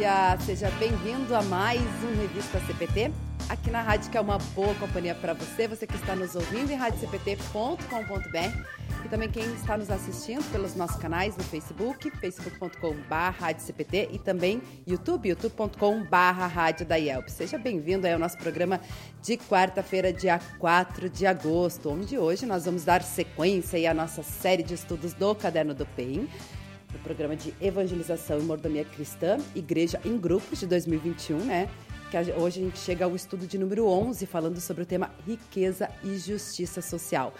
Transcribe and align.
dia, 0.00 0.34
seja 0.46 0.70
bem-vindo 0.78 1.36
a 1.36 1.42
mais 1.42 1.78
um 1.78 2.22
Revista 2.22 2.58
CPT, 2.60 3.12
aqui 3.50 3.70
na 3.70 3.82
rádio 3.82 4.10
que 4.10 4.16
é 4.16 4.20
uma 4.20 4.38
boa 4.54 4.74
companhia 4.76 5.14
para 5.14 5.34
você, 5.34 5.68
você 5.68 5.86
que 5.86 5.94
está 5.94 6.16
nos 6.16 6.34
ouvindo 6.34 6.70
em 6.70 6.74
radiocpt.com.br 6.74 7.84
e 9.04 9.08
também 9.10 9.30
quem 9.30 9.44
está 9.52 9.76
nos 9.76 9.90
assistindo 9.90 10.42
pelos 10.50 10.74
nossos 10.74 10.96
canais 10.96 11.36
no 11.36 11.44
Facebook, 11.44 12.10
facebook.com.br 12.12 13.44
e 14.10 14.18
também 14.18 14.62
YouTube, 14.86 15.28
youtube.com.br 15.28 16.84
da. 16.86 17.28
Seja 17.28 17.58
bem-vindo 17.58 18.08
ao 18.08 18.18
nosso 18.18 18.38
programa 18.38 18.80
de 19.20 19.36
quarta-feira, 19.36 20.14
dia 20.14 20.40
4 20.58 21.10
de 21.10 21.26
agosto, 21.26 21.90
onde 21.90 22.16
hoje 22.16 22.46
nós 22.46 22.64
vamos 22.64 22.84
dar 22.84 23.02
sequência 23.02 23.90
à 23.90 23.92
nossa 23.92 24.22
série 24.22 24.62
de 24.62 24.72
estudos 24.72 25.12
do 25.12 25.34
Caderno 25.34 25.74
do 25.74 25.84
PEN, 25.84 26.26
do 26.92 26.98
programa 26.98 27.36
de 27.36 27.54
evangelização 27.60 28.38
e 28.38 28.42
mordomia 28.42 28.84
cristã, 28.84 29.38
Igreja 29.54 30.00
em 30.04 30.16
Grupos 30.16 30.60
de 30.60 30.66
2021, 30.66 31.38
né? 31.38 31.68
Que 32.10 32.16
hoje 32.32 32.60
a 32.60 32.64
gente 32.64 32.78
chega 32.78 33.04
ao 33.04 33.14
estudo 33.14 33.46
de 33.46 33.56
número 33.56 33.86
11, 33.86 34.26
falando 34.26 34.60
sobre 34.60 34.82
o 34.82 34.86
tema 34.86 35.10
riqueza 35.26 35.88
e 36.02 36.16
justiça 36.18 36.82
social. 36.82 37.32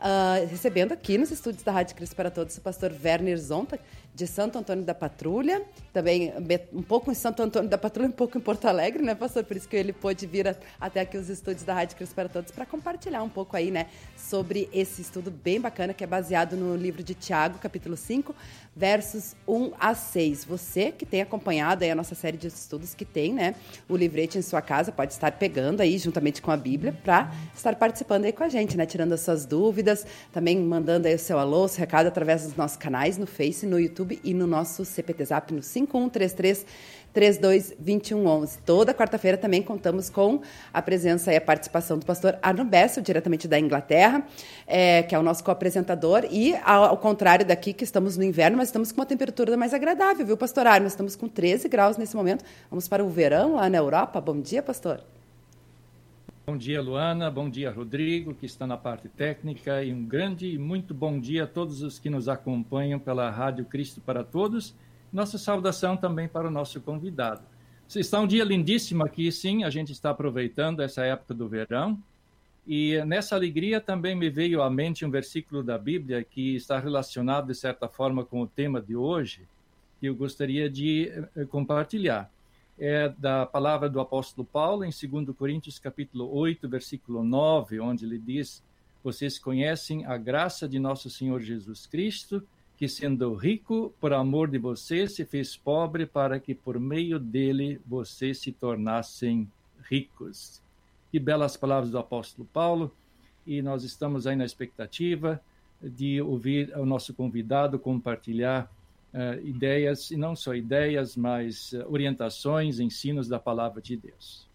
Uh, 0.00 0.46
recebendo 0.48 0.92
aqui 0.92 1.16
nos 1.16 1.30
estúdios 1.30 1.62
da 1.62 1.72
Rádio 1.72 1.94
Cristo 1.96 2.16
para 2.16 2.30
Todos 2.30 2.56
o 2.56 2.60
pastor 2.60 2.92
Werner 3.02 3.38
Zonta, 3.38 3.78
de 4.14 4.26
Santo 4.28 4.58
Antônio 4.58 4.84
da 4.84 4.94
Patrulha, 4.94 5.62
também 5.92 6.32
um 6.72 6.82
pouco 6.82 7.10
em 7.10 7.14
Santo 7.14 7.42
Antônio 7.42 7.68
da 7.68 7.76
Patrulha, 7.76 8.08
um 8.08 8.12
pouco 8.12 8.38
em 8.38 8.40
Porto 8.40 8.66
Alegre, 8.66 9.02
né, 9.02 9.14
pastor? 9.14 9.42
Por 9.42 9.56
isso 9.56 9.68
que 9.68 9.76
ele 9.76 9.92
pôde 9.92 10.24
vir 10.26 10.46
a, 10.46 10.54
até 10.80 11.00
aqui 11.00 11.18
os 11.18 11.28
estúdios 11.28 11.64
da 11.64 11.74
Rádio 11.74 11.96
Cristo 11.96 12.14
para 12.14 12.28
Todos 12.28 12.52
para 12.52 12.64
compartilhar 12.64 13.22
um 13.22 13.28
pouco 13.28 13.56
aí, 13.56 13.70
né, 13.70 13.86
sobre 14.16 14.68
esse 14.72 15.02
estudo 15.02 15.30
bem 15.30 15.60
bacana 15.60 15.92
que 15.92 16.04
é 16.04 16.06
baseado 16.06 16.56
no 16.56 16.76
livro 16.76 17.02
de 17.02 17.14
Tiago, 17.14 17.58
capítulo 17.58 17.96
5, 17.96 18.34
versos 18.74 19.34
1 19.48 19.72
a 19.80 19.94
6. 19.94 20.44
Você 20.44 20.92
que 20.92 21.04
tem 21.04 21.20
acompanhado 21.20 21.82
aí 21.82 21.90
a 21.90 21.94
nossa 21.94 22.14
série 22.14 22.36
de 22.36 22.46
estudos 22.46 22.94
que 22.94 23.04
tem, 23.04 23.32
né, 23.32 23.56
o 23.88 23.96
livrete 23.96 24.38
em 24.38 24.42
sua 24.42 24.62
casa, 24.62 24.92
pode 24.92 25.12
estar 25.12 25.32
pegando 25.32 25.80
aí 25.80 25.98
juntamente 25.98 26.40
com 26.40 26.52
a 26.52 26.56
Bíblia 26.56 26.92
para 26.92 27.32
estar 27.54 27.74
participando 27.74 28.26
aí 28.26 28.32
com 28.32 28.44
a 28.44 28.48
gente, 28.48 28.76
né, 28.76 28.86
tirando 28.86 29.12
as 29.12 29.20
suas 29.22 29.44
dúvidas, 29.44 30.06
também 30.32 30.56
mandando 30.58 31.08
aí 31.08 31.14
o 31.16 31.18
seu 31.18 31.38
alô, 31.38 31.64
o 31.64 31.68
seu 31.68 31.80
recado 31.80 32.06
através 32.06 32.44
dos 32.44 32.54
nossos 32.54 32.76
canais 32.76 33.18
no 33.18 33.26
Face, 33.26 33.66
no 33.66 33.80
YouTube 33.80 34.03
YouTube 34.04 34.20
e 34.22 34.34
no 34.34 34.46
nosso 34.46 34.84
CPT 34.84 35.24
Zap 35.24 35.52
no 35.52 35.62
5133 35.62 36.66
322111. 37.14 38.58
Toda 38.66 38.92
quarta-feira 38.92 39.38
também 39.38 39.62
contamos 39.62 40.10
com 40.10 40.40
a 40.72 40.82
presença 40.82 41.32
e 41.32 41.36
a 41.36 41.40
participação 41.40 41.96
do 41.96 42.04
pastor 42.04 42.36
Arno 42.42 42.64
Bessel, 42.64 43.04
diretamente 43.04 43.46
da 43.46 43.56
Inglaterra, 43.56 44.26
é, 44.66 45.04
que 45.04 45.14
é 45.14 45.18
o 45.18 45.22
nosso 45.22 45.44
co-apresentador. 45.44 46.26
E, 46.28 46.56
ao, 46.64 46.84
ao, 46.86 46.96
contrário 46.96 47.46
daqui, 47.46 47.72
que 47.72 47.84
estamos 47.84 48.16
no 48.16 48.24
inverno, 48.24 48.56
mas 48.56 48.68
estamos 48.68 48.90
com 48.90 49.00
uma 49.00 49.06
temperatura 49.06 49.56
mais 49.56 49.72
agradável, 49.72 50.26
viu, 50.26 50.36
pastor 50.36 50.66
Arno? 50.66 50.88
Estamos 50.88 51.14
com 51.14 51.28
13 51.28 51.68
graus 51.68 51.96
nesse 51.96 52.16
momento. 52.16 52.44
Vamos 52.68 52.88
para 52.88 53.04
o 53.04 53.08
verão 53.08 53.54
lá 53.54 53.70
na 53.70 53.78
Europa. 53.78 54.20
Bom 54.20 54.40
dia, 54.40 54.60
pastor. 54.60 55.13
Bom 56.46 56.58
dia, 56.58 56.82
Luana. 56.82 57.30
Bom 57.30 57.48
dia, 57.48 57.70
Rodrigo, 57.70 58.34
que 58.34 58.44
está 58.44 58.66
na 58.66 58.76
parte 58.76 59.08
técnica. 59.08 59.82
E 59.82 59.90
um 59.90 60.04
grande 60.04 60.46
e 60.46 60.58
muito 60.58 60.92
bom 60.92 61.18
dia 61.18 61.44
a 61.44 61.46
todos 61.46 61.80
os 61.80 61.98
que 61.98 62.10
nos 62.10 62.28
acompanham 62.28 63.00
pela 63.00 63.30
Rádio 63.30 63.64
Cristo 63.64 63.98
para 64.02 64.22
Todos. 64.22 64.74
Nossa 65.10 65.38
saudação 65.38 65.96
também 65.96 66.28
para 66.28 66.46
o 66.46 66.50
nosso 66.50 66.82
convidado. 66.82 67.40
Está 67.96 68.20
um 68.20 68.26
dia 68.26 68.44
lindíssimo 68.44 69.02
aqui, 69.06 69.32
sim. 69.32 69.64
A 69.64 69.70
gente 69.70 69.92
está 69.92 70.10
aproveitando 70.10 70.80
essa 70.80 71.02
época 71.02 71.32
do 71.32 71.48
verão. 71.48 71.98
E 72.66 73.02
nessa 73.06 73.34
alegria 73.34 73.80
também 73.80 74.14
me 74.14 74.28
veio 74.28 74.60
à 74.60 74.68
mente 74.68 75.06
um 75.06 75.10
versículo 75.10 75.62
da 75.62 75.78
Bíblia 75.78 76.22
que 76.22 76.56
está 76.56 76.78
relacionado, 76.78 77.46
de 77.46 77.54
certa 77.54 77.88
forma, 77.88 78.22
com 78.22 78.42
o 78.42 78.46
tema 78.46 78.82
de 78.82 78.94
hoje, 78.94 79.48
que 79.98 80.06
eu 80.06 80.14
gostaria 80.14 80.68
de 80.68 81.10
eh, 81.34 81.46
compartilhar 81.46 82.30
é 82.78 83.08
da 83.08 83.46
palavra 83.46 83.88
do 83.88 84.00
apóstolo 84.00 84.46
Paulo 84.46 84.84
em 84.84 84.90
2 84.90 85.36
Coríntios 85.36 85.78
capítulo 85.78 86.32
8, 86.34 86.68
versículo 86.68 87.22
9, 87.22 87.80
onde 87.80 88.04
ele 88.04 88.18
diz: 88.18 88.62
Vocês 89.02 89.38
conhecem 89.38 90.04
a 90.04 90.16
graça 90.16 90.68
de 90.68 90.78
nosso 90.78 91.08
Senhor 91.08 91.40
Jesus 91.40 91.86
Cristo, 91.86 92.42
que 92.76 92.88
sendo 92.88 93.32
rico 93.34 93.94
por 94.00 94.12
amor 94.12 94.48
de 94.48 94.58
vocês 94.58 95.12
se 95.12 95.24
fez 95.24 95.56
pobre 95.56 96.06
para 96.06 96.40
que 96.40 96.54
por 96.54 96.80
meio 96.80 97.18
dele 97.18 97.80
vocês 97.86 98.38
se 98.38 98.50
tornassem 98.50 99.50
ricos. 99.88 100.60
Que 101.12 101.20
belas 101.20 101.56
palavras 101.56 101.90
do 101.90 101.98
apóstolo 101.98 102.48
Paulo, 102.52 102.92
e 103.46 103.62
nós 103.62 103.84
estamos 103.84 104.26
aí 104.26 104.34
na 104.34 104.44
expectativa 104.44 105.40
de 105.80 106.20
ouvir 106.20 106.76
o 106.76 106.84
nosso 106.84 107.14
convidado 107.14 107.78
compartilhar 107.78 108.70
ideias, 109.42 110.10
e 110.10 110.16
não 110.16 110.34
só 110.34 110.54
ideias, 110.54 111.16
mas 111.16 111.72
uh, 111.72 111.84
orientações, 111.88 112.80
ensinos 112.80 113.28
da 113.28 113.38
palavra 113.38 113.80
de 113.80 113.96
Deus. 113.96 114.48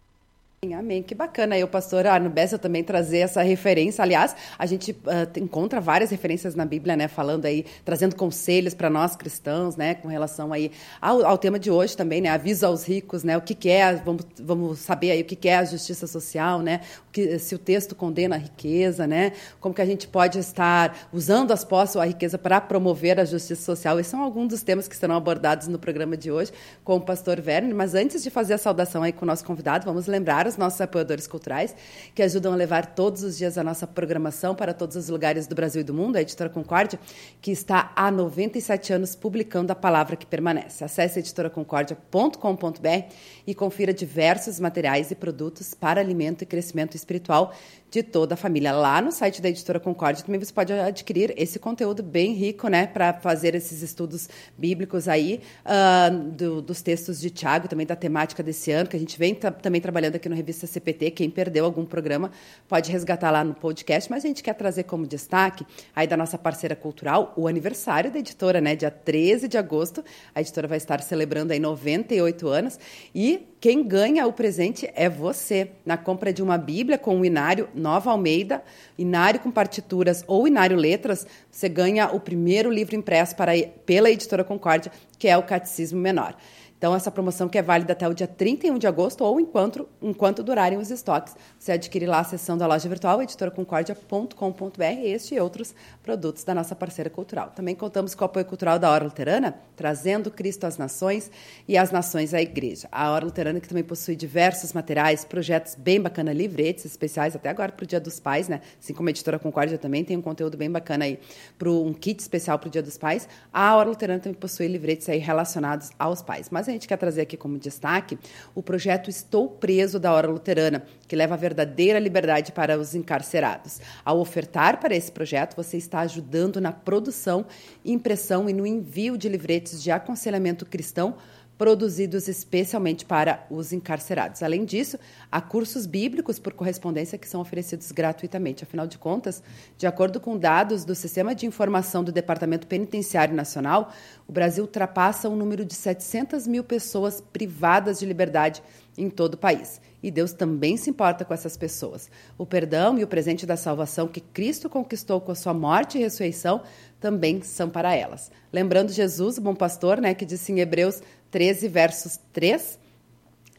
Amém, 0.62 1.02
que 1.02 1.14
bacana 1.14 1.54
aí 1.54 1.64
o 1.64 1.68
pastor 1.68 2.06
Arno 2.06 2.28
Bessel 2.28 2.58
também 2.58 2.84
trazer 2.84 3.20
essa 3.20 3.40
referência. 3.40 4.02
Aliás, 4.02 4.36
a 4.58 4.66
gente 4.66 4.90
uh, 4.90 5.38
encontra 5.38 5.80
várias 5.80 6.10
referências 6.10 6.54
na 6.54 6.66
Bíblia, 6.66 6.94
né, 6.98 7.08
falando 7.08 7.46
aí, 7.46 7.64
trazendo 7.82 8.14
conselhos 8.14 8.74
para 8.74 8.90
nós 8.90 9.16
cristãos, 9.16 9.74
né, 9.74 9.94
com 9.94 10.06
relação 10.06 10.52
aí 10.52 10.70
ao, 11.00 11.24
ao, 11.24 11.38
tema 11.38 11.58
de 11.58 11.70
hoje 11.70 11.96
também, 11.96 12.20
né, 12.20 12.28
aviso 12.28 12.66
aos 12.66 12.86
ricos, 12.86 13.24
né, 13.24 13.38
o 13.38 13.40
que, 13.40 13.54
que 13.54 13.70
é, 13.70 13.94
vamos, 14.04 14.26
vamos 14.38 14.80
saber 14.80 15.12
aí 15.12 15.22
o 15.22 15.24
que, 15.24 15.34
que 15.34 15.48
é 15.48 15.56
a 15.56 15.64
justiça 15.64 16.06
social, 16.06 16.60
né, 16.60 16.82
o 17.08 17.10
que, 17.10 17.38
se 17.38 17.54
o 17.54 17.58
texto 17.58 17.94
condena 17.94 18.34
a 18.34 18.38
riqueza, 18.38 19.06
né, 19.06 19.32
como 19.60 19.74
que 19.74 19.80
a 19.80 19.86
gente 19.86 20.06
pode 20.06 20.38
estar 20.38 21.08
usando 21.10 21.52
as 21.52 21.64
posses 21.64 21.96
ou 21.96 22.02
a 22.02 22.04
riqueza 22.04 22.36
para 22.36 22.60
promover 22.60 23.18
a 23.18 23.24
justiça 23.24 23.62
social. 23.62 23.98
Esses 23.98 24.10
são 24.10 24.22
alguns 24.22 24.48
dos 24.48 24.62
temas 24.62 24.86
que 24.86 24.94
serão 24.94 25.16
abordados 25.16 25.68
no 25.68 25.78
programa 25.78 26.18
de 26.18 26.30
hoje 26.30 26.52
com 26.84 26.96
o 26.96 27.00
pastor 27.00 27.38
Werner. 27.38 27.74
Mas 27.74 27.94
antes 27.94 28.22
de 28.22 28.28
fazer 28.28 28.52
a 28.52 28.58
saudação 28.58 29.02
aí 29.02 29.10
com 29.10 29.24
o 29.24 29.26
nosso 29.26 29.42
convidado, 29.42 29.86
vamos 29.86 30.06
lembrar 30.06 30.49
os 30.50 30.56
nossos 30.58 30.80
apoiadores 30.80 31.26
culturais, 31.26 31.74
que 32.14 32.22
ajudam 32.22 32.52
a 32.52 32.56
levar 32.56 32.94
todos 32.94 33.22
os 33.22 33.38
dias 33.38 33.56
a 33.56 33.64
nossa 33.64 33.86
programação 33.86 34.54
para 34.54 34.74
todos 34.74 34.96
os 34.96 35.08
lugares 35.08 35.46
do 35.46 35.54
Brasil 35.54 35.80
e 35.80 35.84
do 35.84 35.94
mundo, 35.94 36.16
a 36.16 36.20
Editora 36.20 36.50
Concórdia, 36.50 37.00
que 37.40 37.50
está 37.50 37.92
há 37.96 38.10
97 38.10 38.92
anos 38.92 39.14
publicando 39.14 39.72
a 39.72 39.74
palavra 39.74 40.16
que 40.16 40.26
permanece. 40.26 40.84
Acesse 40.84 41.20
editoraconcordia.com.br 41.20 43.14
e 43.46 43.54
confira 43.54 43.94
diversos 43.94 44.60
materiais 44.60 45.10
e 45.10 45.14
produtos 45.14 45.72
para 45.72 46.00
alimento 46.00 46.42
e 46.42 46.46
crescimento 46.46 46.94
espiritual 46.94 47.54
de 47.90 48.02
toda 48.02 48.34
a 48.34 48.36
família. 48.36 48.72
Lá 48.72 49.02
no 49.02 49.10
site 49.10 49.42
da 49.42 49.48
Editora 49.48 49.80
Concórdia 49.80 50.24
também 50.24 50.38
você 50.38 50.52
pode 50.52 50.72
adquirir 50.72 51.34
esse 51.36 51.58
conteúdo 51.58 52.02
bem 52.02 52.32
rico, 52.32 52.68
né, 52.68 52.86
para 52.86 53.14
fazer 53.14 53.54
esses 53.54 53.82
estudos 53.82 54.28
bíblicos 54.56 55.08
aí, 55.08 55.40
uh, 55.66 56.16
do, 56.30 56.62
dos 56.62 56.80
textos 56.80 57.20
de 57.20 57.30
Tiago, 57.30 57.66
também 57.66 57.86
da 57.86 57.96
temática 57.96 58.42
desse 58.42 58.70
ano, 58.70 58.88
que 58.88 58.96
a 58.96 59.00
gente 59.00 59.18
vem 59.18 59.34
também 59.34 59.80
trabalhando 59.80 60.16
aqui 60.16 60.28
no 60.28 60.36
Revista 60.36 60.66
CPT. 60.66 61.10
Quem 61.10 61.28
perdeu 61.28 61.64
algum 61.64 61.84
programa 61.84 62.30
pode 62.68 62.92
resgatar 62.92 63.30
lá 63.30 63.42
no 63.42 63.54
podcast, 63.54 64.08
mas 64.08 64.24
a 64.24 64.28
gente 64.28 64.42
quer 64.42 64.54
trazer 64.54 64.84
como 64.84 65.06
destaque 65.06 65.66
aí 65.94 66.06
da 66.06 66.16
nossa 66.16 66.38
parceira 66.38 66.76
cultural 66.76 67.32
o 67.36 67.48
aniversário 67.48 68.10
da 68.10 68.18
editora, 68.18 68.60
né, 68.60 68.76
dia 68.76 68.90
13 68.90 69.48
de 69.48 69.58
agosto. 69.58 70.04
A 70.34 70.40
editora 70.40 70.68
vai 70.68 70.78
estar 70.78 71.02
celebrando 71.02 71.52
aí 71.52 71.58
98 71.58 72.48
anos 72.48 72.78
e 73.14 73.49
quem 73.60 73.86
ganha 73.86 74.26
o 74.26 74.32
presente 74.32 74.90
é 74.94 75.06
você. 75.06 75.72
Na 75.84 75.98
compra 75.98 76.32
de 76.32 76.42
uma 76.42 76.56
Bíblia 76.56 76.96
com 76.96 77.20
o 77.20 77.24
Inário 77.26 77.68
Nova 77.74 78.10
Almeida, 78.10 78.62
Inário 78.96 79.38
com 79.38 79.50
partituras 79.50 80.24
ou 80.26 80.48
Inário 80.48 80.78
Letras, 80.78 81.26
você 81.50 81.68
ganha 81.68 82.10
o 82.10 82.18
primeiro 82.18 82.70
livro 82.70 82.96
impresso 82.96 83.36
para, 83.36 83.52
pela 83.84 84.10
editora 84.10 84.42
Concórdia, 84.42 84.90
que 85.18 85.28
é 85.28 85.36
o 85.36 85.42
Catecismo 85.42 86.00
Menor. 86.00 86.34
Então, 86.80 86.96
essa 86.96 87.10
promoção 87.10 87.46
que 87.46 87.58
é 87.58 87.62
válida 87.62 87.92
até 87.92 88.08
o 88.08 88.14
dia 88.14 88.26
31 88.26 88.78
de 88.78 88.86
agosto 88.86 89.22
ou 89.22 89.38
enquanto, 89.38 89.86
enquanto 90.00 90.42
durarem 90.42 90.78
os 90.78 90.90
estoques. 90.90 91.36
Você 91.58 91.72
adquire 91.72 92.06
lá 92.06 92.20
a 92.20 92.24
seção 92.24 92.56
da 92.56 92.66
loja 92.66 92.88
virtual 92.88 93.22
editoraconcordia.com.br 93.22 94.82
este 95.04 95.34
e 95.34 95.40
outros 95.40 95.74
produtos 96.02 96.42
da 96.42 96.54
nossa 96.54 96.74
parceira 96.74 97.10
cultural. 97.10 97.52
Também 97.54 97.74
contamos 97.74 98.14
com 98.14 98.24
o 98.24 98.24
apoio 98.24 98.46
cultural 98.46 98.78
da 98.78 98.90
Hora 98.90 99.04
Luterana, 99.04 99.60
trazendo 99.76 100.30
Cristo 100.30 100.64
às 100.64 100.78
nações 100.78 101.30
e 101.68 101.76
as 101.76 101.90
nações 101.90 102.32
à 102.32 102.40
igreja. 102.40 102.88
A 102.90 103.10
Hora 103.10 103.26
Luterana 103.26 103.60
que 103.60 103.68
também 103.68 103.84
possui 103.84 104.16
diversos 104.16 104.72
materiais, 104.72 105.22
projetos 105.22 105.74
bem 105.74 106.00
bacana, 106.00 106.32
livretes 106.32 106.86
especiais, 106.86 107.36
até 107.36 107.50
agora 107.50 107.72
para 107.72 107.84
o 107.84 107.86
Dia 107.86 108.00
dos 108.00 108.18
Pais, 108.18 108.48
né? 108.48 108.62
Assim 108.82 108.94
como 108.94 109.06
a 109.06 109.10
Editora 109.10 109.38
Concórdia 109.38 109.76
também 109.76 110.02
tem 110.02 110.16
um 110.16 110.22
conteúdo 110.22 110.56
bem 110.56 110.70
bacana 110.70 111.04
aí, 111.04 111.18
para 111.58 111.70
um 111.70 111.92
kit 111.92 112.20
especial 112.20 112.58
para 112.58 112.68
o 112.68 112.70
Dia 112.70 112.82
dos 112.82 112.96
Pais. 112.96 113.28
A 113.52 113.76
Hora 113.76 113.90
Luterana 113.90 114.18
também 114.18 114.40
possui 114.40 114.66
livretes 114.66 115.10
aí 115.10 115.18
relacionados 115.18 115.90
aos 115.98 116.22
pais. 116.22 116.48
Mas 116.48 116.69
a 116.70 116.74
gente 116.74 116.88
quer 116.88 116.96
trazer 116.96 117.22
aqui 117.22 117.36
como 117.36 117.58
destaque 117.58 118.18
o 118.54 118.62
projeto 118.62 119.10
Estou 119.10 119.48
Preso 119.48 119.98
da 119.98 120.12
Hora 120.12 120.28
Luterana, 120.28 120.84
que 121.06 121.16
leva 121.16 121.34
a 121.34 121.36
verdadeira 121.36 121.98
liberdade 121.98 122.52
para 122.52 122.78
os 122.78 122.94
encarcerados. 122.94 123.80
Ao 124.04 124.18
ofertar 124.18 124.80
para 124.80 124.94
esse 124.94 125.10
projeto, 125.10 125.56
você 125.56 125.76
está 125.76 126.00
ajudando 126.00 126.60
na 126.60 126.72
produção, 126.72 127.44
impressão 127.84 128.48
e 128.48 128.52
no 128.52 128.66
envio 128.66 129.18
de 129.18 129.28
livretes 129.28 129.82
de 129.82 129.90
aconselhamento 129.90 130.64
cristão 130.64 131.16
produzidos 131.60 132.26
especialmente 132.26 133.04
para 133.04 133.44
os 133.50 133.70
encarcerados. 133.70 134.42
Além 134.42 134.64
disso, 134.64 134.98
há 135.30 135.42
cursos 135.42 135.84
bíblicos 135.84 136.38
por 136.38 136.54
correspondência 136.54 137.18
que 137.18 137.28
são 137.28 137.38
oferecidos 137.38 137.92
gratuitamente. 137.92 138.64
Afinal 138.64 138.86
de 138.86 138.96
contas, 138.96 139.42
de 139.76 139.86
acordo 139.86 140.18
com 140.18 140.38
dados 140.38 140.86
do 140.86 140.94
Sistema 140.94 141.34
de 141.34 141.44
Informação 141.44 142.02
do 142.02 142.10
Departamento 142.10 142.66
Penitenciário 142.66 143.34
Nacional, 143.34 143.92
o 144.26 144.32
Brasil 144.32 144.64
ultrapassa 144.64 145.28
o 145.28 145.34
um 145.34 145.36
número 145.36 145.62
de 145.62 145.74
700 145.74 146.46
mil 146.46 146.64
pessoas 146.64 147.20
privadas 147.20 147.98
de 147.98 148.06
liberdade 148.06 148.62
em 148.96 149.10
todo 149.10 149.34
o 149.34 149.38
país. 149.38 149.82
E 150.02 150.10
Deus 150.10 150.32
também 150.32 150.78
se 150.78 150.88
importa 150.88 151.24
com 151.26 151.34
essas 151.34 151.58
pessoas. 151.58 152.10
O 152.38 152.46
perdão 152.46 152.98
e 152.98 153.04
o 153.04 153.06
presente 153.06 153.44
da 153.44 153.56
salvação 153.56 154.08
que 154.08 154.20
Cristo 154.20 154.68
conquistou 154.68 155.20
com 155.20 155.32
a 155.32 155.34
sua 155.34 155.52
morte 155.52 155.98
e 155.98 156.00
ressurreição 156.00 156.62
também 156.98 157.42
são 157.42 157.68
para 157.68 157.94
elas. 157.94 158.30
Lembrando 158.52 158.92
Jesus, 158.92 159.38
o 159.38 159.42
bom 159.42 159.54
pastor, 159.54 160.00
né, 160.00 160.14
que 160.14 160.24
disse 160.24 160.52
em 160.52 160.60
Hebreus 160.60 161.02
13, 161.30 161.68
versos 161.68 162.18
3, 162.32 162.80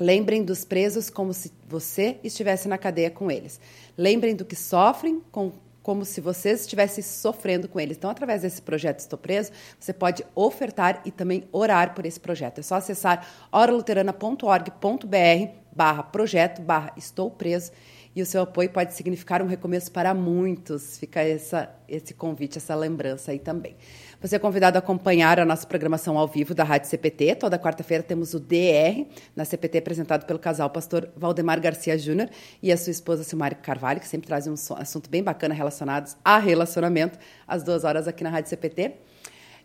Lembrem 0.01 0.43
dos 0.43 0.65
presos 0.65 1.11
como 1.11 1.31
se 1.31 1.53
você 1.67 2.17
estivesse 2.23 2.67
na 2.67 2.75
cadeia 2.75 3.11
com 3.11 3.29
eles. 3.29 3.61
Lembrem 3.95 4.35
do 4.35 4.43
que 4.43 4.55
sofrem 4.55 5.21
com, 5.31 5.51
como 5.83 6.03
se 6.05 6.19
vocês 6.19 6.61
estivessem 6.61 7.03
sofrendo 7.03 7.67
com 7.67 7.79
eles. 7.79 7.97
Então, 7.97 8.09
através 8.09 8.41
desse 8.41 8.63
projeto 8.63 8.97
Estou 8.97 9.19
Preso, 9.19 9.51
você 9.79 9.93
pode 9.93 10.25
ofertar 10.33 11.03
e 11.05 11.11
também 11.11 11.43
orar 11.51 11.93
por 11.93 12.03
esse 12.03 12.19
projeto. 12.19 12.57
É 12.57 12.61
só 12.63 12.75
acessar 12.75 13.27
oraluterana.org.br 13.51 15.53
barra 15.71 16.01
projeto 16.01 16.63
barra 16.63 16.91
Estou 16.97 17.29
Preso 17.29 17.71
e 18.15 18.21
o 18.21 18.25
seu 18.25 18.41
apoio 18.41 18.69
pode 18.69 18.93
significar 18.93 19.41
um 19.41 19.47
recomeço 19.47 19.91
para 19.91 20.13
muitos. 20.13 20.97
Fica 20.97 21.21
essa, 21.21 21.69
esse 21.87 22.13
convite, 22.13 22.57
essa 22.57 22.75
lembrança 22.75 23.31
aí 23.31 23.39
também. 23.39 23.75
Você 24.21 24.35
é 24.35 24.39
convidado 24.39 24.77
a 24.77 24.79
acompanhar 24.79 25.39
a 25.39 25.45
nossa 25.45 25.65
programação 25.65 26.15
ao 26.15 26.27
vivo 26.27 26.53
da 26.53 26.63
Rádio 26.63 26.87
CPT. 26.87 27.33
Toda 27.33 27.57
quarta-feira 27.57 28.03
temos 28.03 28.35
o 28.35 28.39
DR 28.39 29.07
na 29.35 29.43
CPT, 29.43 29.79
apresentado 29.79 30.27
pelo 30.27 30.37
casal 30.37 30.69
pastor 30.69 31.09
Valdemar 31.17 31.59
Garcia 31.59 31.97
Júnior 31.97 32.29
e 32.61 32.71
a 32.71 32.77
sua 32.77 32.91
esposa 32.91 33.23
Silmari 33.23 33.55
Carvalho, 33.55 33.99
que 33.99 34.07
sempre 34.07 34.27
trazem 34.27 34.53
um 34.53 34.75
assunto 34.75 35.09
bem 35.09 35.23
bacana 35.23 35.55
relacionados 35.55 36.15
a 36.23 36.37
relacionamento, 36.37 37.17
às 37.47 37.63
duas 37.63 37.83
horas 37.83 38.07
aqui 38.07 38.23
na 38.23 38.29
Rádio 38.29 38.51
CPT. 38.51 38.91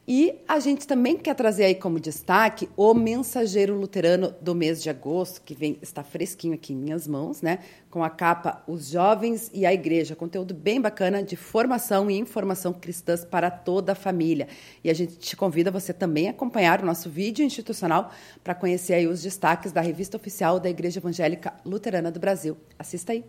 E 0.09 0.41
a 0.47 0.61
gente 0.61 0.87
também 0.87 1.17
quer 1.17 1.35
trazer 1.35 1.65
aí 1.65 1.75
como 1.75 1.99
destaque 1.99 2.69
o 2.77 2.95
Mensageiro 2.95 3.75
Luterano 3.75 4.33
do 4.41 4.55
mês 4.55 4.81
de 4.81 4.89
agosto, 4.89 5.43
que 5.43 5.53
vem 5.53 5.79
está 5.83 6.05
fresquinho 6.05 6.55
aqui 6.55 6.73
em 6.73 6.77
minhas 6.77 7.09
mãos, 7.09 7.43
né? 7.43 7.59
Com 7.91 8.05
a 8.05 8.11
capa 8.11 8.63
Os 8.69 8.89
Jovens 8.89 9.51
e 9.53 9.67
a 9.67 9.75
Igreja, 9.75 10.15
conteúdo 10.15 10.55
bem 10.55 10.81
bacana 10.81 11.25
de 11.25 11.35
formação 11.35 12.09
e 12.09 12.17
informação 12.17 12.73
cristãs 12.73 13.25
para 13.25 13.51
toda 13.51 13.93
a 13.93 13.97
família. 13.97 14.47
E 14.85 14.91
a 14.91 14.95
gente 14.95 15.19
te 15.19 15.37
convida 15.37 15.73
você 15.73 15.93
também 15.93 16.29
a 16.29 16.31
acompanhar 16.31 16.81
o 16.83 16.87
nosso 16.87 17.11
vídeo 17.11 17.45
institucional 17.45 18.13
para 18.45 18.55
conhecer 18.55 18.95
aí 18.95 19.09
os 19.09 19.21
destaques 19.23 19.73
da 19.73 19.81
revista 19.81 20.17
oficial 20.17 20.61
da 20.61 20.71
Igreja 20.71 21.01
Evangélica 21.01 21.53
Luterana 21.65 22.13
do 22.13 22.21
Brasil. 22.21 22.57
Assista 22.79 23.11
aí. 23.11 23.25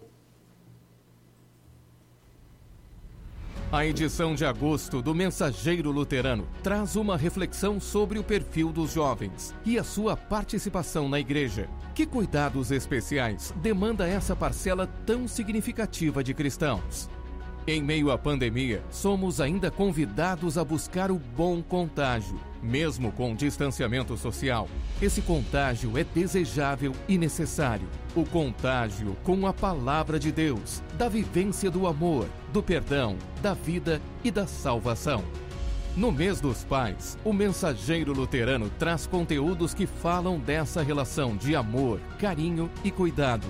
A 3.69 3.85
edição 3.85 4.33
de 4.33 4.45
agosto 4.45 5.01
do 5.01 5.13
Mensageiro 5.13 5.91
Luterano 5.91 6.47
traz 6.63 6.95
uma 6.95 7.17
reflexão 7.17 7.81
sobre 7.81 8.17
o 8.17 8.23
perfil 8.23 8.71
dos 8.71 8.93
jovens 8.93 9.53
e 9.65 9.77
a 9.77 9.83
sua 9.83 10.15
participação 10.15 11.09
na 11.09 11.19
igreja. 11.19 11.67
Que 11.93 12.05
cuidados 12.05 12.71
especiais 12.71 13.53
demanda 13.57 14.07
essa 14.07 14.33
parcela 14.37 14.87
tão 15.05 15.27
significativa 15.27 16.23
de 16.23 16.33
cristãos? 16.33 17.09
Em 17.67 17.83
meio 17.83 18.09
à 18.09 18.17
pandemia, 18.17 18.81
somos 18.89 19.41
ainda 19.41 19.69
convidados 19.69 20.57
a 20.57 20.63
buscar 20.63 21.11
o 21.11 21.19
bom 21.19 21.61
contágio, 21.61 22.39
mesmo 22.67 23.11
com 23.11 23.33
distanciamento 23.33 24.17
social. 24.17 24.67
Esse 25.01 25.21
contágio 25.21 25.97
é 25.97 26.03
desejável 26.03 26.91
e 27.07 27.17
necessário. 27.17 27.87
O 28.15 28.25
contágio 28.25 29.15
com 29.23 29.47
a 29.47 29.53
palavra 29.53 30.19
de 30.19 30.31
Deus, 30.31 30.83
da 30.97 31.07
vivência 31.07 31.71
do 31.71 31.87
amor, 31.87 32.27
do 32.51 32.61
perdão, 32.61 33.15
da 33.41 33.53
vida 33.53 34.01
e 34.23 34.29
da 34.29 34.45
salvação. 34.45 35.23
No 35.95 36.11
mês 36.11 36.39
dos 36.39 36.63
pais, 36.63 37.17
o 37.23 37.33
mensageiro 37.33 38.13
luterano 38.13 38.69
traz 38.77 39.07
conteúdos 39.07 39.73
que 39.73 39.87
falam 39.87 40.37
dessa 40.37 40.83
relação 40.83 41.35
de 41.35 41.55
amor, 41.55 41.99
carinho 42.19 42.69
e 42.83 42.91
cuidado 42.91 43.47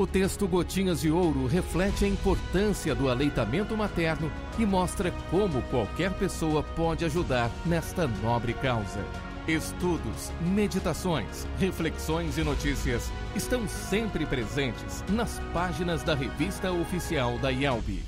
o 0.00 0.06
texto 0.06 0.48
Gotinhas 0.48 1.02
de 1.02 1.10
Ouro 1.10 1.46
reflete 1.46 2.06
a 2.06 2.08
importância 2.08 2.94
do 2.94 3.10
aleitamento 3.10 3.76
materno 3.76 4.32
e 4.58 4.64
mostra 4.64 5.12
como 5.30 5.60
qualquer 5.64 6.10
pessoa 6.14 6.62
pode 6.62 7.04
ajudar 7.04 7.50
nesta 7.66 8.06
nobre 8.06 8.54
causa. 8.54 9.04
Estudos, 9.46 10.32
meditações, 10.40 11.46
reflexões 11.58 12.38
e 12.38 12.42
notícias 12.42 13.10
estão 13.36 13.68
sempre 13.68 14.24
presentes 14.24 15.04
nas 15.10 15.38
páginas 15.52 16.02
da 16.02 16.14
revista 16.14 16.72
oficial 16.72 17.36
da 17.38 17.52
IELB. 17.52 18.02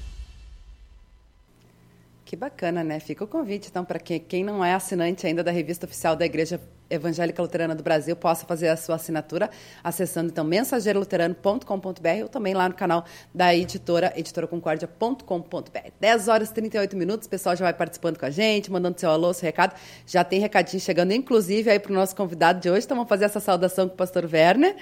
Que 2.24 2.36
bacana, 2.36 2.82
né? 2.82 3.00
Fica 3.00 3.24
o 3.24 3.26
convite, 3.26 3.68
então, 3.68 3.84
para 3.84 3.98
que 3.98 4.18
quem 4.18 4.42
não 4.42 4.64
é 4.64 4.72
assinante 4.72 5.26
ainda 5.26 5.44
da 5.44 5.50
revista 5.50 5.84
oficial 5.84 6.16
da 6.16 6.24
Igreja 6.24 6.58
Evangélica 6.90 7.40
Luterana 7.40 7.75
do 7.75 7.82
Brasil 7.82 8.14
possa 8.14 8.46
fazer 8.46 8.69
a 8.69 8.76
sua 8.76 8.96
assinatura 8.96 9.50
acessando, 9.82 10.31
então, 10.31 10.44
mensageiroluterano.com.br 10.44 12.23
ou 12.23 12.29
também 12.29 12.55
lá 12.55 12.69
no 12.69 12.75
canal 12.75 13.05
da 13.34 13.55
editora, 13.55 14.12
editoraconcordia.com.br. 14.17 15.90
10 15.99 16.29
horas 16.29 16.50
e 16.50 16.55
38 16.55 16.96
minutos, 16.96 17.26
o 17.26 17.31
pessoal 17.31 17.56
já 17.56 17.64
vai 17.64 17.75
participando 17.75 18.19
com 18.19 18.26
a 18.26 18.31
gente, 18.31 18.70
mandando 18.70 19.00
seu 19.00 19.11
alô, 19.11 19.32
seu 19.32 19.46
recado. 19.46 19.75
Já 20.06 20.23
tem 20.23 20.40
recadinho 20.40 20.81
chegando, 20.81 21.12
inclusive, 21.12 21.70
aí 21.70 21.79
para 21.79 21.93
o 21.93 21.94
nosso 21.94 22.14
convidado 22.14 22.61
de 22.61 22.70
hoje. 22.70 22.84
Então, 22.84 22.96
vamos 22.96 23.08
fazer 23.08 23.25
essa 23.25 23.40
saudação 23.40 23.88
com 23.88 23.94
o 23.94 23.96
pastor 23.96 24.29
Werner, 24.31 24.76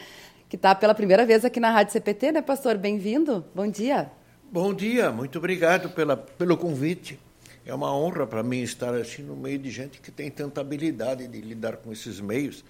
que 0.49 0.57
está 0.57 0.75
pela 0.75 0.95
primeira 0.95 1.25
vez 1.25 1.45
aqui 1.45 1.61
na 1.61 1.71
Rádio 1.71 1.93
CPT, 1.93 2.33
né, 2.33 2.43
pastor? 2.43 2.77
Bem-vindo. 2.77 3.45
Bom 3.55 3.69
dia. 3.69 4.11
Bom 4.51 4.75
dia, 4.75 5.13
muito 5.13 5.39
obrigado 5.39 5.91
pela, 5.91 6.17
pelo 6.17 6.57
convite. 6.57 7.21
É 7.65 7.75
uma 7.75 7.95
honra 7.95 8.27
para 8.27 8.43
mim 8.43 8.63
estar 8.63 8.95
assim 8.95 9.23
no 9.23 9.37
meio 9.37 9.59
de 9.59 9.71
gente 9.71 10.01
que 10.01 10.11
tem 10.11 10.31
tanta 10.31 10.61
habilidade 10.61 11.29
de 11.29 11.41
lidar 11.41 11.77
com 11.77 11.93
esses 11.93 12.21
meios. 12.21 12.65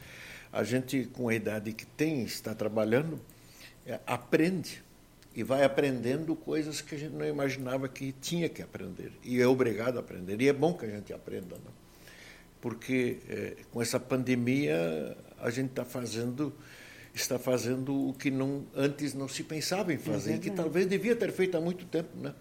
A 0.52 0.64
gente, 0.64 1.08
com 1.12 1.28
a 1.28 1.34
idade 1.34 1.72
que 1.72 1.86
tem, 1.86 2.22
está 2.24 2.54
trabalhando, 2.54 3.20
é, 3.86 4.00
aprende 4.06 4.82
e 5.34 5.44
vai 5.44 5.62
aprendendo 5.62 6.34
coisas 6.34 6.80
que 6.80 6.94
a 6.94 6.98
gente 6.98 7.14
não 7.14 7.26
imaginava 7.26 7.88
que 7.88 8.12
tinha 8.20 8.48
que 8.48 8.60
aprender. 8.60 9.12
E 9.22 9.40
é 9.40 9.46
obrigado 9.46 9.96
a 9.96 10.00
aprender. 10.00 10.40
E 10.42 10.48
é 10.48 10.52
bom 10.52 10.74
que 10.74 10.84
a 10.84 10.90
gente 10.90 11.12
aprenda, 11.12 11.56
não? 11.64 11.80
porque 12.60 13.18
é, 13.28 13.56
com 13.70 13.80
essa 13.80 13.98
pandemia 13.98 15.16
a 15.38 15.50
gente 15.50 15.70
está 15.70 15.84
fazendo 15.84 16.52
está 17.12 17.38
fazendo 17.38 18.08
o 18.08 18.12
que 18.14 18.30
não 18.30 18.64
antes 18.74 19.14
não 19.14 19.28
se 19.28 19.42
pensava 19.42 19.92
em 19.92 19.98
fazer, 19.98 20.34
é 20.34 20.38
que 20.38 20.50
talvez 20.50 20.86
devia 20.86 21.16
ter 21.16 21.32
feito 21.32 21.56
há 21.56 21.60
muito 21.60 21.84
tempo, 21.86 22.16
né? 22.16 22.34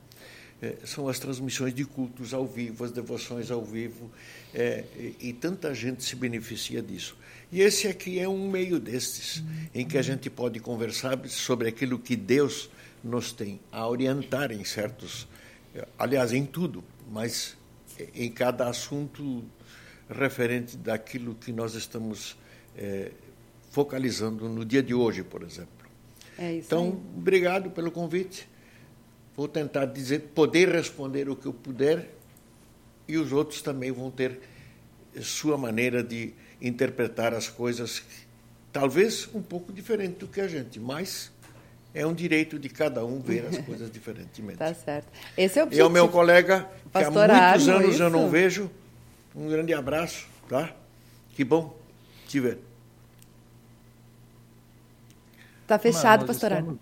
É, 0.62 0.76
são 0.84 1.08
as 1.08 1.20
transmissões 1.20 1.74
de 1.74 1.86
cultos 1.86 2.34
ao 2.34 2.46
vivo, 2.46 2.84
as 2.84 2.92
devoções 2.92 3.50
ao 3.50 3.64
vivo, 3.64 4.12
é, 4.54 4.84
e, 4.98 5.30
e, 5.30 5.34
tanta 5.34 5.74
gente 5.74 6.04
se 6.04 6.16
beneficia 6.16 6.82
disso. 6.82 7.18
E 7.52 7.62
esse 7.62 7.88
aqui 7.88 8.20
é 8.20 8.28
um 8.28 8.50
meio 8.50 8.80
destes, 8.80 9.44
em 9.74 9.86
que 9.86 9.98
a 9.98 10.02
gente 10.02 10.30
pode 10.30 10.60
conversar 10.60 11.18
sobre 11.28 11.68
aquilo 11.70 11.98
que 11.98 12.16
Deus 12.16 12.70
nos 13.04 13.32
tem 13.32 13.60
a 13.72 13.88
orientar 13.88 14.52
em 14.52 14.64
certos, 14.64 15.28
aliás, 15.98 16.34
em 16.34 16.46
tudo, 16.46 16.84
mas 17.10 17.58
em 18.14 18.30
cada 18.30 18.68
assunto 18.68 19.44
referente 20.10 20.76
daquilo 20.76 21.36
que 21.36 21.52
nós 21.52 21.76
estamos 21.76 22.36
é, 22.76 23.12
focalizando 23.72 24.50
no 24.50 24.66
dia 24.66 24.82
de 24.82 24.94
hoje, 24.94 25.24
por 25.24 25.44
exemplo. 25.44 25.88
É 26.38 26.56
então, 26.56 26.86
aí. 26.86 27.18
obrigado 27.18 27.70
pelo 27.70 27.92
convite. 27.92 28.49
Vou 29.36 29.48
tentar 29.48 29.86
dizer, 29.86 30.20
poder 30.36 30.70
responder 30.70 31.30
o 31.30 31.36
que 31.36 31.46
eu 31.46 31.54
puder 31.54 32.10
e 33.08 33.18
os 33.18 33.32
outros 33.32 33.62
também 33.62 33.92
vão 33.92 34.12
ter 34.12 34.40
sua 35.22 35.58
maneira 35.58 36.04
de 36.04 36.34
interpretar 36.62 37.34
as 37.34 37.50
coisas, 37.50 38.04
talvez 38.72 39.28
um 39.34 39.42
pouco 39.42 39.72
diferente 39.72 40.20
do 40.20 40.28
que 40.28 40.42
a 40.42 40.48
gente, 40.48 40.80
mas 40.80 41.32
é 41.94 42.06
um 42.06 42.14
direito 42.14 42.60
de 42.60 42.70
cada 42.70 43.04
um 43.04 43.20
ver 43.20 43.46
as 43.48 43.58
coisas 43.60 43.90
diferentemente. 43.92 44.60
tá 44.60 44.74
certo. 44.74 45.08
Esse 45.38 45.60
é 45.60 45.64
o 45.64 45.66
objetivo. 45.66 45.82
E 45.82 45.84
ao 45.84 45.90
meu 45.90 46.08
colega, 46.10 46.70
que 46.92 46.98
há 46.98 47.10
muitos 47.10 47.30
Arno, 47.30 47.72
anos 47.72 47.94
isso? 47.96 48.04
eu 48.04 48.10
não 48.10 48.30
vejo, 48.30 48.70
um 49.36 49.48
grande 49.48 49.74
abraço, 49.74 50.28
tá? 50.48 50.74
Que 51.34 51.44
bom 51.44 51.76
te 52.28 52.40
ver. 52.40 52.60
Tá 55.66 55.80
fechado, 55.80 56.26
pastor 56.26 56.54
Arno. 56.54 56.80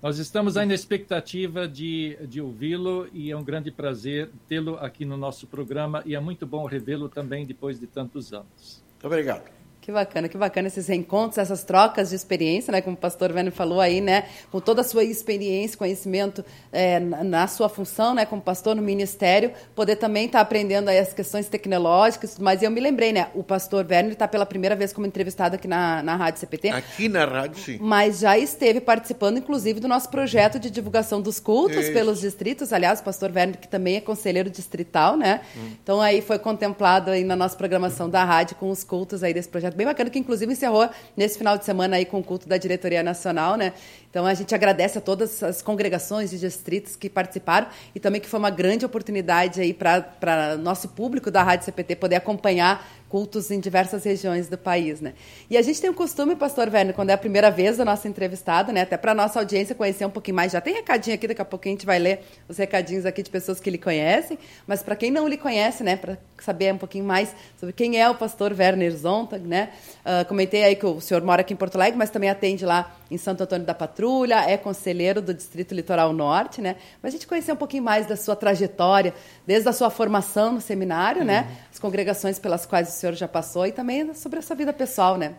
Nós 0.00 0.18
estamos 0.18 0.56
aí 0.56 0.64
na 0.64 0.74
expectativa 0.74 1.66
de, 1.66 2.16
de 2.28 2.40
ouvi-lo 2.40 3.08
e 3.12 3.32
é 3.32 3.36
um 3.36 3.42
grande 3.42 3.72
prazer 3.72 4.30
tê-lo 4.48 4.76
aqui 4.76 5.04
no 5.04 5.16
nosso 5.16 5.44
programa 5.48 6.04
e 6.06 6.14
é 6.14 6.20
muito 6.20 6.46
bom 6.46 6.66
revê-lo 6.66 7.08
também 7.08 7.44
depois 7.44 7.80
de 7.80 7.86
tantos 7.88 8.32
anos. 8.32 8.80
Obrigado. 9.02 9.57
Que 9.88 9.92
bacana, 9.92 10.28
que 10.28 10.36
bacana 10.36 10.68
esses 10.68 10.86
reencontros, 10.86 11.38
essas 11.38 11.64
trocas 11.64 12.10
de 12.10 12.14
experiência, 12.14 12.70
né? 12.70 12.82
Como 12.82 12.94
o 12.94 12.98
pastor 12.98 13.30
Werner 13.32 13.50
falou 13.50 13.80
aí, 13.80 14.02
né? 14.02 14.24
Com 14.52 14.60
toda 14.60 14.82
a 14.82 14.84
sua 14.84 15.02
experiência, 15.02 15.78
conhecimento 15.78 16.44
é, 16.70 17.00
na 17.00 17.46
sua 17.46 17.70
função, 17.70 18.12
né? 18.14 18.26
Como 18.26 18.42
pastor 18.42 18.76
no 18.76 18.82
ministério, 18.82 19.50
poder 19.74 19.96
também 19.96 20.26
estar 20.26 20.40
tá 20.40 20.42
aprendendo 20.42 20.90
aí 20.90 20.98
as 20.98 21.14
questões 21.14 21.48
tecnológicas. 21.48 22.38
Mas 22.38 22.62
eu 22.62 22.70
me 22.70 22.80
lembrei, 22.80 23.14
né? 23.14 23.28
O 23.34 23.42
pastor 23.42 23.86
Werner 23.90 24.12
está 24.12 24.28
pela 24.28 24.44
primeira 24.44 24.76
vez 24.76 24.92
como 24.92 25.06
entrevistado 25.06 25.54
aqui 25.54 25.66
na, 25.66 26.02
na 26.02 26.16
Rádio 26.16 26.40
CPT. 26.40 26.68
Aqui 26.68 27.08
na 27.08 27.24
Rádio, 27.24 27.58
sim. 27.58 27.78
Mas 27.80 28.18
já 28.18 28.36
esteve 28.36 28.82
participando, 28.82 29.38
inclusive, 29.38 29.80
do 29.80 29.88
nosso 29.88 30.10
projeto 30.10 30.58
de 30.58 30.68
divulgação 30.68 31.22
dos 31.22 31.40
cultos 31.40 31.84
Isso. 31.84 31.94
pelos 31.94 32.20
distritos. 32.20 32.74
Aliás, 32.74 33.00
o 33.00 33.04
pastor 33.04 33.30
Werner, 33.34 33.56
que 33.56 33.68
também 33.68 33.96
é 33.96 34.02
conselheiro 34.02 34.50
distrital, 34.50 35.16
né? 35.16 35.40
Hum. 35.56 35.70
Então 35.82 35.98
aí 35.98 36.20
foi 36.20 36.38
contemplado 36.38 37.10
aí 37.10 37.24
na 37.24 37.34
nossa 37.34 37.56
programação 37.56 38.10
da 38.10 38.22
rádio 38.22 38.54
com 38.56 38.70
os 38.70 38.84
cultos 38.84 39.22
aí 39.22 39.32
desse 39.32 39.48
projeto 39.48 39.77
bem 39.78 39.86
bacana, 39.86 40.10
que 40.10 40.18
inclusive 40.18 40.52
encerrou 40.52 40.90
nesse 41.16 41.38
final 41.38 41.56
de 41.56 41.64
semana 41.64 41.94
aí 41.94 42.04
com 42.04 42.18
o 42.18 42.24
culto 42.24 42.48
da 42.48 42.56
diretoria 42.56 43.00
nacional, 43.00 43.56
né? 43.56 43.72
Então 44.18 44.26
a 44.26 44.34
gente 44.34 44.52
agradece 44.52 44.98
a 44.98 45.00
todas 45.00 45.44
as 45.44 45.62
congregações 45.62 46.30
de 46.30 46.40
distritos 46.40 46.96
que 46.96 47.08
participaram 47.08 47.68
e 47.94 48.00
também 48.00 48.20
que 48.20 48.26
foi 48.26 48.40
uma 48.40 48.50
grande 48.50 48.84
oportunidade 48.84 49.60
aí 49.60 49.72
para 49.72 50.56
nosso 50.60 50.88
público 50.88 51.30
da 51.30 51.40
Rádio 51.40 51.66
CPT 51.66 51.94
poder 51.94 52.16
acompanhar 52.16 52.84
cultos 53.08 53.48
em 53.52 53.60
diversas 53.60 54.04
regiões 54.04 54.48
do 54.48 54.58
país, 54.58 55.00
né? 55.00 55.14
E 55.48 55.56
a 55.56 55.62
gente 55.62 55.80
tem 55.80 55.88
um 55.88 55.94
costume, 55.94 56.34
pastor 56.36 56.68
Werner, 56.68 56.94
quando 56.94 57.10
é 57.10 57.12
a 57.12 57.18
primeira 57.18 57.48
vez 57.48 57.76
da 57.76 57.84
nossa 57.84 58.08
entrevistada, 58.08 58.72
né, 58.72 58.82
até 58.82 58.96
para 58.96 59.14
nossa 59.14 59.38
audiência 59.38 59.74
conhecer 59.74 60.04
um 60.04 60.10
pouquinho 60.10 60.34
mais. 60.34 60.52
Já 60.52 60.60
tem 60.60 60.74
recadinho 60.74 61.14
aqui, 61.14 61.28
daqui 61.28 61.40
a 61.40 61.44
pouquinho 61.44 61.74
a 61.74 61.76
gente 61.76 61.86
vai 61.86 62.00
ler 62.00 62.20
os 62.48 62.58
recadinhos 62.58 63.06
aqui 63.06 63.22
de 63.22 63.30
pessoas 63.30 63.60
que 63.60 63.70
lhe 63.70 63.78
conhecem, 63.78 64.36
mas 64.66 64.82
para 64.82 64.94
quem 64.94 65.10
não 65.12 65.26
lhe 65.26 65.38
conhece, 65.38 65.82
né, 65.82 65.96
para 65.96 66.18
saber 66.38 66.74
um 66.74 66.78
pouquinho 66.78 67.04
mais 67.04 67.34
sobre 67.56 67.72
quem 67.72 68.00
é 68.00 68.10
o 68.10 68.16
pastor 68.16 68.52
Werner 68.52 68.94
Zontag, 68.96 69.46
né? 69.46 69.70
Uh, 70.04 70.26
comentei 70.26 70.64
aí 70.64 70.76
que 70.76 70.84
o 70.84 71.00
senhor 71.00 71.22
mora 71.22 71.42
aqui 71.42 71.54
em 71.54 71.56
Porto 71.56 71.76
Alegre, 71.76 71.96
mas 71.96 72.10
também 72.10 72.28
atende 72.28 72.66
lá 72.66 72.97
em 73.10 73.16
Santo 73.16 73.42
Antônio 73.42 73.66
da 73.66 73.74
Patrulha, 73.74 74.48
é 74.48 74.56
conselheiro 74.56 75.22
do 75.22 75.32
Distrito 75.32 75.74
Litoral 75.74 76.12
Norte, 76.12 76.60
né? 76.60 76.76
Mas 77.02 77.14
a 77.14 77.16
gente 77.16 77.26
conhecer 77.26 77.52
um 77.52 77.56
pouquinho 77.56 77.82
mais 77.82 78.06
da 78.06 78.16
sua 78.16 78.36
trajetória, 78.36 79.14
desde 79.46 79.68
a 79.68 79.72
sua 79.72 79.90
formação 79.90 80.52
no 80.52 80.60
seminário, 80.60 81.24
né? 81.24 81.40
uhum. 81.40 81.46
né? 81.46 81.56
As 81.72 81.78
congregações 81.78 82.38
pelas 82.38 82.66
quais 82.66 82.88
o 82.88 82.92
senhor 82.92 83.14
já 83.14 83.26
passou 83.26 83.66
e 83.66 83.72
também 83.72 84.12
sobre 84.14 84.38
a 84.38 84.42
sua 84.42 84.56
vida 84.56 84.72
pessoal, 84.72 85.16
né? 85.16 85.34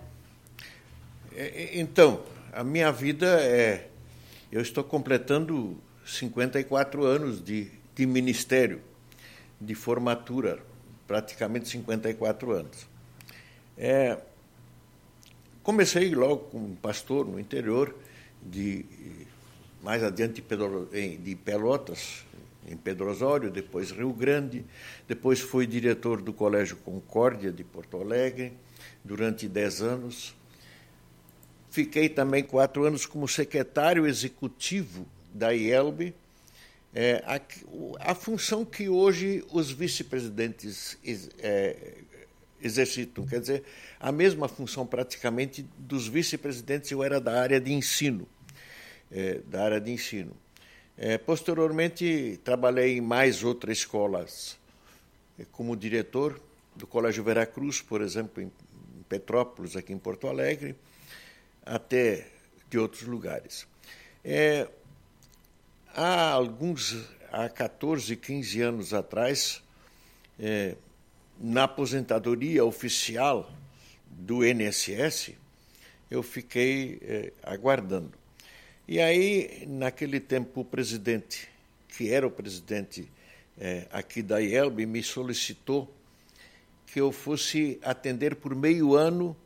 É, 1.36 1.46
é, 1.46 1.80
então, 1.80 2.22
a 2.52 2.64
minha 2.64 2.92
vida 2.92 3.28
é. 3.42 3.88
Eu 4.52 4.62
estou 4.62 4.84
completando 4.84 5.78
54 6.04 7.06
anos 7.06 7.44
de, 7.44 7.72
de 7.94 8.06
ministério, 8.08 8.82
de 9.62 9.76
formatura, 9.76 10.58
praticamente 11.06 11.70
54 11.70 12.52
anos. 12.52 12.88
É, 13.78 14.18
Comecei 15.64 16.14
logo 16.16 16.46
como 16.46 16.76
pastor 16.78 17.28
no 17.28 17.40
interior, 17.40 17.96
de 18.42 18.86
mais 19.84 20.04
adiante 20.04 20.44
de 21.22 21.36
Pelotas, 21.36 22.26
em 22.68 22.78
Pedro 22.78 23.10
Osório, 23.10 23.50
depois 23.50 23.92
Rio 23.92 24.14
Grande, 24.14 24.66
depois 25.08 25.40
fui 25.40 25.66
diretor 25.66 26.22
do 26.22 26.32
Colégio 26.32 26.78
Concórdia 26.78 27.52
de 27.52 27.64
Porto 27.64 27.98
Alegre 27.98 28.54
durante 29.04 29.48
dez 29.48 29.82
anos. 29.82 30.36
Fiquei 31.72 32.10
também 32.10 32.44
quatro 32.44 32.86
anos 32.86 33.06
como 33.06 33.28
secretário 33.28 34.06
executivo 34.06 35.06
da 35.34 35.54
IELB, 35.54 36.14
é, 36.94 37.24
a, 37.26 38.12
a, 38.12 38.16
função 38.16 38.66
que 38.66 38.90
hoje 38.90 39.46
os 39.52 39.72
vice-presidentes 39.72 40.98
é, 41.38 41.98
exercitam. 42.62 43.26
Quer 43.26 43.40
dizer, 43.40 43.64
a 44.00 44.12
mesma 44.12 44.48
função 44.48 44.86
praticamente 44.86 45.66
dos 45.78 46.08
vice-presidentes, 46.08 46.92
eu 46.92 47.04
era 47.04 47.20
da 47.20 47.40
área 47.42 47.60
de 47.60 47.72
ensino. 47.72 48.28
É, 49.12 49.40
da 49.48 49.64
área 49.64 49.82
de 49.82 49.92
ensino. 49.92 50.36
É, 50.96 51.18
posteriormente, 51.18 52.40
trabalhei 52.44 52.98
em 52.98 53.02
mais 53.02 53.44
outras 53.44 53.80
escolas, 53.80 54.58
é, 55.40 55.46
como 55.52 55.76
diretor 55.76 56.40
do 56.76 56.86
Colégio 56.86 57.24
Veracruz, 57.24 57.82
por 57.82 58.02
exemplo, 58.02 58.44
em 58.44 58.52
Petrópolis, 59.08 59.76
aqui 59.76 59.94
em 59.94 59.98
Porto 59.98 60.28
Alegre, 60.28 60.76
até 61.66 62.28
de 62.70 62.78
outros 62.78 63.04
lugares. 63.04 63.66
É, 64.24 64.68
há 65.96 66.32
alguns, 66.32 66.96
há 67.32 67.50
14, 67.50 68.16
15 68.16 68.62
anos 68.62 68.94
atrás, 68.94 69.64
é, 70.40 70.76
na 71.40 71.64
aposentadoria 71.64 72.66
oficial 72.66 73.50
do 74.06 74.46
INSS, 74.46 75.32
eu 76.12 76.22
fiquei 76.22 77.00
eh, 77.02 77.34
aguardando. 77.44 78.12
E 78.88 79.00
aí, 79.00 79.64
naquele 79.68 80.20
tempo, 80.20 80.62
o 80.62 80.66
presidente, 80.66 81.48
que 81.88 82.12
era 82.12 82.28
o 82.28 82.32
presidente 82.32 83.10
eh, 83.58 83.88
aqui 83.92 84.22
da 84.22 84.40
IELB, 84.42 84.86
me 84.86 85.02
solicitou 85.02 85.94
que 86.88 87.00
eu 87.00 87.12
fosse 87.12 87.80
atender 87.84 88.36
por 88.36 88.56
meio 88.56 88.96
ano 88.96 89.38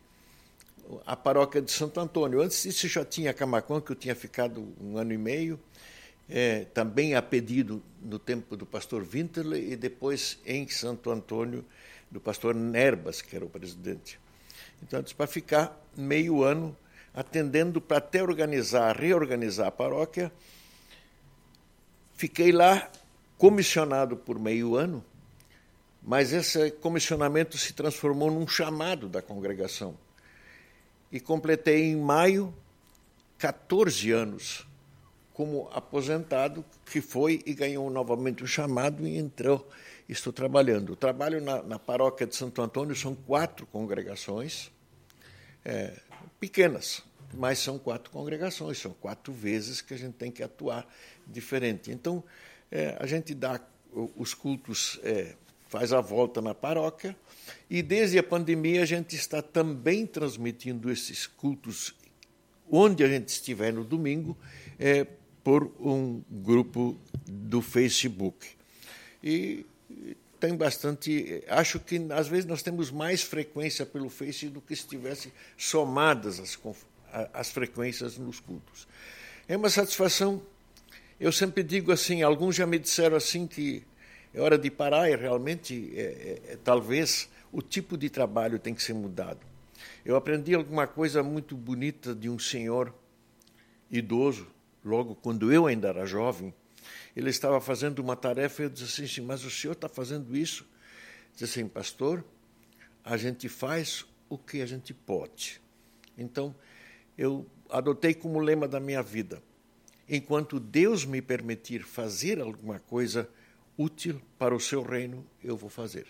a 1.06 1.16
paróquia 1.16 1.62
de 1.62 1.72
Santo 1.72 2.00
Antônio. 2.00 2.42
Antes 2.42 2.64
disso, 2.64 2.88
já 2.88 3.04
tinha 3.04 3.34
Camacão, 3.34 3.82
que 3.82 3.92
eu 3.92 3.96
tinha 3.96 4.16
ficado 4.16 4.74
um 4.82 4.98
ano 4.98 5.14
e 5.14 5.18
meio, 5.18 5.60
é, 6.30 6.66
também 6.66 7.16
a 7.16 7.22
pedido 7.22 7.82
no 8.02 8.18
tempo 8.18 8.56
do 8.56 8.66
pastor 8.66 9.04
Winterle 9.04 9.72
e 9.72 9.76
depois 9.76 10.40
em 10.46 10.68
Santo 10.68 11.12
Antônio, 11.12 11.66
do 12.10 12.20
pastor 12.20 12.54
Nerbas, 12.54 13.22
que 13.22 13.36
era 13.36 13.46
o 13.46 13.50
presidente. 13.50 14.20
Então, 14.82 15.04
para 15.16 15.28
ficar 15.28 15.80
meio 15.96 16.44
ano 16.44 16.76
atendendo 17.14 17.80
para 17.80 17.98
até 17.98 18.24
organizar, 18.24 18.98
reorganizar 18.98 19.68
a 19.68 19.72
paróquia. 19.72 20.32
Fiquei 22.14 22.52
lá 22.52 22.90
comissionado 23.38 24.18
por 24.18 24.40
meio 24.40 24.76
ano, 24.76 25.04
mas 26.02 26.34
esse 26.34 26.72
comissionamento 26.72 27.58
se 27.58 27.74
transformou 27.74 28.32
num 28.32 28.48
chamado 28.48 29.08
da 29.08 29.22
congregação. 29.22 29.96
E 31.12 31.20
completei 31.20 31.84
em 31.84 31.96
maio 31.96 32.54
14 33.38 34.12
anos 34.12 34.66
como 35.34 35.70
aposentado, 35.74 36.64
que 36.86 37.02
foi 37.02 37.42
e 37.46 37.54
ganhou 37.54 37.90
novamente 37.90 38.44
o 38.44 38.48
chamado 38.48 39.08
e 39.08 39.18
entrou 39.18 39.68
estou 40.08 40.34
trabalhando. 40.34 40.96
Trabalho 40.96 41.42
na, 41.42 41.62
na 41.64 41.80
paróquia 41.80 42.28
de 42.28 42.36
Santo 42.36 42.62
Antônio, 42.62 42.96
são 42.96 43.16
quatro 43.16 43.66
congregações, 43.68 44.72
é, 45.64 45.94
pequenas, 46.40 47.02
mas 47.34 47.60
são 47.60 47.80
quatro 47.80 48.12
congregações, 48.12 48.78
são 48.78 48.94
quatro 48.94 49.34
vezes 49.34 49.82
que 49.82 49.94
a 49.94 49.98
gente 49.98 50.14
tem 50.14 50.32
que 50.32 50.44
atuar 50.44 50.88
diferente. 51.26 51.92
Então, 51.92 52.24
é, 52.72 52.98
a 53.00 53.06
gente 53.06 53.34
dá 53.34 53.60
os 54.16 54.34
cultos, 54.34 55.00
é, 55.04 55.36
faz 55.68 55.94
a 55.94 56.02
volta 56.02 56.42
na 56.42 56.54
paróquia, 56.54 57.16
e 57.70 57.82
desde 57.82 58.18
a 58.18 58.24
pandemia 58.24 58.84
a 58.84 58.86
gente 58.86 59.16
está 59.16 59.42
também 59.42 60.06
transmitindo 60.06 60.92
esses 60.92 61.26
cultos 61.28 61.96
onde 62.70 63.04
a 63.04 63.08
gente 63.08 63.30
estiver 63.30 63.72
no 63.72 63.84
domingo, 63.84 64.38
é, 64.80 65.06
por 65.44 65.72
um 65.80 66.24
grupo 66.30 66.98
do 67.28 67.62
Facebook. 67.62 68.48
E 69.24 69.66
tem 70.40 70.56
bastante. 70.56 71.44
Acho 71.48 71.80
que 71.80 72.06
às 72.10 72.28
vezes 72.28 72.46
nós 72.46 72.62
temos 72.62 72.92
mais 72.92 73.22
frequência 73.22 73.86
pelo 73.86 74.10
Face 74.10 74.50
do 74.50 74.62
que 74.62 74.76
se 74.76 74.88
tivesse 74.88 75.32
somadas 75.58 76.40
as, 76.40 76.60
as 77.34 77.50
frequências 77.50 78.18
nos 78.18 78.40
cultos. 78.40 78.88
É 79.48 79.56
uma 79.56 79.70
satisfação. 79.70 80.42
Eu 81.20 81.32
sempre 81.32 81.64
digo 81.64 81.92
assim, 81.92 82.22
alguns 82.22 82.56
já 82.56 82.66
me 82.66 82.80
disseram 82.80 83.16
assim 83.16 83.48
que 83.48 83.84
é 84.34 84.42
hora 84.42 84.58
de 84.58 84.70
parar 84.72 85.10
e 85.10 85.16
realmente 85.16 85.94
é, 85.96 86.02
é, 86.02 86.54
é, 86.54 86.58
talvez 86.64 87.30
o 87.52 87.62
tipo 87.62 87.96
de 87.96 88.10
trabalho 88.10 88.58
tem 88.58 88.74
que 88.74 88.82
ser 88.82 88.94
mudado. 88.94 89.40
Eu 90.04 90.16
aprendi 90.16 90.54
alguma 90.54 90.88
coisa 90.88 91.22
muito 91.22 91.56
bonita 91.56 92.16
de 92.16 92.30
um 92.30 92.40
senhor 92.40 92.94
idoso, 93.92 94.48
logo 94.84 95.16
quando 95.16 95.52
eu 95.52 95.68
ainda 95.68 95.90
era 95.90 96.06
jovem, 96.06 96.54
ele 97.16 97.30
estava 97.30 97.62
fazendo 97.62 98.00
uma 98.00 98.16
tarefa 98.16 98.62
e 98.62 98.66
eu 98.66 98.70
disse 98.70 99.04
assim, 99.04 99.22
mas 99.22 99.44
o 99.44 99.50
senhor 99.50 99.74
está 99.74 99.88
fazendo 99.88 100.36
isso? 100.36 100.66
Disse 101.32 101.46
assim, 101.46 101.68
pastor, 101.68 102.24
a 103.04 103.18
gente 103.18 103.48
faz 103.50 104.06
o 104.30 104.38
que 104.38 104.62
a 104.62 104.66
gente 104.66 104.94
pode. 104.94 105.62
Então, 106.18 106.56
eu 107.18 107.46
adotei 107.70 108.14
como 108.14 108.40
lema 108.40 108.68
da 108.68 108.80
minha 108.80 109.02
vida, 109.02 109.42
enquanto 110.08 110.60
Deus 110.60 111.06
me 111.06 111.22
permitir 111.22 111.84
fazer 111.84 112.40
alguma 112.40 112.80
coisa 112.80 113.30
útil 113.78 114.22
para 114.38 114.56
o 114.56 114.60
seu 114.60 114.84
reino, 114.84 115.26
eu 115.44 115.58
vou 115.58 115.70
fazer. 115.70 116.08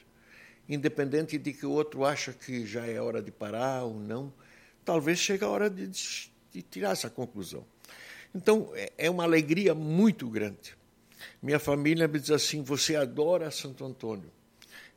Independente 0.68 1.38
de 1.38 1.54
que 1.54 1.66
o 1.66 1.72
outro 1.72 2.06
acha 2.06 2.34
que 2.34 2.66
já 2.66 2.86
é 2.86 3.00
hora 3.00 3.22
de 3.22 3.32
parar 3.32 3.84
ou 3.84 4.00
não, 4.00 4.34
talvez 4.84 5.20
chegue 5.20 5.44
a 5.44 5.50
hora 5.50 5.70
de, 5.70 5.88
de 5.88 6.62
tirar 6.62 6.92
essa 6.92 7.10
conclusão. 7.10 7.66
Então, 8.34 8.72
é, 8.74 8.92
é 8.98 9.10
uma 9.10 9.24
alegria 9.24 9.76
muito 9.76 10.28
grande 10.30 10.76
minha 11.42 11.60
família 11.60 12.08
me 12.08 12.20
diz 12.20 12.32
assim: 12.32 12.64
você 12.64 12.96
adora 12.96 13.52
Santo 13.52 13.86
Antônio? 13.86 14.32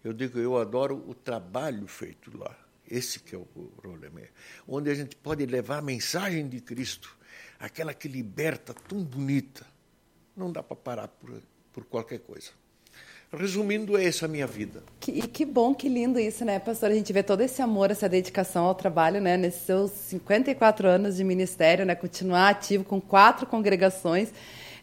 Eu 0.03 0.13
digo: 0.13 0.39
eu 0.39 0.57
adoro 0.57 1.05
o 1.09 1.15
trabalho 1.15 1.87
feito 1.87 2.37
lá. 2.37 2.57
Esse 2.89 3.19
que 3.19 3.35
é 3.35 3.39
o 3.39 3.45
problema. 3.45 4.21
Onde 4.67 4.91
a 4.91 4.95
gente 4.95 5.17
pode 5.17 5.45
levar 5.45 5.79
a 5.79 5.83
mensagem 5.83 6.49
de 6.49 6.61
Cristo, 6.61 7.17
aquela 7.59 7.93
que 7.93 8.07
liberta, 8.07 8.73
tão 8.73 9.03
bonita. 9.03 9.67
Não 10.37 10.53
dá 10.53 10.63
para 10.63 10.77
parar 10.77 11.09
por, 11.09 11.43
por 11.73 11.85
qualquer 11.87 12.21
coisa. 12.21 12.53
Resumindo, 13.37 13.97
é 13.97 14.05
essa 14.05 14.25
a 14.27 14.29
minha 14.29 14.47
vida. 14.47 14.83
Que, 14.99 15.13
e 15.13 15.23
que 15.23 15.45
bom, 15.45 15.75
que 15.75 15.89
lindo 15.89 16.19
isso, 16.19 16.45
né, 16.45 16.59
pastor? 16.59 16.91
A 16.91 16.95
gente 16.95 17.13
vê 17.13 17.23
todo 17.23 17.41
esse 17.43 17.61
amor, 17.61 17.91
essa 17.91 18.09
dedicação 18.09 18.65
ao 18.65 18.75
trabalho, 18.75 19.21
né, 19.21 19.37
nesses 19.37 19.63
seus 19.63 19.91
54 19.91 20.89
anos 20.89 21.17
de 21.17 21.25
ministério, 21.25 21.85
né, 21.85 21.95
continuar 21.95 22.49
ativo 22.49 22.85
com 22.85 23.01
quatro 23.01 23.47
congregações 23.47 24.33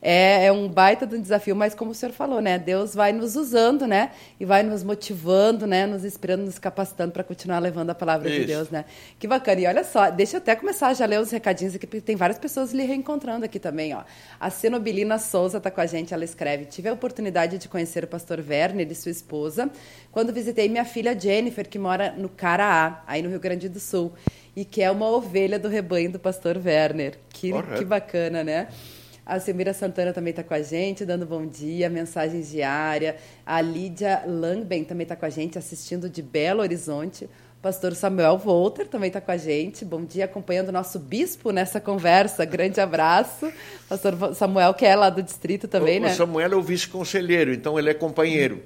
é, 0.05 0.48
é 0.48 0.51
um 0.51 0.67
baita 0.67 1.07
de 1.07 1.15
um 1.15 1.22
desafio, 1.22 1.55
mas 1.55 1.74
como 1.74 1.91
o 1.91 1.93
senhor 1.95 2.12
falou, 2.12 2.41
né? 2.41 2.60
Deus 2.60 2.93
vai 2.93 3.13
nos 3.13 3.38
usando, 3.38 3.88
né? 3.88 4.12
E 4.38 4.43
vai 4.43 4.62
nos 4.62 4.83
motivando, 4.83 5.65
né? 5.65 5.86
Nos 5.86 6.03
inspirando, 6.03 6.43
nos 6.43 6.60
capacitando 6.60 7.13
para 7.13 7.24
continuar 7.24 7.60
levando 7.60 7.89
a 7.89 7.95
palavra 7.95 8.29
Isso. 8.29 8.41
de 8.41 8.45
Deus, 8.45 8.69
né? 8.69 8.83
Que 9.17 9.25
bacana. 9.25 9.62
E 9.62 9.65
olha 9.65 9.81
só, 9.86 10.10
deixa 10.10 10.36
eu 10.36 10.38
até 10.39 10.57
começar 10.57 10.93
já 10.93 11.05
a 11.05 11.07
ler 11.07 11.22
os 11.22 11.31
recadinhos 11.31 11.74
aqui, 11.74 11.88
porque 11.88 12.01
tem 12.01 12.17
várias 12.17 12.38
pessoas 12.38 12.74
lhe 12.74 12.83
reencontrando 12.83 13.45
aqui 13.45 13.60
também, 13.60 13.95
ó. 13.95 14.03
A 14.38 14.50
Cenobilina 14.50 15.17
Souza 15.17 15.57
está 15.57 15.72
com 15.72 15.79
a 15.79 15.86
gente, 15.86 16.13
ela 16.13 16.25
escreve: 16.25 16.65
Tive 16.65 16.89
a 16.89 16.93
oportunidade 16.93 17.57
de 17.57 17.69
conhecer 17.69 18.03
o 18.03 18.07
pastor 18.07 18.43
Werner 18.45 18.91
e 18.91 18.95
sua 18.95 19.12
esposa 19.12 19.72
quando 20.12 20.33
visitei 20.33 20.67
minha 20.67 20.83
filha 20.83 21.17
Jennifer, 21.17 21.67
que 21.67 21.79
mora 21.79 22.13
no 22.17 22.27
Caraá, 22.27 23.03
aí 23.07 23.22
no 23.22 23.29
Rio 23.29 23.39
Grande 23.39 23.69
do 23.69 23.79
Sul, 23.79 24.12
e 24.53 24.65
que 24.65 24.81
é 24.81 24.91
uma 24.91 25.10
ovelha 25.10 25.57
do 25.57 25.69
rebanho 25.69 26.12
do 26.12 26.19
pastor 26.19 26.57
Werner. 26.57 27.17
Que, 27.29 27.51
que 27.77 27.86
bacana, 27.86 28.43
né? 28.43 28.67
A 29.25 29.39
Silmira 29.39 29.74
Santana 29.74 30.12
também 30.12 30.32
está 30.32 30.44
com 30.44 30.53
a 30.53 30.62
gente, 30.62 31.06
dando 31.06 31.25
bom 31.25 31.46
dia, 31.46 31.89
mensagens 31.89 32.51
diária. 32.51 33.15
A 33.46 33.62
Lídia 33.62 34.22
Langben 34.27 34.84
também 34.84 35.03
está 35.03 35.15
com 35.15 35.25
a 35.25 35.30
gente, 35.30 35.58
assistindo 35.58 36.10
de 36.10 36.22
Belo 36.22 36.62
Horizonte. 36.62 37.25
O 37.25 37.62
pastor 37.62 37.96
Samuel 37.96 38.38
Volter 38.38 38.86
também 38.86 39.08
está 39.08 39.22
com 39.22 39.32
a 39.32 39.38
gente. 39.38 39.86
Bom 39.86 40.03
dia, 40.03 40.25
acompanhando 40.25 40.70
o 40.70 40.72
nosso 40.74 41.00
bispo 41.00 41.51
nessa 41.51 41.80
conversa. 41.80 42.44
Grande 42.44 42.82
abraço. 42.82 43.50
Pastor 43.88 44.36
Samuel, 44.36 44.74
que 44.74 44.86
é 44.86 44.94
lá 44.94 45.10
do 45.10 45.24
distrito 45.24 45.70
também, 45.70 46.00
o, 46.00 46.01
né? 46.01 46.12
O 46.12 46.15
Samuel 46.15 46.51
é 46.51 46.56
o 46.58 46.62
vice-conselheiro, 46.62 47.53
então 47.53 47.80
ele 47.80 47.89
é 47.89 47.94
companheiro. 47.94 48.62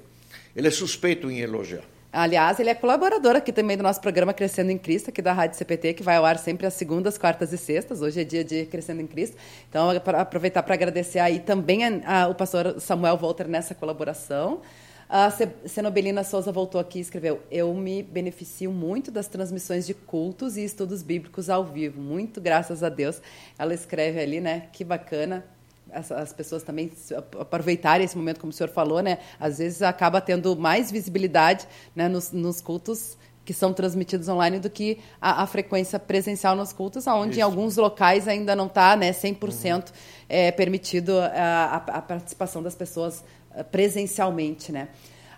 Ele 0.56 0.66
é 0.66 0.72
suspeito 0.72 1.30
em 1.30 1.38
elogiar. 1.38 1.84
Aliás, 2.10 2.58
ele 2.58 2.70
é 2.70 2.74
colaborador 2.74 3.36
aqui 3.36 3.52
também 3.52 3.76
do 3.76 3.82
nosso 3.82 4.00
programa 4.00 4.32
Crescendo 4.32 4.70
em 4.70 4.78
Cristo, 4.78 5.10
aqui 5.10 5.20
da 5.20 5.32
Rádio 5.34 5.58
CPT, 5.58 5.92
que 5.92 6.02
vai 6.02 6.16
ao 6.16 6.24
ar 6.24 6.38
sempre 6.38 6.66
às 6.66 6.72
segundas, 6.72 7.18
quartas 7.18 7.52
e 7.52 7.58
sextas. 7.58 8.00
Hoje 8.00 8.22
é 8.22 8.24
dia 8.24 8.42
de 8.42 8.64
Crescendo 8.64 9.02
em 9.02 9.06
Cristo. 9.06 9.36
Então, 9.68 9.90
aproveitar 9.90 10.62
para 10.62 10.72
agradecer 10.72 11.18
aí 11.18 11.38
também 11.38 11.84
a, 11.84 12.22
a, 12.22 12.28
o 12.28 12.34
pastor 12.34 12.80
Samuel 12.80 13.18
Volter 13.18 13.46
nessa 13.46 13.74
colaboração. 13.74 14.62
A 15.06 15.30
Cenobelina 15.66 16.24
Souza 16.24 16.50
voltou 16.50 16.80
aqui 16.80 16.98
e 16.98 17.02
escreveu: 17.02 17.42
Eu 17.50 17.74
me 17.74 18.02
beneficio 18.02 18.72
muito 18.72 19.10
das 19.10 19.28
transmissões 19.28 19.86
de 19.86 19.92
cultos 19.92 20.56
e 20.56 20.64
estudos 20.64 21.02
bíblicos 21.02 21.50
ao 21.50 21.62
vivo. 21.62 22.00
Muito 22.00 22.40
graças 22.40 22.82
a 22.82 22.88
Deus. 22.88 23.20
Ela 23.58 23.74
escreve 23.74 24.18
ali, 24.18 24.40
né? 24.40 24.68
Que 24.72 24.82
bacana 24.82 25.44
as, 25.92 26.10
as, 26.12 26.32
pessoas 26.32 26.62
também 26.62 26.90
aproveitarem 27.38 28.04
esse 28.04 28.16
momento, 28.16 28.40
como 28.40 28.50
o 28.50 28.52
senhor 28.52 28.70
falou, 28.70 29.00
né? 29.00 29.18
Às 29.38 29.58
vezes 29.58 29.82
acaba 29.82 30.20
tendo 30.20 30.56
mais 30.56 30.90
visibilidade 30.90 31.66
né, 31.94 32.08
nos, 32.08 32.32
nos 32.32 32.60
cultos 32.60 33.16
que 33.48 33.54
são 33.54 33.72
transmitidos 33.72 34.28
online 34.28 34.58
do 34.58 34.68
que 34.68 34.98
a, 35.18 35.42
a 35.42 35.46
frequência 35.46 35.98
presencial 35.98 36.54
nos 36.54 36.70
cultos, 36.70 37.06
onde 37.06 37.30
Isso. 37.30 37.40
em 37.40 37.42
alguns 37.42 37.78
locais 37.78 38.28
ainda 38.28 38.54
não 38.54 38.66
está 38.66 38.94
né, 38.94 39.10
100% 39.10 39.74
uhum. 39.74 39.82
é, 40.28 40.52
permitido 40.52 41.18
a, 41.18 41.76
a, 41.76 42.02
participação 42.02 42.62
das 42.62 42.74
pessoas 42.74 43.24
eh, 43.54 43.62
presencialmente, 43.62 44.70
né? 44.70 44.88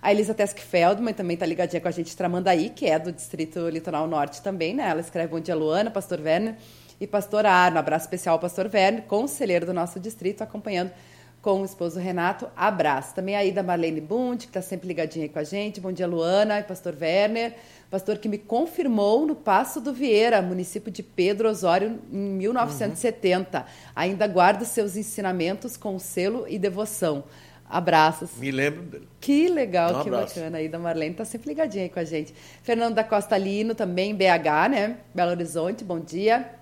A 0.03 0.11
Elisa 0.11 0.35
Tesk 0.35 0.59
Feldman 0.59 1.15
também 1.15 1.35
está 1.35 1.47
ligadinha 1.47 1.81
com 1.81 1.87
a 1.87 1.93
gente, 1.93 2.17
Tramandaí, 2.17 2.71
que 2.71 2.87
é 2.87 2.99
do 2.99 3.13
Distrito 3.13 3.69
Litoral 3.69 4.09
Norte 4.09 4.43
também, 4.43 4.75
né? 4.75 4.89
Ela 4.89 5.01
escreve 5.01 5.29
Bom 5.29 5.39
dia, 5.39 5.55
Luana, 5.55 5.89
Pastor 5.89 6.19
Werner 6.19 6.57
e 7.01 7.07
pastor 7.07 7.47
Arno. 7.47 7.79
Abraço 7.79 8.05
especial 8.05 8.35
ao 8.35 8.39
pastor 8.39 8.69
Verne, 8.69 9.03
conselheiro 9.03 9.65
do 9.65 9.73
nosso 9.73 9.99
distrito, 9.99 10.43
acompanhando 10.43 10.93
com 11.41 11.63
o 11.63 11.65
esposo 11.65 11.99
Renato. 11.99 12.49
Abraço. 12.55 13.15
Também 13.15 13.35
aí 13.35 13.51
da 13.51 13.63
Marlene 13.63 14.01
Bund, 14.01 14.41
que 14.41 14.51
está 14.51 14.61
sempre 14.61 14.87
ligadinha 14.87 15.25
aí 15.25 15.29
com 15.29 15.39
a 15.39 15.45
gente. 15.45 15.81
Bom 15.81 15.91
dia, 15.91 16.07
Luana 16.07 16.61
e 16.61 16.63
pastor 16.63 16.95
Werner. 17.01 17.55
Pastor 17.91 18.19
que 18.19 18.29
me 18.29 18.39
confirmou 18.39 19.27
no 19.27 19.35
Passo 19.35 19.81
do 19.81 19.93
Vieira, 19.93 20.41
município 20.43 20.93
de 20.93 21.03
Pedro 21.03 21.49
Osório, 21.49 21.99
em 22.13 22.17
1970. 22.17 23.59
Uhum. 23.59 23.65
Ainda 23.97 24.27
guarda 24.27 24.65
seus 24.65 24.97
ensinamentos 24.97 25.77
com 25.77 25.99
selo 25.99 26.45
e 26.47 26.59
devoção. 26.59 27.25
Abraços. 27.69 28.31
Me 28.37 28.51
lembro 28.51 28.83
dele. 28.83 29.09
Que 29.21 29.49
legal, 29.49 30.01
um 30.01 30.05
que 30.05 30.11
bacana 30.11 30.59
aí 30.59 30.69
da 30.69 30.79
Marlene. 30.79 31.15
Tá 31.15 31.25
sempre 31.25 31.49
ligadinha 31.49 31.85
aí 31.85 31.89
com 31.89 32.01
a 32.01 32.05
gente. 32.05 32.35
Fernando 32.63 32.95
da 32.95 33.05
Costa 33.05 33.39
Lino, 33.39 33.75
também 33.75 34.15
BH, 34.15 34.69
né? 34.71 34.97
Belo 35.15 35.31
Horizonte, 35.31 35.85
bom 35.85 36.01
dia. 36.01 36.60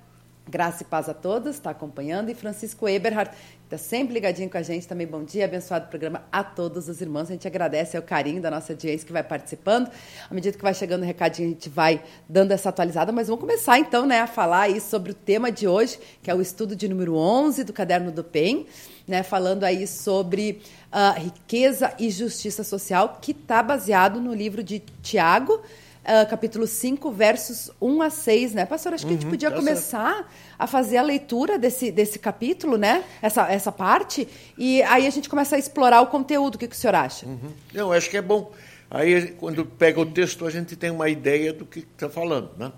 Graça 0.48 0.82
e 0.82 0.86
paz 0.86 1.10
a 1.10 1.14
todos, 1.14 1.56
está 1.56 1.70
acompanhando. 1.70 2.30
E 2.30 2.34
Francisco 2.34 2.88
Eberhard, 2.88 3.30
está 3.64 3.76
sempre 3.76 4.14
ligadinho 4.14 4.48
com 4.48 4.56
a 4.56 4.62
gente 4.62 4.88
também. 4.88 5.06
Bom 5.06 5.22
dia, 5.22 5.44
abençoado 5.44 5.88
programa 5.88 6.22
a 6.32 6.42
todos 6.42 6.88
os 6.88 7.02
irmãos. 7.02 7.28
A 7.28 7.32
gente 7.32 7.46
agradece 7.46 7.98
o 7.98 8.02
carinho 8.02 8.40
da 8.40 8.50
nossa 8.50 8.72
audiência 8.72 9.06
que 9.06 9.12
vai 9.12 9.22
participando. 9.22 9.90
À 10.30 10.32
medida 10.32 10.56
que 10.56 10.62
vai 10.62 10.72
chegando 10.72 11.02
o 11.02 11.04
recadinho, 11.04 11.48
a 11.48 11.52
gente 11.52 11.68
vai 11.68 12.02
dando 12.26 12.52
essa 12.52 12.70
atualizada. 12.70 13.12
Mas 13.12 13.28
vamos 13.28 13.42
começar 13.42 13.78
então 13.78 14.06
né, 14.06 14.20
a 14.20 14.26
falar 14.26 14.62
aí 14.62 14.80
sobre 14.80 15.12
o 15.12 15.14
tema 15.14 15.52
de 15.52 15.68
hoje, 15.68 15.98
que 16.22 16.30
é 16.30 16.34
o 16.34 16.40
estudo 16.40 16.74
de 16.74 16.88
número 16.88 17.14
11 17.14 17.64
do 17.64 17.72
Caderno 17.74 18.10
do 18.10 18.24
PEN, 18.24 18.64
né, 19.06 19.22
falando 19.22 19.64
aí 19.64 19.86
sobre 19.86 20.62
uh, 20.90 21.20
riqueza 21.20 21.92
e 21.98 22.08
justiça 22.08 22.64
social, 22.64 23.18
que 23.20 23.32
está 23.32 23.62
baseado 23.62 24.18
no 24.18 24.32
livro 24.32 24.62
de 24.62 24.78
Tiago 25.02 25.60
uh, 26.04 26.28
capítulo 26.28 26.66
5, 26.66 27.10
versos 27.10 27.70
1 27.80 28.02
a 28.02 28.10
6, 28.10 28.54
né? 28.54 28.66
Pastor, 28.66 28.94
acho 28.94 29.04
que 29.04 29.12
uhum, 29.12 29.16
a 29.16 29.20
gente 29.20 29.26
uhum, 29.26 29.30
podia 29.30 29.50
tá 29.50 29.56
começar 29.56 30.14
certo. 30.14 30.28
a 30.58 30.66
fazer 30.66 30.96
a 30.98 31.02
leitura 31.02 31.58
desse, 31.58 31.90
desse 31.90 32.18
capítulo, 32.18 32.76
né? 32.76 33.04
Essa, 33.22 33.50
essa 33.50 33.72
parte, 33.72 34.28
e 34.56 34.82
aí 34.82 35.06
a 35.06 35.10
gente 35.10 35.28
começa 35.28 35.56
a 35.56 35.58
explorar 35.58 36.00
o 36.00 36.06
conteúdo. 36.06 36.54
O 36.56 36.58
que, 36.58 36.68
que 36.68 36.74
o 36.74 36.78
senhor 36.78 36.94
acha? 36.94 37.26
Uhum. 37.26 37.52
Não, 37.72 37.92
acho 37.92 38.10
que 38.10 38.16
é 38.16 38.22
bom. 38.22 38.52
Aí, 38.90 39.32
quando 39.32 39.66
pega 39.66 40.00
o 40.00 40.06
texto, 40.06 40.46
a 40.46 40.50
gente 40.50 40.74
tem 40.74 40.90
uma 40.90 41.08
ideia 41.08 41.52
do 41.52 41.66
que 41.66 41.80
está 41.80 42.08
falando, 42.08 42.50
né? 42.56 42.72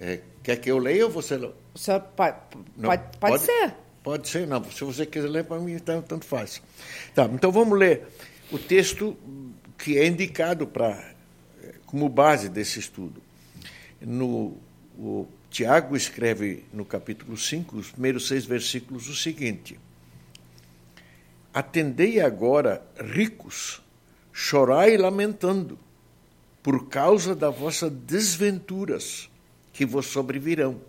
É, 0.00 0.20
quer 0.42 0.56
que 0.56 0.70
eu 0.70 0.78
leia 0.78 1.04
ou 1.04 1.10
você 1.10 1.36
lê? 1.36 1.48
O 1.74 1.78
senhor 1.78 2.00
pode, 2.00 2.36
não, 2.76 2.90
pode, 2.90 3.02
pode, 3.18 3.18
pode 3.18 3.42
ser. 3.42 3.74
Pode 4.02 4.28
ser, 4.28 4.46
não. 4.48 4.64
Se 4.64 4.82
você 4.82 5.06
quiser 5.06 5.28
ler, 5.28 5.44
para 5.44 5.60
mim, 5.60 5.78
tanto, 5.78 6.08
tanto 6.08 6.26
faz. 6.26 6.60
Tá, 7.14 7.24
então 7.32 7.52
vamos 7.52 7.78
ler 7.78 8.08
o 8.50 8.58
texto 8.58 9.16
que 9.78 9.98
é 9.98 10.06
indicado 10.06 10.66
para 10.66 11.11
como 11.92 12.08
base 12.08 12.48
desse 12.48 12.78
estudo. 12.78 13.22
No, 14.00 14.56
o 14.98 15.28
Tiago 15.50 15.94
escreve 15.94 16.64
no 16.72 16.86
capítulo 16.86 17.36
5, 17.36 17.76
os 17.76 17.90
primeiros 17.90 18.26
seis 18.26 18.46
versículos, 18.46 19.10
o 19.10 19.14
seguinte: 19.14 19.78
Atendei 21.52 22.18
agora, 22.18 22.82
ricos, 22.98 23.82
chorai 24.32 24.96
lamentando, 24.96 25.78
por 26.62 26.88
causa 26.88 27.36
das 27.36 27.54
vossas 27.54 27.92
desventuras 27.92 29.28
que 29.70 29.84
vos 29.84 30.06
sobrevirão. 30.06 30.80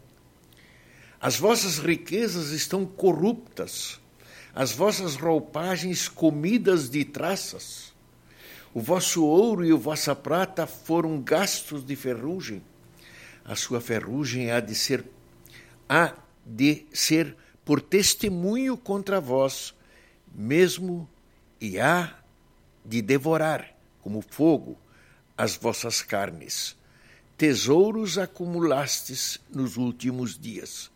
As 1.19 1.37
vossas 1.37 1.79
riquezas 1.79 2.51
estão 2.51 2.85
corruptas, 2.85 3.99
as 4.55 4.71
vossas 4.71 5.17
roupagens 5.17 6.07
comidas 6.07 6.89
de 6.89 7.03
traças 7.03 7.92
o 8.73 8.81
vosso 8.81 9.23
ouro 9.23 9.63
e 9.63 9.71
a 9.71 9.75
vossa 9.75 10.15
prata 10.15 10.65
foram 10.65 11.21
gastos 11.21 11.85
de 11.85 11.95
ferrugem. 11.95 12.63
A 13.45 13.55
sua 13.55 13.79
ferrugem 13.79 14.51
há 14.51 14.59
de 14.59 14.73
ser 14.73 15.05
há 15.87 16.15
de 16.45 16.85
ser 16.91 17.35
por 17.63 17.79
testemunho 17.79 18.75
contra 18.75 19.21
vós, 19.21 19.73
mesmo 20.33 21.07
e 21.61 21.79
há 21.79 22.17
de 22.83 23.01
devorar 23.01 23.77
como 24.01 24.21
fogo 24.21 24.77
as 25.37 25.55
vossas 25.55 26.01
carnes. 26.01 26.75
Tesouros 27.37 28.17
acumulastes 28.17 29.39
nos 29.49 29.77
últimos 29.77 30.37
dias. 30.37 30.91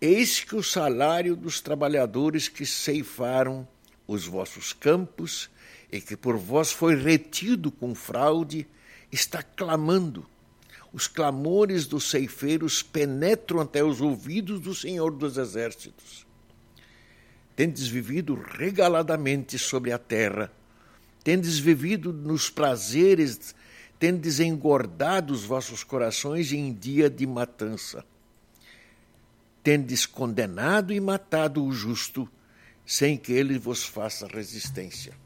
Eis 0.00 0.40
que 0.40 0.56
o 0.56 0.62
salário 0.62 1.36
dos 1.36 1.60
trabalhadores 1.60 2.48
que 2.48 2.66
ceifaram 2.66 3.66
os 4.06 4.26
vossos 4.26 4.72
campos 4.72 5.48
e 5.92 6.00
que 6.00 6.16
por 6.16 6.38
vós 6.38 6.72
foi 6.72 6.96
retido 6.96 7.70
com 7.70 7.94
fraude, 7.94 8.66
está 9.12 9.42
clamando. 9.42 10.26
Os 10.90 11.06
clamores 11.06 11.86
dos 11.86 12.10
ceifeiros 12.10 12.82
penetram 12.82 13.60
até 13.60 13.84
os 13.84 14.00
ouvidos 14.00 14.58
do 14.60 14.74
Senhor 14.74 15.10
dos 15.10 15.36
Exércitos. 15.36 16.26
Tendes 17.54 17.86
vivido 17.86 18.34
regaladamente 18.34 19.58
sobre 19.58 19.92
a 19.92 19.98
terra, 19.98 20.50
tendes 21.22 21.58
vivido 21.58 22.10
nos 22.10 22.48
prazeres, 22.48 23.54
tendes 23.98 24.40
engordado 24.40 25.32
os 25.32 25.44
vossos 25.44 25.84
corações 25.84 26.52
em 26.52 26.72
dia 26.72 27.10
de 27.10 27.26
matança. 27.26 28.04
Tendes 29.62 30.06
condenado 30.06 30.92
e 30.92 30.98
matado 30.98 31.64
o 31.64 31.72
justo, 31.72 32.28
sem 32.84 33.16
que 33.16 33.32
ele 33.32 33.58
vos 33.58 33.84
faça 33.84 34.26
resistência. 34.26 35.21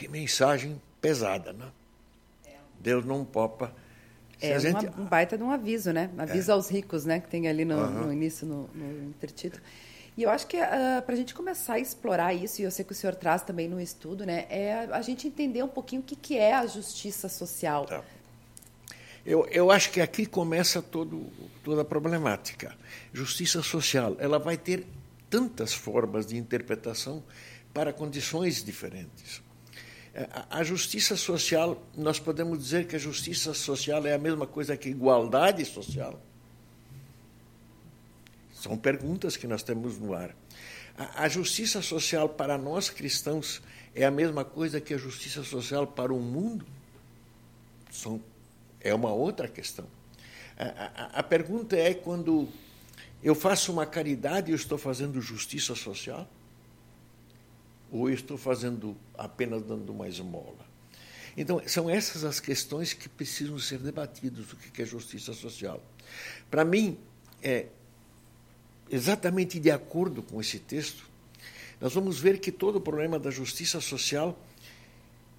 Que 0.00 0.08
mensagem 0.08 0.80
pesada, 0.98 1.52
né? 1.52 1.66
Deus 2.80 3.04
não 3.04 3.22
popa. 3.22 3.70
é 4.40 4.58
gente... 4.58 4.86
uma, 4.86 5.02
um 5.02 5.04
baita 5.04 5.36
de 5.36 5.44
um 5.44 5.50
aviso, 5.50 5.92
né? 5.92 6.08
Aviso 6.16 6.50
é. 6.50 6.54
aos 6.54 6.70
ricos, 6.70 7.04
né? 7.04 7.20
Que 7.20 7.28
tem 7.28 7.46
ali 7.46 7.66
no, 7.66 7.76
uhum. 7.76 8.06
no 8.06 8.12
início, 8.12 8.46
no, 8.46 8.66
no 8.68 9.10
intertítulo. 9.10 9.62
E 10.16 10.22
eu 10.22 10.30
acho 10.30 10.46
que 10.46 10.56
uh, 10.56 10.62
ah, 10.62 11.02
para 11.02 11.14
a 11.14 11.18
gente 11.18 11.34
começar 11.34 11.74
a 11.74 11.78
explorar 11.78 12.32
isso, 12.32 12.62
e 12.62 12.64
eu 12.64 12.70
sei 12.70 12.82
que 12.82 12.92
o 12.92 12.94
senhor 12.94 13.14
traz 13.14 13.42
também 13.42 13.68
no 13.68 13.78
estudo, 13.78 14.24
né, 14.24 14.46
é 14.48 14.88
a 14.90 15.02
gente 15.02 15.28
entender 15.28 15.62
um 15.62 15.68
pouquinho 15.68 16.00
o 16.00 16.04
que, 16.04 16.16
que 16.16 16.38
é 16.38 16.54
a 16.54 16.64
justiça 16.64 17.28
social. 17.28 17.84
Tá. 17.84 18.02
Eu, 19.26 19.46
eu 19.50 19.70
acho 19.70 19.90
que 19.90 20.00
aqui 20.00 20.24
começa 20.24 20.80
todo, 20.80 21.26
toda 21.62 21.82
a 21.82 21.84
problemática. 21.84 22.74
Justiça 23.12 23.62
social, 23.62 24.16
ela 24.18 24.38
vai 24.38 24.56
ter 24.56 24.86
tantas 25.28 25.74
formas 25.74 26.24
de 26.24 26.38
interpretação 26.38 27.22
para 27.74 27.92
condições 27.92 28.64
diferentes. 28.64 29.42
A 30.50 30.64
justiça 30.64 31.16
social, 31.16 31.80
nós 31.96 32.18
podemos 32.18 32.58
dizer 32.58 32.86
que 32.88 32.96
a 32.96 32.98
justiça 32.98 33.54
social 33.54 34.04
é 34.06 34.12
a 34.12 34.18
mesma 34.18 34.46
coisa 34.46 34.76
que 34.76 34.88
igualdade 34.88 35.64
social? 35.64 36.20
São 38.52 38.76
perguntas 38.76 39.36
que 39.36 39.46
nós 39.46 39.62
temos 39.62 39.98
no 39.98 40.12
ar. 40.12 40.34
A, 40.98 41.24
a 41.24 41.28
justiça 41.28 41.80
social 41.80 42.28
para 42.28 42.58
nós 42.58 42.90
cristãos 42.90 43.62
é 43.94 44.04
a 44.04 44.10
mesma 44.10 44.44
coisa 44.44 44.80
que 44.80 44.92
a 44.92 44.98
justiça 44.98 45.44
social 45.44 45.86
para 45.86 46.12
o 46.12 46.18
mundo? 46.18 46.66
São, 47.90 48.20
é 48.80 48.92
uma 48.92 49.12
outra 49.12 49.46
questão. 49.46 49.86
A, 50.58 50.64
a, 50.64 51.20
a 51.20 51.22
pergunta 51.22 51.76
é 51.76 51.94
quando 51.94 52.48
eu 53.22 53.34
faço 53.34 53.72
uma 53.72 53.86
caridade, 53.86 54.50
eu 54.50 54.56
estou 54.56 54.76
fazendo 54.76 55.20
justiça 55.20 55.76
social? 55.76 56.28
Ou 57.90 58.08
estou 58.08 58.38
fazendo 58.38 58.96
apenas 59.16 59.62
dando 59.62 59.90
uma 59.90 60.08
esmola? 60.08 60.70
Então, 61.36 61.62
são 61.66 61.88
essas 61.88 62.24
as 62.24 62.40
questões 62.40 62.92
que 62.92 63.08
precisam 63.08 63.58
ser 63.58 63.78
debatidas, 63.78 64.52
o 64.52 64.56
que 64.56 64.82
é 64.82 64.84
justiça 64.84 65.32
social. 65.32 65.82
Para 66.50 66.64
mim, 66.64 66.98
é, 67.42 67.66
exatamente 68.90 69.58
de 69.58 69.70
acordo 69.70 70.22
com 70.22 70.40
esse 70.40 70.58
texto, 70.58 71.08
nós 71.80 71.94
vamos 71.94 72.18
ver 72.18 72.40
que 72.40 72.52
todo 72.52 72.76
o 72.76 72.80
problema 72.80 73.18
da 73.18 73.30
justiça 73.30 73.80
social 73.80 74.38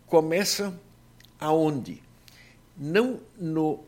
começa 0.08 0.78
aonde? 1.40 2.02
Não 2.78 3.20
no 3.38 3.84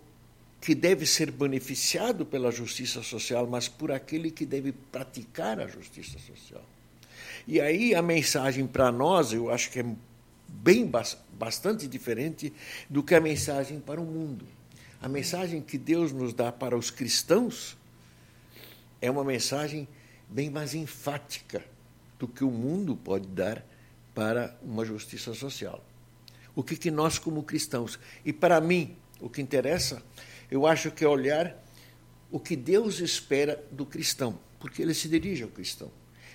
que 0.61 0.75
deve 0.75 1.05
ser 1.05 1.31
beneficiado 1.31 2.25
pela 2.25 2.51
justiça 2.51 3.01
social, 3.03 3.47
mas 3.47 3.67
por 3.67 3.91
aquele 3.91 4.31
que 4.31 4.45
deve 4.45 4.71
praticar 4.71 5.59
a 5.59 5.67
justiça 5.67 6.17
social. 6.19 6.63
E 7.47 7.59
aí 7.59 7.93
a 7.93 8.01
mensagem 8.01 8.65
para 8.65 8.91
nós, 8.91 9.33
eu 9.33 9.49
acho 9.49 9.69
que 9.69 9.79
é 9.79 9.85
bem 10.47 10.89
bastante 11.33 11.87
diferente 11.87 12.53
do 12.89 13.03
que 13.03 13.15
a 13.15 13.21
mensagem 13.21 13.79
para 13.79 13.99
o 13.99 14.05
mundo. 14.05 14.45
A 15.01 15.09
mensagem 15.09 15.61
que 15.61 15.77
Deus 15.77 16.13
nos 16.13 16.33
dá 16.33 16.51
para 16.51 16.77
os 16.77 16.89
cristãos 16.89 17.77
é 19.01 19.11
uma 19.11 19.23
mensagem 19.23 19.87
bem 20.29 20.49
mais 20.49 20.73
enfática 20.73 21.63
do 22.17 22.27
que 22.27 22.43
o 22.43 22.49
mundo 22.49 22.95
pode 22.95 23.27
dar 23.27 23.65
para 24.15 24.57
uma 24.61 24.85
justiça 24.85 25.33
social. 25.33 25.83
O 26.55 26.63
que, 26.63 26.77
que 26.77 26.89
nós, 26.89 27.19
como 27.19 27.43
cristãos, 27.43 27.99
e 28.23 28.31
para 28.31 28.61
mim, 28.61 28.95
o 29.19 29.29
que 29.29 29.41
interessa, 29.41 30.01
eu 30.49 30.65
acho 30.65 30.91
que 30.91 31.03
é 31.03 31.07
olhar 31.07 31.61
o 32.31 32.39
que 32.39 32.55
Deus 32.55 32.99
espera 32.99 33.61
do 33.71 33.85
cristão, 33.85 34.39
porque 34.59 34.81
ele 34.81 34.93
se 34.93 35.09
dirige 35.09 35.43
ao 35.43 35.49
cristão, 35.49 35.91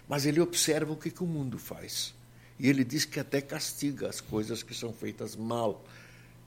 mas 0.09 0.25
ele 0.25 0.41
observa 0.41 0.93
o 0.93 0.97
que, 0.97 1.11
que 1.11 1.23
o 1.23 1.27
mundo 1.27 1.59
faz. 1.59 2.15
E 2.59 2.69
ele 2.69 2.83
diz 2.83 3.05
que 3.05 3.21
até 3.21 3.41
castiga 3.41 4.09
as 4.09 4.21
coisas 4.21 4.63
que 4.63 4.75
são 4.75 4.93
feitas 4.93 5.37
mal, 5.37 5.85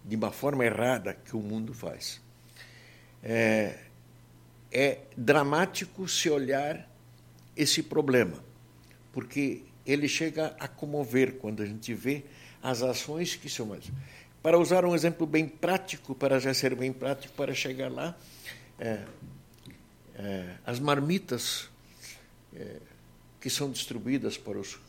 de 0.03 0.15
uma 0.15 0.31
forma 0.31 0.65
errada 0.65 1.13
que 1.13 1.35
o 1.35 1.39
mundo 1.39 1.73
faz. 1.73 2.19
É, 3.23 3.77
é 4.71 4.99
dramático 5.15 6.07
se 6.07 6.29
olhar 6.29 6.89
esse 7.55 7.83
problema, 7.83 8.43
porque 9.13 9.63
ele 9.85 10.07
chega 10.07 10.55
a 10.59 10.67
comover 10.67 11.33
quando 11.33 11.61
a 11.61 11.65
gente 11.65 11.93
vê 11.93 12.25
as 12.61 12.81
ações 12.81 13.35
que 13.35 13.49
são. 13.49 13.77
Para 14.41 14.57
usar 14.57 14.85
um 14.85 14.95
exemplo 14.95 15.27
bem 15.27 15.47
prático, 15.47 16.15
para 16.15 16.39
já 16.39 16.53
ser 16.53 16.75
bem 16.75 16.91
prático, 16.91 17.33
para 17.35 17.53
chegar 17.53 17.91
lá, 17.91 18.17
é, 18.79 19.05
é, 20.15 20.55
as 20.65 20.79
marmitas 20.79 21.69
é, 22.55 22.77
que 23.41 23.49
são 23.49 23.71
distribuídas 23.71 24.37
para 24.37 24.57
os 24.57 24.79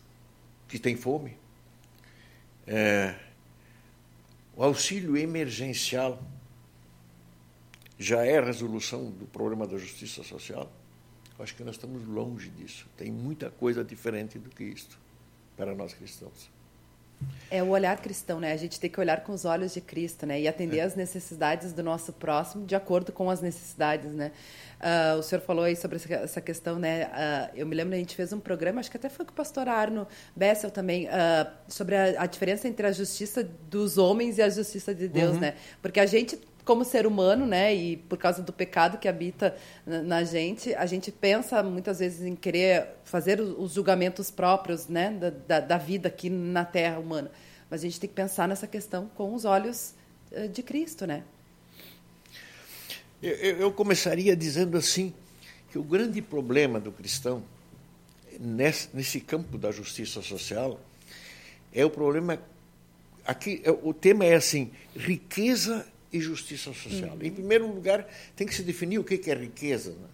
que 0.69 0.79
têm 0.79 0.95
fome, 0.95 1.37
é, 2.67 3.19
o 4.55 4.63
auxílio 4.63 5.17
emergencial 5.17 6.23
já 7.99 8.25
é 8.25 8.39
a 8.39 8.45
resolução 8.45 9.11
do 9.11 9.27
problema 9.27 9.67
da 9.67 9.79
justiça 9.79 10.23
social? 10.23 10.71
Acho 11.39 11.57
que 11.57 11.65
nós 11.65 11.75
estamos 11.75 12.07
longe 12.07 12.51
disso. 12.51 12.87
Tem 12.97 13.11
muita 13.11 13.51
coisa 13.51 13.83
diferente 13.83 14.39
do 14.39 14.51
que 14.51 14.63
isto 14.63 14.99
para 15.57 15.75
nós 15.75 15.95
cristãos. 15.95 16.52
É 17.51 17.63
o 17.63 17.69
olhar 17.69 17.97
cristão, 17.99 18.41
né? 18.41 18.53
A 18.53 18.57
gente 18.57 18.81
tem 18.81 18.89
que 18.89 18.99
olhar 18.99 19.23
com 19.23 19.33
os 19.33 19.45
olhos 19.45 19.75
de 19.75 19.81
Cristo, 19.81 20.27
né? 20.27 20.41
E 20.41 20.49
atender 20.49 20.79
é. 20.79 20.83
às 20.83 20.95
necessidades 20.95 21.73
do 21.73 21.83
nosso 21.83 22.13
próximo 22.13 22.65
de 22.67 22.75
acordo 22.75 23.13
com 23.13 23.29
as 23.29 23.41
necessidades, 23.41 24.13
né? 24.13 24.33
Uh, 24.83 25.19
o 25.19 25.23
senhor 25.23 25.41
falou 25.43 25.65
aí 25.65 25.77
sobre 25.77 25.97
essa 25.97 26.41
questão, 26.41 26.77
né? 26.77 27.07
Uh, 27.07 27.59
eu 27.59 27.67
me 27.67 27.75
lembro, 27.75 27.95
a 27.95 27.99
gente 27.99 28.17
fez 28.17 28.33
um 28.33 28.41
programa, 28.41 28.81
acho 28.81 28.91
que 28.91 28.97
até 28.97 29.09
foi 29.09 29.25
com 29.25 29.31
o 29.31 29.35
pastor 29.35 29.69
Arno 29.69 30.09
Bessel 30.35 30.73
também, 30.73 31.07
uh, 31.07 31.49
sobre 31.69 31.95
a, 31.95 32.23
a, 32.23 32.27
diferença 32.27 32.67
entre 32.67 32.85
a 32.85 32.91
justiça 32.91 33.49
dos 33.71 33.97
homens 33.97 34.39
e 34.39 34.43
a 34.43 34.49
justiça 34.49 34.93
de 34.93 35.07
Deus, 35.07 35.35
uhum. 35.35 35.41
né? 35.41 35.55
Porque 35.81 36.01
a 36.01 36.07
gente 36.07 36.37
como 36.65 36.85
ser 36.85 37.07
humano, 37.07 37.47
né, 37.47 37.75
e 37.75 37.97
por 37.97 38.17
causa 38.17 38.43
do 38.43 38.53
pecado 38.53 38.99
que 38.99 39.09
habita 39.09 39.57
na 39.85 40.23
gente, 40.23 40.73
a 40.75 40.87
gente 40.87 41.11
pensa 41.11 41.63
muitas 41.63 41.99
vezes 41.99 42.25
em 42.25 42.37
querer 42.37 42.89
fazer 43.05 43.41
os 43.41 43.73
julgamentos 43.73 44.31
próprios, 44.31 44.87
né, 44.87 45.11
da, 45.11 45.31
da, 45.31 45.61
da 45.61 45.79
vida 45.79 46.09
aqui 46.09 46.31
na 46.31 46.65
Terra 46.65 46.99
humana. 46.99 47.31
Mas 47.69 47.81
a 47.81 47.85
gente 47.85 47.99
tem 47.99 48.09
que 48.09 48.15
pensar 48.15 48.47
nessa 48.47 48.67
questão 48.67 49.11
com 49.15 49.35
os 49.35 49.45
olhos 49.45 49.95
eh, 50.31 50.47
de 50.47 50.63
Cristo, 50.63 51.07
né? 51.07 51.25
Eu, 53.23 53.33
eu 53.33 53.73
começaria 53.73 54.37
dizendo 54.37 54.77
assim 54.77 55.15
que 55.71 55.79
o 55.79 55.83
grande 55.83 56.21
problema 56.21 56.79
do 56.79 56.93
cristão 56.93 57.43
nesse, 58.39 58.89
nesse 58.93 59.21
campo 59.21 59.57
da 59.57 59.71
justiça 59.71 60.21
social 60.23 60.81
é 61.73 61.85
o 61.85 61.91
problema 61.91 62.39
aqui 63.25 63.63
é, 63.65 63.71
o 63.71 63.95
tema 63.95 64.25
é 64.25 64.35
assim 64.35 64.71
riqueza 64.95 65.87
e 66.13 66.21
justiça 66.21 66.73
social. 66.73 67.17
Uhum. 67.17 67.23
Em 67.23 67.31
primeiro 67.31 67.67
lugar, 67.67 68.07
tem 68.37 68.47
que 68.47 68.55
se 68.55 68.63
definir 68.63 68.99
o 68.99 69.05
que 69.05 69.31
é 69.31 69.35
riqueza. 69.35 69.93
Né? 69.93 70.09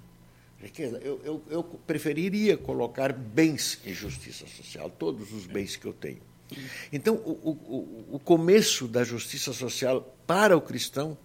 Riqueza, 0.62 0.98
eu, 0.98 1.20
eu, 1.24 1.42
eu, 1.50 1.62
preferiria 1.62 2.56
colocar 2.56 3.12
bens 3.12 3.80
em 3.84 3.92
justiça 3.92 4.46
social, 4.46 4.90
todos 4.90 5.32
os 5.32 5.46
bens 5.46 5.76
que 5.76 5.86
eu 5.86 5.92
tenho. 5.92 6.20
Então, 6.92 7.16
o, 7.16 7.50
o, 7.50 8.16
o 8.16 8.18
começo 8.18 8.88
da 8.88 9.04
justiça 9.04 9.52
social 9.52 10.16
para 10.26 10.56
o 10.56 10.60
cristão 10.60 11.16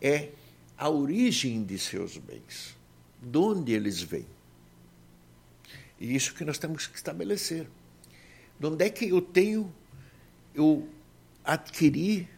é 0.00 0.28
a 0.78 0.88
origem 0.88 1.62
de 1.64 1.78
seus 1.78 2.16
bens, 2.16 2.76
de 3.20 3.38
onde 3.38 3.72
eles 3.72 4.00
vêm. 4.00 4.26
E 6.00 6.14
isso 6.14 6.34
que 6.34 6.44
nós 6.44 6.58
temos 6.58 6.86
que 6.86 6.96
estabelecer. 6.96 7.66
De 8.58 8.66
onde 8.66 8.84
é 8.84 8.90
que 8.90 9.08
eu 9.08 9.20
tenho, 9.20 9.72
eu 10.54 10.88
adquiri 11.44 12.28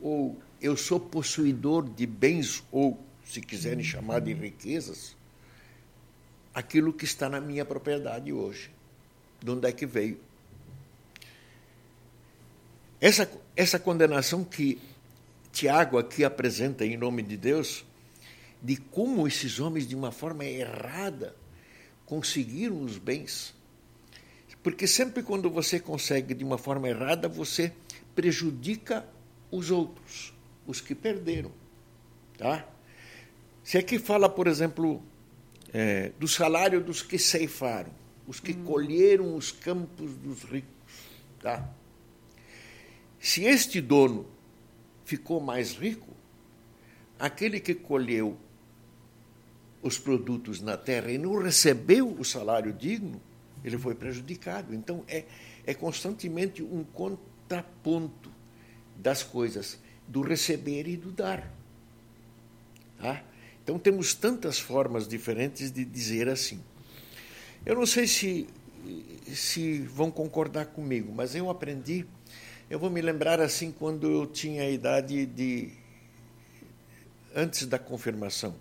ou 0.00 0.40
eu 0.60 0.76
sou 0.76 1.00
possuidor 1.00 1.88
de 1.88 2.06
bens, 2.06 2.62
ou, 2.70 2.98
se 3.24 3.40
quiserem 3.40 3.82
chamar 3.82 4.20
de 4.20 4.32
riquezas, 4.34 5.16
aquilo 6.54 6.92
que 6.92 7.04
está 7.04 7.28
na 7.28 7.40
minha 7.40 7.64
propriedade 7.64 8.32
hoje. 8.32 8.70
De 9.42 9.50
onde 9.50 9.66
é 9.66 9.72
que 9.72 9.86
veio? 9.86 10.20
Essa, 13.00 13.30
essa 13.56 13.78
condenação 13.78 14.44
que 14.44 14.78
Tiago 15.50 15.96
aqui 15.96 16.22
apresenta 16.22 16.84
em 16.84 16.96
nome 16.96 17.22
de 17.22 17.36
Deus, 17.36 17.84
de 18.62 18.76
como 18.76 19.26
esses 19.26 19.58
homens, 19.58 19.86
de 19.86 19.96
uma 19.96 20.12
forma 20.12 20.44
errada, 20.44 21.34
conseguiram 22.04 22.82
os 22.82 22.98
bens. 22.98 23.54
Porque 24.62 24.86
sempre 24.86 25.22
quando 25.22 25.48
você 25.48 25.80
consegue 25.80 26.34
de 26.34 26.44
uma 26.44 26.58
forma 26.58 26.86
errada, 26.86 27.26
você 27.26 27.72
prejudica 28.14 29.06
os 29.50 29.70
outros 29.70 30.34
os 30.66 30.80
que 30.80 30.94
perderam. 30.94 31.52
Tá? 32.36 32.66
Se 33.62 33.78
aqui 33.78 33.98
fala, 33.98 34.28
por 34.28 34.46
exemplo, 34.46 35.02
é, 35.72 36.10
do 36.18 36.26
salário 36.26 36.82
dos 36.82 37.02
que 37.02 37.18
ceifaram, 37.18 37.92
os 38.26 38.40
que 38.40 38.52
hum. 38.52 38.64
colheram 38.64 39.36
os 39.36 39.52
campos 39.52 40.12
dos 40.16 40.42
ricos. 40.44 40.70
Tá? 41.40 41.68
Se 43.18 43.44
este 43.44 43.80
dono 43.80 44.26
ficou 45.04 45.40
mais 45.40 45.74
rico, 45.74 46.08
aquele 47.18 47.60
que 47.60 47.74
colheu 47.74 48.36
os 49.82 49.98
produtos 49.98 50.60
na 50.60 50.76
terra 50.76 51.10
e 51.10 51.18
não 51.18 51.36
recebeu 51.42 52.08
o 52.08 52.24
salário 52.24 52.72
digno, 52.72 53.20
ele 53.64 53.78
foi 53.78 53.94
prejudicado. 53.94 54.74
Então, 54.74 55.04
é, 55.08 55.24
é 55.66 55.74
constantemente 55.74 56.62
um 56.62 56.84
contraponto 56.84 58.30
das 58.96 59.22
coisas 59.22 59.78
do 60.10 60.22
receber 60.22 60.88
e 60.88 60.96
do 60.96 61.12
dar. 61.12 61.48
Tá? 62.98 63.22
Então 63.62 63.78
temos 63.78 64.12
tantas 64.12 64.58
formas 64.58 65.06
diferentes 65.06 65.70
de 65.70 65.84
dizer 65.84 66.28
assim. 66.28 66.60
Eu 67.64 67.76
não 67.76 67.86
sei 67.86 68.08
se, 68.08 68.48
se 69.26 69.78
vão 69.82 70.10
concordar 70.10 70.66
comigo, 70.66 71.12
mas 71.14 71.36
eu 71.36 71.48
aprendi. 71.48 72.04
Eu 72.68 72.78
vou 72.78 72.90
me 72.90 73.00
lembrar 73.00 73.40
assim 73.40 73.70
quando 73.70 74.10
eu 74.10 74.26
tinha 74.26 74.64
a 74.64 74.70
idade 74.70 75.24
de. 75.26 75.70
antes 77.34 77.66
da 77.66 77.78
confirmação, 77.78 78.56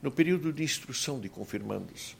no 0.00 0.10
período 0.10 0.50
de 0.50 0.62
instrução 0.62 1.20
de 1.20 1.28
confirmandos, 1.28 2.16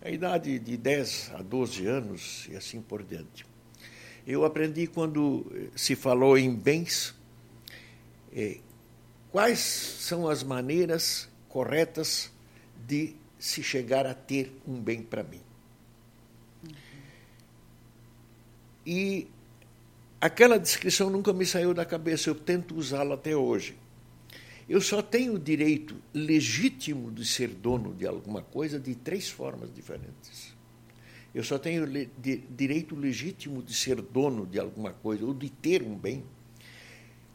a 0.00 0.10
idade 0.10 0.60
de 0.60 0.76
10 0.76 1.32
a 1.34 1.42
12 1.42 1.86
anos 1.86 2.46
e 2.48 2.56
assim 2.56 2.80
por 2.80 3.02
diante. 3.02 3.44
Eu 4.24 4.44
aprendi 4.44 4.86
quando 4.86 5.44
se 5.74 5.96
falou 5.96 6.38
em 6.38 6.54
bens, 6.54 7.12
quais 9.30 9.58
são 9.58 10.28
as 10.28 10.42
maneiras 10.42 11.28
corretas 11.48 12.30
de 12.86 13.14
se 13.38 13.62
chegar 13.62 14.06
a 14.06 14.14
ter 14.14 14.52
um 14.66 14.80
bem 14.80 15.02
para 15.02 15.22
mim. 15.22 15.40
E 18.86 19.28
aquela 20.20 20.58
descrição 20.58 21.10
nunca 21.10 21.32
me 21.32 21.46
saiu 21.46 21.74
da 21.74 21.84
cabeça, 21.84 22.30
eu 22.30 22.34
tento 22.34 22.76
usá-la 22.76 23.14
até 23.14 23.36
hoje. 23.36 23.76
Eu 24.68 24.80
só 24.80 25.02
tenho 25.02 25.34
o 25.34 25.38
direito 25.38 25.96
legítimo 26.14 27.10
de 27.10 27.26
ser 27.26 27.48
dono 27.48 27.94
de 27.94 28.06
alguma 28.06 28.42
coisa 28.42 28.78
de 28.78 28.94
três 28.94 29.28
formas 29.28 29.72
diferentes. 29.74 30.54
Eu 31.34 31.42
só 31.42 31.58
tenho 31.58 31.84
le 31.84 32.10
direito 32.50 32.94
legítimo 32.94 33.62
de 33.62 33.74
ser 33.74 34.00
dono 34.00 34.46
de 34.46 34.58
alguma 34.58 34.92
coisa 34.92 35.24
ou 35.24 35.34
de 35.34 35.50
ter 35.50 35.82
um 35.82 35.96
bem 35.96 36.22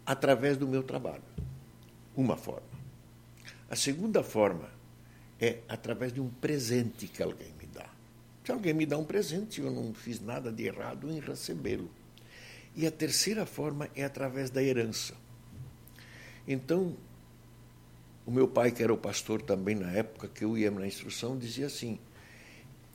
através 0.07 0.55
do 0.55 0.65
meu 0.65 0.81
trabalho. 0.81 1.21
Uma 2.15 2.37
forma. 2.37 2.77
A 3.69 3.75
segunda 3.75 4.23
forma 4.23 4.69
é 5.37 5.59
através 5.67 6.13
de 6.13 6.21
um 6.21 6.29
presente 6.29 7.07
que 7.07 7.21
alguém 7.21 7.51
me 7.59 7.67
dá. 7.67 7.89
Se 8.45 8.51
alguém 8.53 8.73
me 8.73 8.85
dá 8.85 8.97
um 8.97 9.03
presente, 9.03 9.59
eu 9.59 9.69
não 9.69 9.93
fiz 9.93 10.21
nada 10.21 10.49
de 10.49 10.63
errado 10.63 11.11
em 11.11 11.19
recebê-lo. 11.19 11.91
E 12.73 12.87
a 12.87 12.91
terceira 12.91 13.45
forma 13.45 13.89
é 13.93 14.05
através 14.05 14.49
da 14.49 14.63
herança. 14.63 15.13
Então, 16.47 16.95
o 18.25 18.31
meu 18.31 18.47
pai, 18.47 18.71
que 18.71 18.81
era 18.81 18.93
o 18.93 18.97
pastor 18.97 19.41
também 19.41 19.75
na 19.75 19.91
época 19.91 20.29
que 20.29 20.45
eu 20.45 20.57
ia 20.57 20.71
na 20.71 20.87
instrução, 20.87 21.37
dizia 21.37 21.65
assim: 21.65 21.99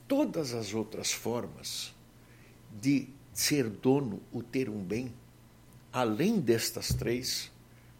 todas 0.07 0.53
as 0.55 0.73
outras 0.73 1.11
formas 1.11 1.93
de 2.81 3.07
ser 3.31 3.69
dono 3.69 4.19
ou 4.31 4.41
ter 4.41 4.67
um 4.67 4.83
bem, 4.83 5.13
além 5.93 6.39
destas 6.39 6.89
três, 6.89 7.51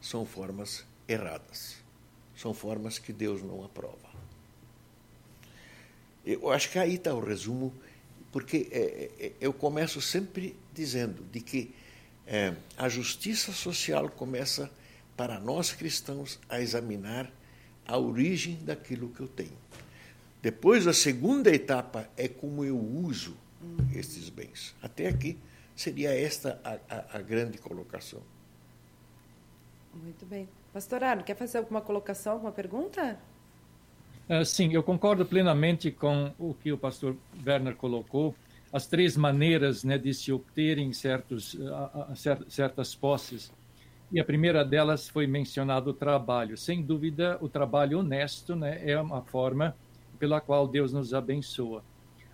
são 0.02 0.26
formas 0.26 0.84
erradas. 1.08 1.76
São 2.36 2.54
formas 2.54 2.98
que 2.98 3.14
Deus 3.14 3.44
não 3.44 3.64
aprova. 3.64 4.12
Eu 6.26 6.52
acho 6.52 6.72
que 6.72 6.80
aí 6.80 6.96
está 6.96 7.14
o 7.14 7.24
resumo, 7.24 7.72
porque 8.32 8.68
é, 8.72 9.12
é, 9.20 9.32
eu 9.40 9.54
começo 9.54 10.02
sempre 10.02 10.58
dizendo 10.74 11.24
de 11.32 11.40
que 11.40 11.76
é, 12.26 12.56
a 12.76 12.90
justiça 12.90 13.52
social 13.52 14.10
começa 14.10 14.72
para 15.16 15.40
nós 15.40 15.72
cristãos 15.72 16.40
a 16.50 16.60
examinar 16.60 17.32
a 17.86 17.98
origem 17.98 18.56
daquilo 18.64 19.10
que 19.10 19.20
eu 19.20 19.28
tenho. 19.28 19.58
Depois, 20.42 20.88
a 20.88 20.94
segunda 20.94 21.54
etapa 21.54 22.10
é 22.18 22.28
como 22.28 22.66
eu 22.66 22.78
uso 22.78 23.38
estes 23.94 24.30
bens. 24.30 24.74
Até 24.82 25.08
aqui 25.08 25.38
seria 25.76 26.10
esta 26.10 26.60
a, 26.64 26.78
a, 26.90 27.18
a 27.18 27.22
grande 27.22 27.58
colocação. 27.58 28.22
Muito 29.94 30.26
bem. 30.26 30.48
Pastor 30.72 31.04
Arno, 31.04 31.24
quer 31.24 31.36
fazer 31.36 31.60
alguma 31.60 31.82
colocação, 31.82 32.34
alguma 32.34 32.52
pergunta? 32.52 33.20
Uh, 34.28 34.44
sim, 34.44 34.74
eu 34.74 34.82
concordo 34.82 35.26
plenamente 35.26 35.92
com 35.92 36.34
o 36.40 36.54
que 36.54 36.72
o 36.72 36.78
pastor 36.78 37.16
Werner 37.46 37.76
colocou. 37.76 38.34
As 38.72 38.88
três 38.88 39.16
maneiras 39.16 39.84
né, 39.84 39.98
de 39.98 40.14
se 40.14 40.32
obterem 40.32 40.92
certos, 40.94 41.54
uh, 41.54 42.50
certas 42.50 42.96
posses. 42.96 43.52
E 44.12 44.20
a 44.20 44.26
primeira 44.26 44.64
delas 44.64 45.08
foi 45.08 45.28
mencionado 45.28 45.92
o 45.92 45.94
trabalho. 45.94 46.58
Sem 46.58 46.82
dúvida, 46.82 47.38
o 47.42 47.50
trabalho 47.50 48.00
honesto 48.00 48.56
né, 48.56 48.82
é 48.84 49.00
uma 49.00 49.22
forma 49.22 49.76
pela 50.18 50.40
qual 50.40 50.68
Deus 50.68 50.94
nos 50.94 51.14
abençoa. 51.14 51.84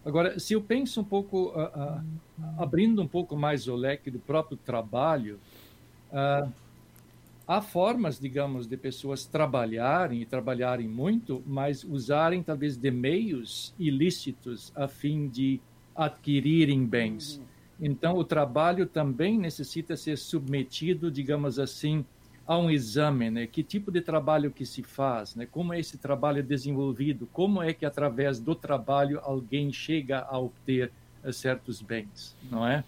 Agora, 0.09 0.39
se 0.39 0.53
eu 0.53 0.61
penso 0.61 1.01
um 1.01 1.03
pouco, 1.03 1.49
uh, 1.49 2.03
abrindo 2.57 3.01
um 3.01 3.07
pouco 3.07 3.35
mais 3.37 3.67
o 3.67 3.75
leque 3.75 4.09
do 4.09 4.19
próprio 4.19 4.57
trabalho, 4.57 5.39
há 7.47 7.61
formas, 7.61 8.19
digamos, 8.19 8.67
de 8.67 8.75
pessoas 8.75 9.25
trabalharem 9.25 10.21
e 10.21 10.25
trabalharem 10.25 10.87
muito, 10.87 11.43
mas 11.45 11.83
usarem 11.83 12.41
talvez 12.41 12.75
de 12.75 12.91
meios 12.91 13.73
ilícitos 13.77 14.71
a 14.75 14.87
fim 14.87 15.27
de 15.27 15.59
adquirirem 15.95 16.85
bens. 16.85 17.37
Uhum. 17.37 17.43
Então, 17.81 18.17
o 18.17 18.23
trabalho 18.23 18.85
também 18.85 19.37
necessita 19.37 19.95
ser 19.95 20.17
submetido, 20.17 21.11
digamos 21.11 21.59
assim, 21.59 22.05
a 22.49 22.57
um 22.57 22.71
exame, 22.71 23.29
né? 23.29 23.45
Que 23.45 23.61
tipo 23.61 23.91
de 23.91 24.01
trabalho 24.01 24.49
que 24.49 24.65
se 24.65 24.81
faz, 24.81 25.35
né? 25.35 25.45
Como 25.45 25.71
é 25.71 25.79
esse 25.79 25.99
trabalho 25.99 26.41
desenvolvido? 26.41 27.29
Como 27.31 27.61
é 27.61 27.73
que 27.73 27.85
através 27.85 28.39
do 28.39 28.55
trabalho 28.55 29.19
alguém 29.19 29.71
chega 29.71 30.21
a 30.21 30.39
obter 30.39 30.91
uh, 31.23 31.31
certos 31.31 31.79
bens, 31.79 32.35
não 32.49 32.65
é? 32.65 32.83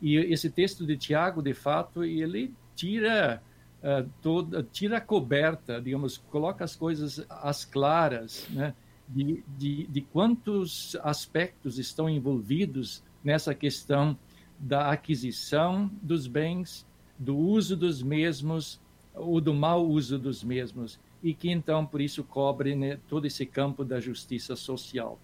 E 0.00 0.14
esse 0.16 0.48
texto 0.48 0.86
de 0.86 0.96
Tiago, 0.96 1.42
de 1.42 1.52
fato, 1.52 2.04
ele 2.04 2.54
tira 2.76 3.42
uh, 3.82 4.08
toda, 4.22 4.62
tira 4.62 4.98
a 4.98 5.00
coberta, 5.00 5.80
digamos, 5.80 6.16
coloca 6.16 6.62
as 6.62 6.76
coisas 6.76 7.26
às 7.28 7.64
claras, 7.64 8.46
né? 8.50 8.72
De, 9.08 9.42
de, 9.58 9.86
de 9.88 10.00
quantos 10.00 10.96
aspectos 11.02 11.76
estão 11.76 12.08
envolvidos 12.08 13.02
nessa 13.24 13.52
questão 13.52 14.16
da 14.60 14.92
aquisição 14.92 15.90
dos 16.00 16.28
bens, 16.28 16.85
do 17.18 17.36
uso 17.36 17.76
dos 17.76 18.02
mesmos, 18.02 18.80
ou 19.14 19.40
do 19.40 19.54
mau 19.54 19.86
uso 19.86 20.18
dos 20.18 20.44
mesmos, 20.44 20.98
e 21.22 21.32
que 21.34 21.50
então, 21.50 21.86
por 21.86 22.00
isso, 22.00 22.22
cobre 22.22 22.74
né, 22.74 22.98
todo 23.08 23.26
esse 23.26 23.46
campo 23.46 23.84
da 23.84 24.00
justiça 24.00 24.54
social. 24.54 25.18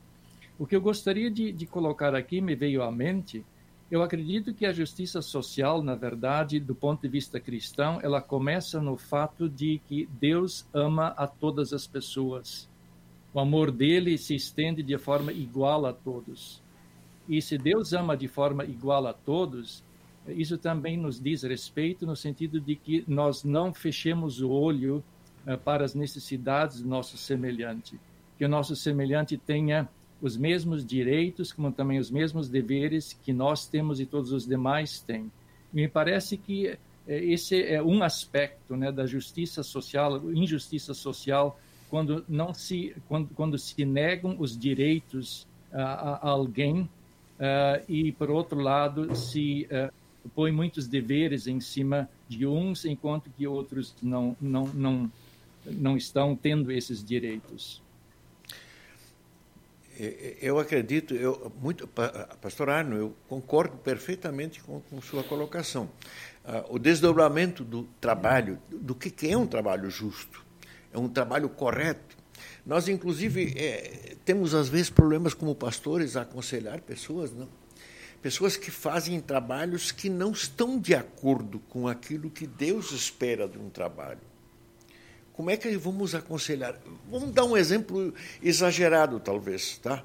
O 0.59 0.66
que 0.66 0.74
eu 0.74 0.81
gostaria 0.81 1.31
de, 1.31 1.52
de 1.52 1.66
colocar 1.66 2.14
aqui 2.14 2.40
me 2.40 2.55
veio 2.55 2.83
à 2.83 2.90
mente 2.90 3.44
eu 3.92 4.02
acredito 4.02 4.55
que 4.55 4.64
a 4.64 4.72
justiça 4.72 5.20
social, 5.20 5.83
na 5.83 5.94
verdade, 5.94 6.59
do 6.59 6.74
ponto 6.74 7.02
de 7.02 7.09
vista 7.09 7.38
cristão, 7.38 8.00
ela 8.02 8.22
começa 8.22 8.81
no 8.81 8.96
fato 8.96 9.50
de 9.50 9.83
que 9.87 10.09
Deus 10.18 10.66
ama 10.72 11.09
a 11.09 11.26
todas 11.26 11.74
as 11.74 11.87
pessoas. 11.87 12.70
O 13.35 13.38
amor 13.38 13.70
dele 13.70 14.16
se 14.16 14.35
estende 14.35 14.83
de 14.83 14.96
forma 14.96 15.31
igual 15.31 15.85
a 15.85 15.92
todos. 15.92 16.62
E 17.28 17.42
se 17.42 17.59
Deus 17.59 17.92
ama 17.92 18.16
de 18.16 18.28
forma 18.28 18.64
igual 18.64 19.07
a 19.07 19.12
todos, 19.12 19.85
isso 20.28 20.56
também 20.56 20.96
nos 20.96 21.20
diz 21.20 21.42
respeito 21.42 22.06
no 22.06 22.14
sentido 22.14 22.61
de 22.61 22.76
que 22.76 23.04
nós 23.08 23.44
não 23.44 23.72
fechemos 23.74 24.40
o 24.40 24.50
olho 24.50 25.02
uh, 25.46 25.58
para 25.58 25.85
as 25.85 25.94
necessidades 25.94 26.80
do 26.80 26.88
nosso 26.88 27.16
semelhante, 27.16 27.98
que 28.38 28.44
o 28.44 28.48
nosso 28.48 28.76
semelhante 28.76 29.37
tenha 29.37 29.88
os 30.20 30.37
mesmos 30.37 30.87
direitos, 30.87 31.52
como 31.52 31.72
também 31.72 31.98
os 31.98 32.11
mesmos 32.11 32.48
deveres 32.48 33.12
que 33.24 33.32
nós 33.32 33.66
temos 33.66 33.98
e 33.98 34.06
todos 34.06 34.30
os 34.30 34.46
demais 34.46 35.00
têm. 35.00 35.30
Me 35.72 35.88
parece 35.88 36.37
que 36.37 36.68
eh, 36.68 36.78
esse 37.08 37.61
é 37.61 37.82
um 37.82 38.04
aspecto 38.04 38.76
né, 38.76 38.92
da 38.92 39.04
justiça 39.04 39.64
social, 39.64 40.32
injustiça 40.32 40.94
social, 40.94 41.58
quando 41.90 42.24
não 42.28 42.54
se 42.54 42.94
quando, 43.08 43.28
quando 43.35 43.58
se 43.58 43.85
negam 43.85 44.37
os 44.38 44.56
direitos 44.56 45.42
uh, 45.72 45.78
a, 45.78 46.28
alguém 46.30 46.82
uh, 46.82 46.88
e 47.87 48.12
por 48.12 48.30
outro 48.30 48.61
lado 48.61 49.14
se 49.14 49.68
uh, 49.70 49.92
põe 50.35 50.52
muitos 50.52 50.87
deveres 50.87 51.46
em 51.46 51.61
cima 51.61 52.08
de 52.28 52.46
uns 52.46 52.85
enquanto 52.85 53.30
que 53.30 53.46
outros 53.46 53.94
não 54.02 54.37
não 54.40 54.66
não 54.68 55.12
não 55.66 55.96
estão 55.96 56.35
tendo 56.35 56.72
esses 56.72 57.04
direitos. 57.04 57.82
Eu 60.40 60.58
acredito, 60.58 61.14
eu, 61.14 61.52
muito, 61.61 61.87
pastor 61.87 62.70
Arno, 62.70 62.96
eu 62.96 63.14
concordo 63.28 63.76
perfeitamente 63.76 64.61
com, 64.62 64.80
com 64.80 65.00
sua 65.02 65.22
colocação. 65.22 65.88
Ah, 66.44 66.64
o 66.70 66.78
desdobramento 66.78 67.62
do 67.62 67.85
trabalho, 68.00 68.58
do 68.68 68.94
que, 68.94 69.11
que 69.11 69.30
é 69.30 69.37
um 69.37 69.46
trabalho 69.46 69.90
justo, 69.90 70.44
é 70.92 70.98
um 70.98 71.08
trabalho 71.08 71.48
correto. 71.48 72.16
Nós, 72.64 72.88
inclusive, 72.88 73.52
é, 73.56 74.16
temos 74.24 74.54
às 74.54 74.68
vezes 74.68 74.88
problemas 74.88 75.35
como 75.35 75.54
pastores 75.54 76.16
a 76.16 76.22
aconselhar 76.22 76.80
pessoas, 76.80 77.30
não? 77.30 77.48
Pessoas 78.22 78.56
que 78.56 78.70
fazem 78.70 79.20
trabalhos 79.20 79.90
que 79.90 80.08
não 80.08 80.30
estão 80.30 80.78
de 80.78 80.94
acordo 80.94 81.58
com 81.68 81.88
aquilo 81.88 82.30
que 82.30 82.46
Deus 82.46 82.92
espera 82.92 83.48
de 83.48 83.58
um 83.58 83.68
trabalho. 83.68 84.20
Como 85.32 85.50
é 85.50 85.56
que 85.56 85.76
vamos 85.76 86.14
aconselhar? 86.14 86.78
Vamos 87.11 87.32
dar 87.32 87.44
um 87.44 87.56
exemplo 87.56 88.14
exagerado, 88.40 89.18
talvez, 89.18 89.78
tá? 89.78 90.04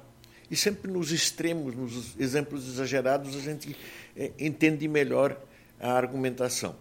E 0.50 0.56
sempre 0.56 0.90
nos 0.90 1.12
extremos, 1.12 1.76
nos 1.76 2.18
exemplos 2.18 2.66
exagerados, 2.66 3.36
a 3.36 3.40
gente 3.40 3.76
é, 4.16 4.32
entende 4.38 4.88
melhor 4.88 5.38
a 5.78 5.92
argumentação. 5.92 6.74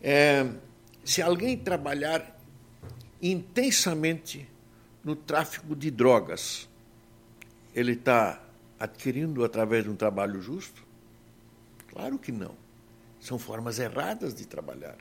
É, 0.00 0.46
se 1.04 1.20
alguém 1.20 1.56
trabalhar 1.56 2.38
intensamente 3.20 4.46
no 5.02 5.16
tráfico 5.16 5.74
de 5.74 5.90
drogas, 5.90 6.68
ele 7.74 7.92
está 7.92 8.43
adquirindo 8.84 9.44
através 9.44 9.84
de 9.84 9.90
um 9.90 9.96
trabalho 9.96 10.40
justo? 10.40 10.82
Claro 11.88 12.18
que 12.18 12.32
não. 12.32 12.54
São 13.20 13.38
formas 13.38 13.78
erradas 13.78 14.34
de 14.34 14.46
trabalhar. 14.46 14.96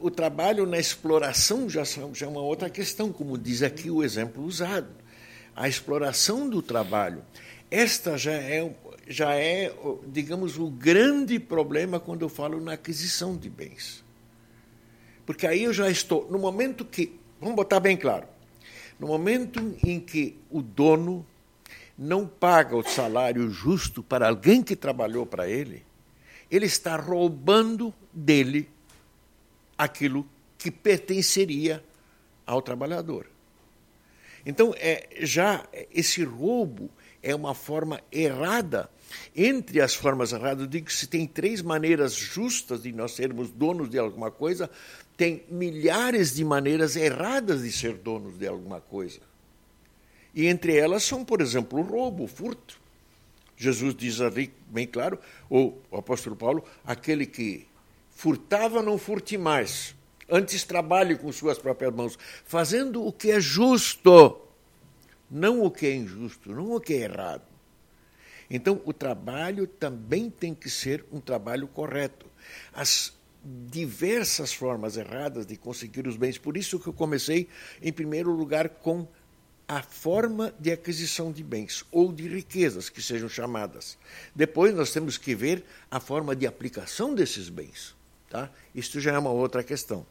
O 0.00 0.10
trabalho 0.10 0.66
na 0.66 0.78
exploração 0.78 1.68
já, 1.68 1.82
é 1.82 2.26
uma 2.26 2.40
outra 2.40 2.70
questão, 2.70 3.12
como 3.12 3.36
diz 3.36 3.62
aqui 3.62 3.90
o 3.90 4.02
exemplo 4.02 4.44
usado. 4.44 4.90
A 5.56 5.68
exploração 5.68 6.48
do 6.48 6.62
trabalho. 6.62 7.22
Esta 7.70 8.16
já 8.16 8.32
é, 8.32 8.72
já 9.08 9.34
é, 9.34 9.72
digamos, 10.06 10.58
o 10.58 10.70
grande 10.70 11.38
problema 11.38 11.98
quando 11.98 12.22
eu 12.22 12.28
falo 12.28 12.60
na 12.60 12.74
aquisição 12.74 13.36
de 13.36 13.50
bens. 13.50 14.04
Porque 15.26 15.46
aí 15.46 15.64
eu 15.64 15.72
já 15.72 15.90
estou, 15.90 16.30
no 16.30 16.38
momento 16.38 16.84
que, 16.84 17.18
vamos 17.40 17.56
botar 17.56 17.80
bem 17.80 17.96
claro, 17.96 18.26
no 18.98 19.06
momento 19.06 19.76
em 19.84 19.98
que 19.98 20.38
o 20.50 20.62
dono 20.62 21.26
não 21.96 22.26
paga 22.26 22.76
o 22.76 22.82
salário 22.82 23.50
justo 23.50 24.02
para 24.02 24.28
alguém 24.28 24.62
que 24.62 24.74
trabalhou 24.74 25.24
para 25.24 25.48
ele, 25.48 25.84
ele 26.50 26.66
está 26.66 26.96
roubando 26.96 27.94
dele 28.12 28.68
aquilo 29.78 30.26
que 30.58 30.70
pertenceria 30.70 31.82
ao 32.46 32.60
trabalhador. 32.60 33.26
Então, 34.46 34.74
é, 34.76 35.08
já 35.20 35.66
esse 35.90 36.22
roubo 36.22 36.90
é 37.22 37.34
uma 37.34 37.54
forma 37.54 38.00
errada. 38.12 38.90
Entre 39.34 39.80
as 39.80 39.94
formas 39.94 40.32
erradas, 40.32 40.62
eu 40.62 40.66
digo 40.66 40.86
que 40.86 40.92
se 40.92 41.06
tem 41.06 41.26
três 41.26 41.62
maneiras 41.62 42.14
justas 42.14 42.82
de 42.82 42.92
nós 42.92 43.12
sermos 43.12 43.50
donos 43.50 43.88
de 43.88 43.98
alguma 43.98 44.30
coisa, 44.30 44.68
tem 45.16 45.44
milhares 45.48 46.34
de 46.34 46.44
maneiras 46.44 46.96
erradas 46.96 47.62
de 47.62 47.72
ser 47.72 47.94
donos 47.94 48.38
de 48.38 48.46
alguma 48.46 48.80
coisa. 48.80 49.20
E 50.34 50.46
entre 50.46 50.76
elas 50.76 51.04
são, 51.04 51.24
por 51.24 51.40
exemplo, 51.40 51.78
o 51.78 51.82
roubo, 51.82 52.24
o 52.24 52.28
furto. 52.28 52.80
Jesus 53.56 53.94
diz 53.94 54.20
ali, 54.20 54.52
bem 54.66 54.86
claro, 54.86 55.18
ou 55.48 55.80
o 55.90 55.96
apóstolo 55.96 56.34
Paulo, 56.34 56.64
aquele 56.84 57.24
que 57.24 57.66
furtava, 58.10 58.82
não 58.82 58.98
furte 58.98 59.38
mais. 59.38 59.94
Antes 60.28 60.64
trabalhe 60.64 61.16
com 61.16 61.30
suas 61.30 61.58
próprias 61.58 61.94
mãos, 61.94 62.18
fazendo 62.44 63.06
o 63.06 63.12
que 63.12 63.30
é 63.30 63.40
justo, 63.40 64.40
não 65.30 65.62
o 65.62 65.70
que 65.70 65.86
é 65.86 65.94
injusto, 65.94 66.52
não 66.52 66.72
o 66.72 66.80
que 66.80 66.94
é 66.94 67.02
errado. 67.02 67.44
Então, 68.50 68.80
o 68.84 68.92
trabalho 68.92 69.66
também 69.66 70.28
tem 70.28 70.54
que 70.54 70.68
ser 70.68 71.04
um 71.12 71.20
trabalho 71.20 71.68
correto. 71.68 72.26
As 72.72 73.12
diversas 73.44 74.52
formas 74.52 74.96
erradas 74.96 75.46
de 75.46 75.56
conseguir 75.56 76.06
os 76.06 76.16
bens, 76.16 76.38
por 76.38 76.56
isso 76.56 76.78
que 76.78 76.86
eu 76.86 76.92
comecei, 76.92 77.48
em 77.82 77.92
primeiro 77.92 78.32
lugar, 78.32 78.68
com 78.68 79.06
a 79.66 79.82
forma 79.82 80.52
de 80.58 80.70
aquisição 80.70 81.32
de 81.32 81.42
bens 81.42 81.84
ou 81.90 82.12
de 82.12 82.28
riquezas 82.28 82.88
que 82.88 83.00
sejam 83.00 83.28
chamadas. 83.28 83.96
Depois 84.34 84.74
nós 84.74 84.92
temos 84.92 85.16
que 85.16 85.34
ver 85.34 85.64
a 85.90 85.98
forma 85.98 86.36
de 86.36 86.46
aplicação 86.46 87.14
desses 87.14 87.48
bens. 87.48 87.94
Tá? 88.28 88.50
Isto 88.74 89.00
já 89.00 89.12
é 89.12 89.18
uma 89.18 89.30
outra 89.30 89.62
questão. 89.62 90.06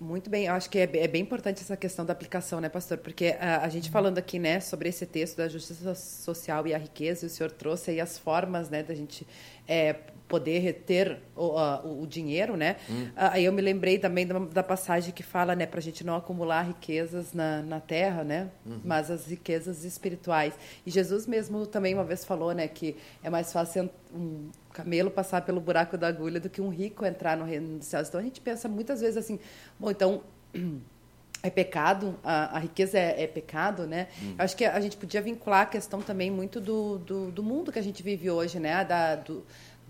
Muito 0.00 0.28
bem, 0.28 0.46
eu 0.46 0.52
acho 0.52 0.68
que 0.68 0.78
é, 0.78 0.82
é, 0.82 1.08
bem 1.08 1.22
importante 1.22 1.62
essa 1.62 1.76
questão 1.76 2.04
da 2.04 2.12
aplicação, 2.12 2.60
né, 2.60 2.68
pastor? 2.68 2.98
Porque 2.98 3.36
a, 3.40 3.64
a, 3.64 3.68
gente 3.68 3.90
falando 3.90 4.18
aqui, 4.18 4.38
né, 4.38 4.60
sobre 4.60 4.88
esse 4.88 5.06
texto 5.06 5.36
da 5.36 5.48
justiça 5.48 5.94
social 5.94 6.66
e 6.66 6.74
a 6.74 6.78
riqueza, 6.78 7.24
e 7.24 7.28
o 7.28 7.30
senhor 7.30 7.50
trouxe 7.50 7.92
aí 7.92 8.00
as 8.00 8.18
formas, 8.18 8.68
né, 8.68 8.82
da 8.82 8.94
gente 8.94 9.26
é, 9.66 9.94
poder 10.34 10.58
reter 10.58 11.20
o, 11.36 11.50
uh, 11.50 12.02
o 12.02 12.06
dinheiro, 12.08 12.56
né? 12.56 12.74
Hum. 12.90 13.06
Aí 13.14 13.44
eu 13.44 13.52
me 13.52 13.62
lembrei 13.62 14.00
também 14.00 14.26
da, 14.26 14.36
da 14.40 14.62
passagem 14.64 15.14
que 15.14 15.22
fala, 15.22 15.54
né, 15.54 15.64
para 15.64 15.78
a 15.78 15.82
gente 15.82 16.02
não 16.02 16.16
acumular 16.16 16.62
riquezas 16.62 17.32
na, 17.32 17.62
na 17.62 17.78
terra, 17.78 18.24
né? 18.24 18.50
Uhum. 18.66 18.80
Mas 18.84 19.12
as 19.12 19.28
riquezas 19.28 19.84
espirituais. 19.84 20.54
E 20.84 20.90
Jesus 20.90 21.28
mesmo 21.28 21.64
também 21.68 21.94
uma 21.94 22.02
vez 22.02 22.24
falou, 22.24 22.50
né, 22.50 22.66
que 22.66 22.96
é 23.22 23.30
mais 23.30 23.52
fácil 23.52 23.88
um 24.12 24.50
camelo 24.72 25.08
passar 25.08 25.42
pelo 25.42 25.60
buraco 25.60 25.96
da 25.96 26.08
agulha 26.08 26.40
do 26.40 26.50
que 26.50 26.60
um 26.60 26.68
rico 26.68 27.06
entrar 27.06 27.36
no 27.36 27.44
reino 27.44 27.78
dos 27.78 27.86
céus. 27.86 28.08
Então 28.08 28.20
a 28.20 28.24
gente 28.24 28.40
pensa 28.40 28.68
muitas 28.68 29.00
vezes 29.00 29.16
assim, 29.16 29.38
bom, 29.78 29.92
então 29.92 30.24
é 31.44 31.50
pecado, 31.50 32.18
a, 32.24 32.56
a 32.56 32.58
riqueza 32.58 32.98
é, 32.98 33.22
é, 33.22 33.26
pecado, 33.28 33.86
né? 33.86 34.08
Hum. 34.20 34.34
Acho 34.38 34.56
que 34.56 34.64
a 34.64 34.80
gente 34.80 34.96
podia 34.96 35.20
vincular 35.20 35.60
a 35.60 35.66
questão 35.66 36.00
também 36.00 36.28
muito 36.28 36.58
do, 36.58 36.98
do, 36.98 37.30
do 37.30 37.42
mundo 37.42 37.70
que 37.70 37.78
a 37.78 37.82
gente 37.82 38.02
vive 38.02 38.30
hoje, 38.30 38.58
né? 38.58 38.82
Da, 38.82 39.14
do, 39.14 39.44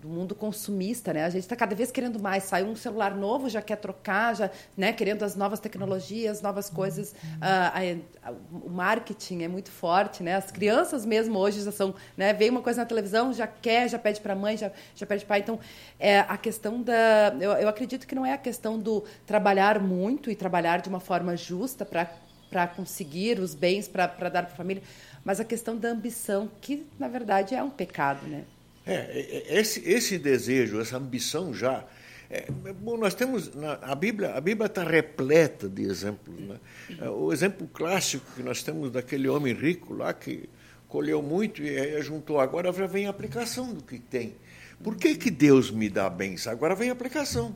do 0.05 0.13
mundo 0.13 0.35
consumista, 0.35 1.11
né? 1.11 1.25
A 1.25 1.29
gente 1.29 1.41
está 1.41 1.55
cada 1.55 1.75
vez 1.75 1.91
querendo 1.91 2.19
mais. 2.19 2.43
Sai 2.43 2.63
um 2.63 2.75
celular 2.75 3.15
novo, 3.15 3.49
já 3.49 3.61
quer 3.61 3.77
trocar, 3.77 4.35
já, 4.35 4.51
né? 4.77 4.93
Querendo 4.93 5.23
as 5.23 5.35
novas 5.35 5.59
tecnologias, 5.59 6.41
novas 6.43 6.69
coisas. 6.69 7.11
Uh, 7.11 7.97
a, 8.23 8.29
a, 8.29 8.31
o 8.63 8.69
marketing 8.69 9.41
é 9.43 9.47
muito 9.47 9.71
forte, 9.71 10.21
né? 10.21 10.35
As 10.35 10.51
crianças 10.51 11.05
mesmo 11.05 11.39
hoje 11.39 11.63
já 11.63 11.71
são, 11.71 11.95
né? 12.15 12.33
Vem 12.33 12.51
uma 12.51 12.61
coisa 12.61 12.81
na 12.81 12.85
televisão, 12.85 13.33
já 13.33 13.47
quer, 13.47 13.89
já 13.89 13.97
pede 13.97 14.21
para 14.21 14.33
a 14.33 14.35
mãe, 14.35 14.55
já, 14.55 14.71
já 14.95 15.07
pede 15.07 15.25
pai. 15.25 15.39
Então, 15.39 15.59
é 15.99 16.19
a 16.19 16.37
questão 16.37 16.81
da, 16.81 17.35
eu, 17.39 17.51
eu 17.53 17.67
acredito 17.67 18.05
que 18.05 18.13
não 18.13 18.25
é 18.25 18.33
a 18.33 18.37
questão 18.37 18.77
do 18.77 19.03
trabalhar 19.25 19.79
muito 19.79 20.29
e 20.29 20.35
trabalhar 20.35 20.81
de 20.81 20.89
uma 20.89 20.99
forma 20.99 21.35
justa 21.35 21.83
para 21.83 22.09
para 22.47 22.67
conseguir 22.67 23.39
os 23.39 23.53
bens 23.53 23.85
para 23.87 24.05
dar 24.05 24.29
para 24.29 24.53
a 24.53 24.55
família, 24.55 24.81
mas 25.25 25.41
a 25.41 25.43
questão 25.43 25.75
da 25.75 25.89
ambição, 25.89 26.49
que 26.61 26.85
na 26.97 27.07
verdade 27.07 27.53
é 27.53 27.61
um 27.61 27.71
pecado, 27.71 28.25
né? 28.27 28.45
É, 28.85 28.93
é, 28.93 29.43
é, 29.47 29.59
esse, 29.59 29.79
esse 29.89 30.17
desejo, 30.17 30.79
essa 30.79 30.97
ambição 30.97 31.53
já. 31.53 31.83
É, 32.29 32.45
bom, 32.51 32.97
nós 32.97 33.15
temos 33.15 33.53
na, 33.55 33.73
a 33.81 33.95
Bíblia, 33.95 34.33
a 34.33 34.41
Bíblia 34.41 34.67
está 34.67 34.83
repleta 34.83 35.67
de 35.67 35.83
exemplos. 35.83 36.39
Né? 36.39 36.59
É, 37.01 37.09
o 37.09 37.33
exemplo 37.33 37.67
clássico 37.67 38.25
que 38.35 38.43
nós 38.43 38.61
temos 38.61 38.91
daquele 38.91 39.27
homem 39.27 39.53
rico 39.53 39.93
lá 39.93 40.13
que 40.13 40.47
colheu 40.87 41.21
muito 41.21 41.63
e 41.63 42.01
juntou. 42.01 42.39
Agora 42.39 42.71
vem 42.71 43.07
a 43.07 43.09
aplicação 43.09 43.73
do 43.73 43.81
que 43.81 43.97
tem. 43.97 44.35
Por 44.83 44.95
que, 44.95 45.15
que 45.15 45.31
Deus 45.31 45.71
me 45.71 45.89
dá 45.89 46.09
bens? 46.09 46.45
Agora 46.45 46.75
vem 46.75 46.89
a 46.89 46.93
aplicação. 46.93 47.55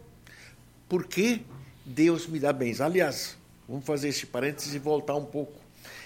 Por 0.88 1.06
que 1.06 1.46
Deus 1.86 2.26
me 2.26 2.40
dá 2.40 2.52
bens? 2.52 2.82
Aliás, 2.82 3.38
vamos 3.68 3.86
fazer 3.86 4.10
esse 4.10 4.26
parênteses 4.26 4.74
e 4.74 4.80
voltar 4.80 5.16
um 5.16 5.26
pouco 5.26 5.60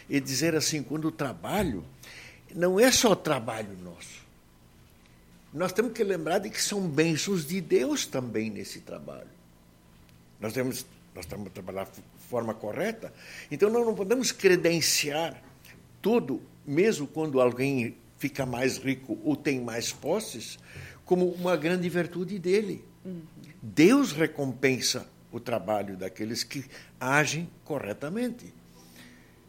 e 0.10 0.20
dizer 0.20 0.54
assim: 0.54 0.84
quando 0.84 1.06
o 1.06 1.12
trabalho, 1.12 1.84
não 2.54 2.78
é 2.78 2.92
só 2.92 3.16
trabalho 3.16 3.78
nosso 3.82 4.23
nós 5.54 5.72
temos 5.72 5.94
que 5.94 6.04
lembrar 6.04 6.40
de 6.40 6.50
que 6.50 6.62
são 6.62 6.82
bênçãos 6.82 7.46
de 7.46 7.62
Deus 7.62 8.06
também 8.06 8.50
nesse 8.50 8.80
trabalho. 8.80 9.30
Nós 10.40 10.52
temos, 10.52 10.86
nós 11.14 11.26
temos 11.26 11.48
que 11.48 11.54
trabalhar 11.54 11.86
de 11.86 12.02
forma 12.28 12.54
correta. 12.54 13.14
Então, 13.52 13.70
nós 13.70 13.86
não 13.86 13.94
podemos 13.94 14.32
credenciar 14.32 15.42
tudo, 16.02 16.42
mesmo 16.66 17.06
quando 17.06 17.40
alguém 17.40 17.96
fica 18.18 18.46
mais 18.46 18.78
rico 18.78 19.20
ou 19.24 19.36
tem 19.36 19.62
mais 19.62 19.92
posses, 19.92 20.58
como 21.06 21.30
uma 21.30 21.56
grande 21.56 21.88
virtude 21.88 22.40
dele. 22.40 22.84
Uhum. 23.06 23.22
Deus 23.62 24.12
recompensa 24.12 25.08
o 25.32 25.40
trabalho 25.40 25.96
daqueles 25.96 26.44
que 26.44 26.66
agem 27.00 27.50
corretamente. 27.64 28.54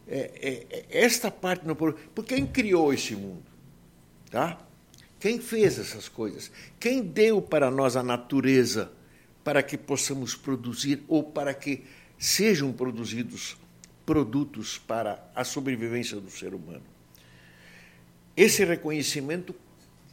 É, 0.07 0.65
é, 0.69 0.77
é 0.77 1.03
esta 1.03 1.31
parte 1.31 1.65
não 1.65 1.75
por 1.75 1.95
quem 2.25 2.45
criou 2.45 2.93
esse 2.93 3.15
mundo, 3.15 3.43
tá? 4.29 4.59
Quem 5.19 5.39
fez 5.39 5.79
essas 5.79 6.07
coisas? 6.07 6.51
Quem 6.79 7.01
deu 7.01 7.41
para 7.41 7.71
nós 7.71 7.95
a 7.95 8.03
natureza 8.03 8.91
para 9.43 9.63
que 9.63 9.77
possamos 9.77 10.35
produzir 10.35 11.03
ou 11.07 11.23
para 11.23 11.53
que 11.53 11.83
sejam 12.17 12.71
produzidos 12.71 13.57
produtos 14.05 14.77
para 14.77 15.23
a 15.33 15.43
sobrevivência 15.43 16.19
do 16.19 16.29
ser 16.29 16.53
humano? 16.53 16.83
Esse 18.35 18.65
reconhecimento 18.65 19.55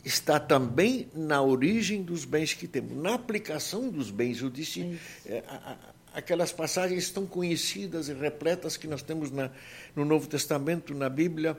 está 0.05 0.39
também 0.39 1.09
na 1.15 1.43
origem 1.43 2.03
dos 2.03 2.25
bens 2.25 2.55
que 2.55 2.67
temos, 2.67 2.97
na 2.97 3.15
aplicação 3.15 3.89
dos 3.89 4.11
bens. 4.11 4.41
Eu 4.41 4.51
disse, 4.51 4.99
é, 5.27 5.43
a, 5.47 5.55
a, 5.55 6.19
aquelas 6.19 6.53
passagens 6.53 7.11
tão 7.11 7.27
conhecidas 7.27 8.09
e 8.09 8.15
repletas 8.15 8.77
que 8.77 8.87
nós 8.87 9.03
temos 9.03 9.31
na, 9.31 9.51
no 9.95 10.05
Novo 10.05 10.29
Testamento, 10.29 10.95
na 10.95 11.09
Bíblia, 11.09 11.57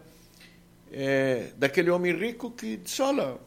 é, 0.93 1.51
daquele 1.58 1.89
homem 1.89 2.15
rico 2.15 2.51
que 2.51 2.77
disse: 2.77 3.01
Olha, 3.01 3.38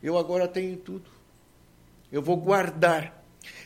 eu 0.00 0.16
agora 0.16 0.46
tenho 0.46 0.76
tudo, 0.76 1.10
eu 2.10 2.22
vou 2.22 2.36
guardar. 2.36 3.20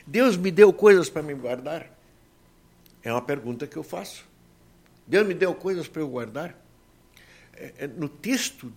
Deus 0.07 0.37
me 0.37 0.51
deu 0.51 0.73
coisas 0.73 1.11
para 1.11 1.23
me 1.23 1.35
guardar? 1.35 1.95
É 3.03 3.13
uma 3.13 3.21
pergunta 3.21 3.67
que 3.67 3.77
eu 3.77 3.83
faço. 3.83 4.25
Deus 5.07 5.27
me 5.27 5.35
deu 5.35 5.55
coisas 5.55 5.87
para 5.87 6.01
eu 6.01 6.09
guardar? 6.09 6.59
É, 7.53 7.73
é, 7.79 7.87
no 7.87 8.09
texto 8.09 8.73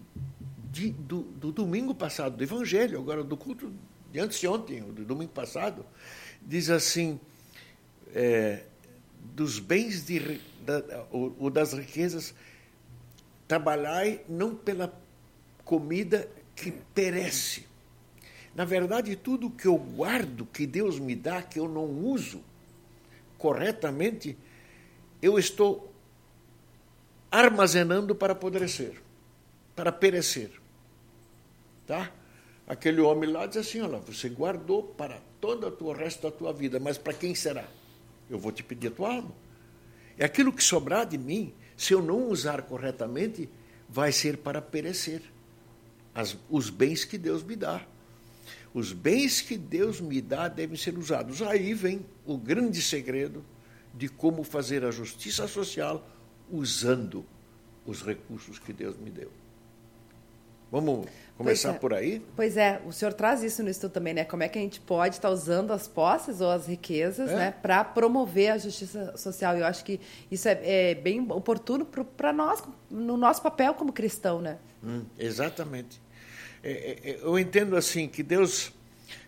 de, 0.72 0.92
do, 0.92 1.22
do, 1.22 1.52
domingo 1.52 1.96
passado, 1.96 2.36
do 2.36 2.44
Evangelho, 2.44 3.00
agora 3.00 3.24
do 3.24 3.38
culto 3.38 3.72
de 4.12 4.20
antes 4.20 4.40
de 4.40 4.48
ontem, 4.48 4.82
do 4.82 5.06
domingo 5.06 5.32
passado, 5.32 5.86
diz 6.42 6.70
assim: 6.70 7.20
é, 8.14 8.64
dos 9.34 9.60
bens 9.60 10.06
de, 10.06 10.42
da, 10.66 11.06
ou, 11.10 11.36
ou 11.40 11.50
das 11.50 11.74
riquezas 11.74 12.34
Trabalhai 13.50 14.22
não 14.30 14.56
pela 14.56 14.94
comida 15.66 16.30
que 16.56 16.72
perece, 16.94 17.66
Na 18.54 18.64
verdade, 18.64 19.16
tudo 19.16 19.50
que 19.50 19.66
eu 19.66 19.76
guardo, 19.76 20.46
que 20.46 20.68
Deus 20.68 21.00
me 21.00 21.16
dá, 21.16 21.42
que 21.42 21.58
eu 21.58 21.68
não 21.68 21.86
uso 21.86 22.44
corretamente, 23.38 24.38
eu 25.22 25.40
estou 25.40 25.92
armazenando 27.32 28.14
para 28.14 28.34
apodrecer, 28.34 29.02
para 29.76 29.92
perecer. 29.92 30.52
Tá? 31.88 32.12
Aquele 32.68 33.02
homem 33.02 33.32
lá 33.32 33.48
diz 33.48 33.58
assim: 33.58 33.82
olha, 33.82 33.98
você 33.98 34.30
guardou 34.30 34.84
para 34.84 35.20
todo 35.42 35.76
o 35.80 35.92
resto 35.92 36.30
da 36.30 36.32
tua 36.32 36.54
vida, 36.54 36.80
mas 36.80 37.00
para 37.00 37.14
quem 37.14 37.34
será? 37.34 37.66
Eu 38.30 38.38
vou 38.38 38.52
te 38.52 38.62
pedir 38.62 38.90
a 38.90 38.92
tua 38.92 39.16
alma. 39.16 39.32
É 40.20 40.26
aquilo 40.26 40.54
que 40.54 40.64
sobrar 40.64 41.06
de 41.06 41.18
mim, 41.18 41.54
se 41.80 41.94
eu 41.94 42.02
não 42.02 42.28
usar 42.28 42.64
corretamente, 42.64 43.48
vai 43.88 44.12
ser 44.12 44.40
para 44.40 44.62
perecer. 44.62 45.22
As, 46.14 46.36
os 46.50 46.70
bens 46.70 47.06
que 47.06 47.18
Deus 47.18 47.42
me 47.42 47.56
dá. 47.56 47.88
Os 48.74 48.92
bens 48.92 49.40
que 49.40 49.58
Deus 49.58 50.02
me 50.02 50.20
dá 50.20 50.50
devem 50.50 50.76
ser 50.76 50.98
usados. 50.98 51.42
Aí 51.42 51.74
vem 51.74 52.06
o 52.26 52.38
grande 52.38 52.82
segredo 52.82 53.46
de 53.96 54.10
como 54.10 54.44
fazer 54.44 54.84
a 54.84 54.92
justiça 54.92 55.48
social 55.48 56.06
usando 56.52 57.26
os 57.86 58.02
recursos 58.02 58.60
que 58.60 58.74
Deus 58.74 58.98
me 58.98 59.10
deu. 59.10 59.32
Vamos 60.72 61.08
começar 61.36 61.72
é. 61.72 61.74
por 61.74 61.94
aí? 61.94 62.22
Pois 62.36 62.56
é, 62.56 62.82
o 62.86 62.92
senhor 62.92 63.14
traz 63.14 63.42
isso 63.42 63.64
no 63.64 63.70
estudo 63.70 63.92
também, 63.92 64.14
né? 64.14 64.24
Como 64.24 64.44
é 64.44 64.48
que 64.48 64.60
a 64.60 64.62
gente 64.62 64.80
pode 64.80 65.16
estar 65.16 65.30
usando 65.30 65.72
as 65.72 65.88
posses 65.88 66.42
ou 66.42 66.50
as 66.50 66.68
riquezas, 66.68 67.30
é. 67.30 67.36
né, 67.36 67.52
para 67.62 67.84
promover 67.84 68.52
a 68.52 68.58
justiça 68.58 69.16
social? 69.18 69.58
Eu 69.58 69.66
acho 69.66 69.84
que 69.84 70.00
isso 70.30 70.48
é, 70.48 70.92
é 70.92 70.96
bem 70.96 71.26
oportuno 71.32 71.88
para 72.16 72.32
nós, 72.32 72.62
no 72.90 73.18
nosso 73.18 73.42
papel 73.42 73.74
como 73.74 73.92
cristão, 73.92 74.42
né? 74.42 74.58
Hum, 74.84 75.04
exatamente. 75.18 76.00
É, 76.64 76.72
é, 76.72 77.12
é, 77.12 77.20
eu 77.22 77.40
entendo 77.40 77.76
assim 77.76 78.08
que 78.08 78.22
Deus, 78.22 78.72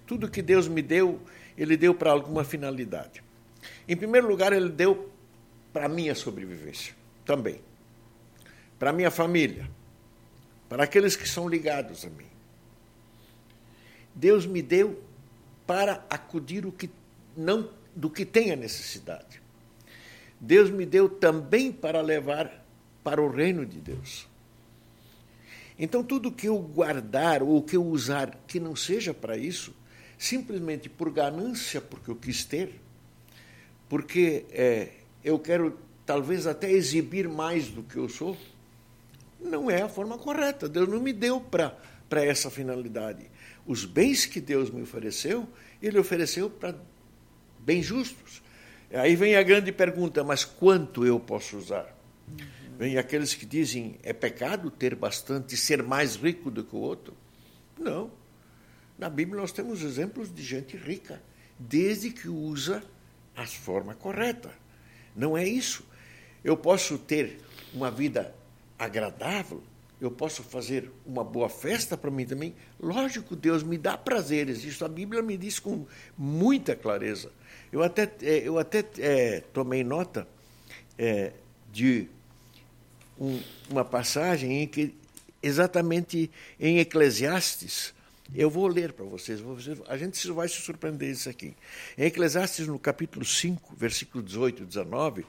tudo 0.06 0.30
que 0.30 0.42
Deus 0.42 0.68
me 0.68 0.82
deu, 0.82 1.20
Ele 1.58 1.76
deu 1.76 1.96
para 1.96 2.12
alguma 2.12 2.44
finalidade. 2.44 3.24
Em 3.88 3.96
primeiro 3.96 4.28
lugar, 4.28 4.54
Ele 4.54 4.70
deu 4.70 5.10
para 5.74 5.86
a 5.86 5.90
minha 5.90 6.14
sobrevivência, 6.14 6.94
também. 7.26 7.62
Para 8.78 8.90
a 8.90 8.94
minha 8.94 9.10
família, 9.10 9.70
para 10.72 10.86
aqueles 10.86 11.18
que 11.18 11.28
são 11.28 11.50
ligados 11.50 12.06
a 12.06 12.10
mim. 12.10 12.30
Deus 14.16 14.46
me 14.46 14.62
deu 14.62 15.04
para 15.68 16.06
acudir 16.10 16.66
o 16.66 16.72
que 16.72 16.90
não 17.36 17.70
do 17.94 18.10
que 18.10 18.26
tem 18.26 18.54
a 18.54 18.56
necessidade. 18.56 19.42
Deus 20.40 20.70
me 20.70 20.86
deu 20.86 21.10
também 21.10 21.74
para 21.74 22.00
levar 22.00 22.66
para 23.04 23.22
o 23.22 23.30
reino 23.30 23.66
de 23.66 23.82
Deus. 23.82 24.30
Então, 25.78 26.02
tudo 26.06 26.32
que 26.32 26.48
eu 26.48 26.58
guardar 26.58 27.44
ou 27.44 27.62
que 27.62 27.76
eu 27.76 27.86
usar 27.86 28.40
que 28.48 28.58
não 28.58 28.74
seja 28.74 29.14
para 29.14 29.36
isso, 29.36 29.76
simplesmente 30.18 30.88
por 30.88 31.12
ganância, 31.12 31.82
porque 31.82 32.10
eu 32.10 32.16
quis 32.16 32.46
ter, 32.46 32.80
porque 33.90 34.46
é, 34.52 34.88
eu 35.22 35.38
quero 35.38 35.78
talvez 36.06 36.48
até 36.48 36.72
exibir 36.72 37.28
mais 37.28 37.68
do 37.68 37.84
que 37.84 37.98
eu 37.98 38.08
sou, 38.08 38.38
não 39.42 39.70
é 39.70 39.82
a 39.82 39.90
forma 39.90 40.18
correta. 40.18 40.70
Deus 40.70 40.88
não 40.88 41.00
me 41.00 41.12
deu 41.12 41.42
para 41.42 41.76
essa 42.24 42.50
finalidade. 42.50 43.30
Os 43.66 43.86
bens 43.86 44.26
que 44.26 44.40
Deus 44.40 44.70
me 44.70 44.82
ofereceu, 44.82 45.48
Ele 45.82 46.00
ofereceu 46.00 46.50
para 46.50 46.76
bens 47.60 47.84
justos. 47.84 48.42
Aí 48.94 49.16
vem 49.16 49.36
a 49.36 49.44
grande 49.44 49.72
pergunta: 49.72 50.24
mas 50.24 50.46
quanto 50.46 51.06
eu 51.06 51.20
posso 51.20 51.58
usar? 51.58 51.96
Vem 52.78 52.98
aqueles 52.98 53.34
que 53.34 53.46
dizem 53.46 54.00
é 54.04 54.14
pecado 54.14 54.72
ter 54.72 54.96
bastante, 54.96 55.56
ser 55.56 55.84
mais 55.84 56.16
rico 56.16 56.50
do 56.50 56.64
que 56.64 56.76
o 56.76 56.80
outro. 56.80 57.16
Não. 57.78 58.12
Na 58.98 59.10
Bíblia 59.10 59.40
nós 59.40 59.52
temos 59.52 59.82
exemplos 59.82 60.34
de 60.34 60.44
gente 60.44 60.78
rica, 60.78 61.22
desde 61.58 62.12
que 62.12 62.28
usa 62.28 62.84
a 63.36 63.46
forma 63.46 63.96
correta. 63.96 64.52
Não 65.16 65.38
é 65.38 65.48
isso. 65.48 65.84
Eu 66.44 66.58
posso 66.58 66.98
ter 66.98 67.40
uma 67.74 67.92
vida 67.92 68.34
agradável, 68.82 69.62
eu 70.02 70.10
posso 70.10 70.42
fazer 70.42 70.92
uma 71.06 71.24
boa 71.24 71.48
festa 71.48 71.96
para 71.96 72.10
mim 72.10 72.26
também. 72.26 72.56
Lógico, 72.80 73.36
Deus 73.36 73.62
me 73.62 73.78
dá 73.78 73.96
prazeres, 73.96 74.64
isso 74.64 74.84
a 74.84 74.90
Bíblia 74.90 75.22
me 75.22 75.38
diz 75.38 75.60
com 75.60 75.86
muita 76.18 76.76
clareza. 76.76 77.32
Eu 77.72 77.84
até, 77.84 78.12
é, 78.24 78.38
eu 78.40 78.58
até 78.58 78.84
é, 78.98 79.42
tomei 79.54 79.84
nota 79.84 80.28
é, 80.98 81.32
de 81.72 82.08
um, 83.20 83.40
uma 83.70 83.86
passagem 83.86 84.64
em 84.64 84.68
que, 84.68 84.96
exatamente 85.44 86.32
em 86.60 86.80
Eclesiastes, 86.80 87.94
eu 88.34 88.50
vou 88.50 88.66
ler 88.66 88.94
para 88.94 89.06
vocês, 89.06 89.40
a 89.88 89.98
gente 89.98 90.32
vai 90.32 90.48
se 90.48 90.56
surpreender 90.56 91.12
isso 91.12 91.30
aqui. 91.30 91.54
Em 91.96 92.06
Eclesiastes, 92.06 92.66
no 92.66 92.80
capítulo 92.80 93.24
5, 93.24 93.76
versículo 93.78 94.24
18 94.24 94.64
e 94.64 94.66
19, 94.66 95.26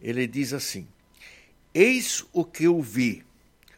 ele 0.00 0.26
diz 0.26 0.54
assim: 0.54 0.86
Eis 1.74 2.22
o 2.34 2.44
que 2.44 2.64
eu 2.64 2.82
vi, 2.82 3.24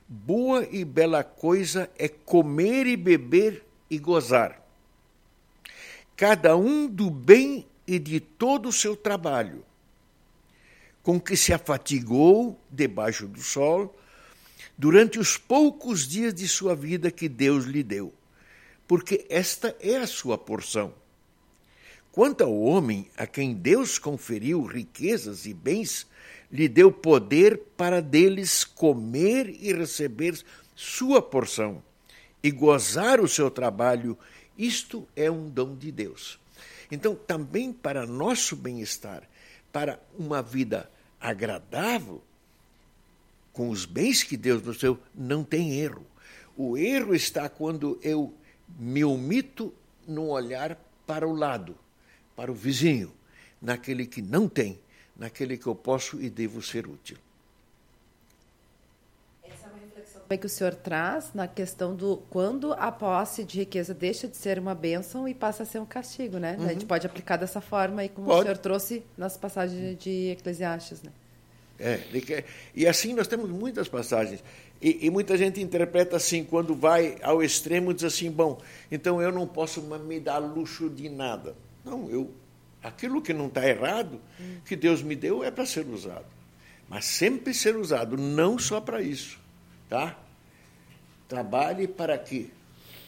boa 0.08 0.66
e 0.68 0.84
bela 0.84 1.22
coisa 1.22 1.88
é 1.96 2.08
comer 2.08 2.88
e 2.88 2.96
beber 2.96 3.64
e 3.88 3.98
gozar, 3.98 4.60
cada 6.16 6.56
um 6.56 6.88
do 6.88 7.08
bem 7.08 7.64
e 7.86 8.00
de 8.00 8.18
todo 8.18 8.68
o 8.68 8.72
seu 8.72 8.96
trabalho. 8.96 9.64
Com 11.04 11.20
que 11.20 11.36
se 11.36 11.52
afatigou 11.52 12.58
debaixo 12.68 13.28
do 13.28 13.40
sol 13.40 13.94
durante 14.76 15.18
os 15.18 15.36
poucos 15.36 16.08
dias 16.08 16.34
de 16.34 16.48
sua 16.48 16.74
vida 16.74 17.12
que 17.12 17.28
Deus 17.28 17.64
lhe 17.64 17.84
deu, 17.84 18.12
porque 18.88 19.24
esta 19.28 19.76
é 19.80 19.98
a 19.98 20.06
sua 20.06 20.36
porção. 20.36 20.92
Quanto 22.10 22.42
ao 22.42 22.56
homem 22.60 23.08
a 23.16 23.26
quem 23.26 23.54
Deus 23.54 23.98
conferiu 23.98 24.64
riquezas 24.64 25.46
e 25.46 25.54
bens, 25.54 26.06
lhe 26.54 26.68
deu 26.68 26.92
poder 26.92 27.58
para 27.76 28.00
deles 28.00 28.62
comer 28.62 29.48
e 29.60 29.72
receber 29.72 30.40
sua 30.76 31.20
porção 31.20 31.82
e 32.40 32.48
gozar 32.52 33.20
o 33.20 33.26
seu 33.26 33.50
trabalho, 33.50 34.16
isto 34.56 35.04
é 35.16 35.28
um 35.28 35.50
dom 35.50 35.74
de 35.74 35.90
Deus. 35.90 36.38
Então, 36.92 37.16
também 37.16 37.72
para 37.72 38.06
nosso 38.06 38.54
bem-estar, 38.54 39.28
para 39.72 39.98
uma 40.16 40.40
vida 40.40 40.88
agradável, 41.20 42.22
com 43.52 43.68
os 43.68 43.84
bens 43.84 44.22
que 44.22 44.36
Deus 44.36 44.62
nos 44.62 44.78
deu, 44.78 44.96
não 45.12 45.42
tem 45.42 45.80
erro. 45.80 46.06
O 46.56 46.78
erro 46.78 47.16
está 47.16 47.48
quando 47.48 47.98
eu 48.00 48.32
me 48.78 49.04
omito 49.04 49.74
no 50.06 50.28
olhar 50.28 50.78
para 51.04 51.26
o 51.26 51.34
lado, 51.34 51.74
para 52.36 52.52
o 52.52 52.54
vizinho, 52.54 53.12
naquele 53.60 54.06
que 54.06 54.22
não 54.22 54.48
tem, 54.48 54.78
naquele 55.16 55.56
que 55.56 55.66
eu 55.66 55.74
posso 55.74 56.20
e 56.20 56.28
devo 56.28 56.60
ser 56.60 56.86
útil. 56.86 57.16
Essa 59.42 59.66
é 59.66 59.70
uma 59.70 59.78
reflexão 59.78 60.22
que 60.38 60.46
o 60.46 60.48
senhor 60.48 60.74
traz 60.74 61.30
na 61.34 61.46
questão 61.46 61.94
do 61.94 62.16
quando 62.30 62.72
a 62.72 62.90
posse 62.90 63.44
de 63.44 63.60
riqueza 63.60 63.94
deixa 63.94 64.26
de 64.26 64.36
ser 64.36 64.58
uma 64.58 64.74
bênção 64.74 65.28
e 65.28 65.34
passa 65.34 65.62
a 65.62 65.66
ser 65.66 65.78
um 65.78 65.86
castigo, 65.86 66.38
né? 66.38 66.56
Uhum. 66.58 66.66
A 66.66 66.68
gente 66.68 66.82
uhum. 66.82 66.88
pode 66.88 67.06
aplicar 67.06 67.36
dessa 67.36 67.60
forma 67.60 68.02
aí, 68.02 68.08
como 68.08 68.26
pode. 68.26 68.40
o 68.40 68.42
senhor 68.42 68.58
trouxe 68.58 69.02
nas 69.16 69.36
passagens 69.36 69.98
de 69.98 70.30
Eclesiastes, 70.30 71.02
né? 71.02 71.12
É, 71.78 72.00
e 72.74 72.86
assim 72.86 73.12
nós 73.12 73.26
temos 73.26 73.50
muitas 73.50 73.88
passagens. 73.88 74.42
E, 74.80 75.06
e, 75.06 75.10
muita 75.10 75.36
gente 75.36 75.60
interpreta 75.60 76.16
assim, 76.16 76.44
quando 76.44 76.74
vai 76.74 77.16
ao 77.22 77.42
extremo, 77.42 77.94
diz 77.94 78.04
assim: 78.04 78.30
bom, 78.30 78.60
então 78.92 79.20
eu 79.20 79.32
não 79.32 79.46
posso 79.46 79.80
me 79.80 80.20
dar 80.20 80.38
luxo 80.38 80.90
de 80.90 81.08
nada. 81.08 81.56
Não, 81.84 82.08
eu, 82.10 82.30
aquilo 82.84 83.22
que 83.22 83.32
não 83.32 83.46
está 83.46 83.66
errado, 83.66 84.20
que 84.66 84.76
Deus 84.76 85.02
me 85.02 85.16
deu, 85.16 85.42
é 85.42 85.50
para 85.50 85.64
ser 85.64 85.86
usado. 85.86 86.26
Mas 86.86 87.06
sempre 87.06 87.54
ser 87.54 87.74
usado, 87.76 88.18
não 88.18 88.58
só 88.58 88.78
para 88.78 89.00
isso. 89.00 89.40
Tá? 89.88 90.18
Trabalhe 91.26 91.88
para 91.88 92.16
que, 92.18 92.52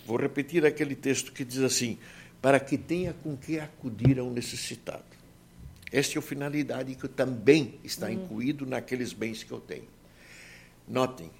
vou 0.06 0.16
repetir 0.16 0.64
aquele 0.64 0.96
texto 0.96 1.30
que 1.30 1.44
diz 1.44 1.58
assim: 1.58 1.98
para 2.40 2.58
que 2.58 2.78
tenha 2.78 3.12
com 3.12 3.36
que 3.36 3.60
acudir 3.60 4.18
ao 4.18 4.30
necessitado. 4.30 5.04
Esta 5.92 6.18
é 6.18 6.20
a 6.20 6.22
finalidade 6.22 6.94
que 6.94 7.06
também 7.06 7.78
está 7.84 8.10
incluído 8.10 8.64
naqueles 8.64 9.12
bens 9.12 9.44
que 9.44 9.52
eu 9.52 9.60
tenho. 9.60 9.88
Notem, 10.88 11.30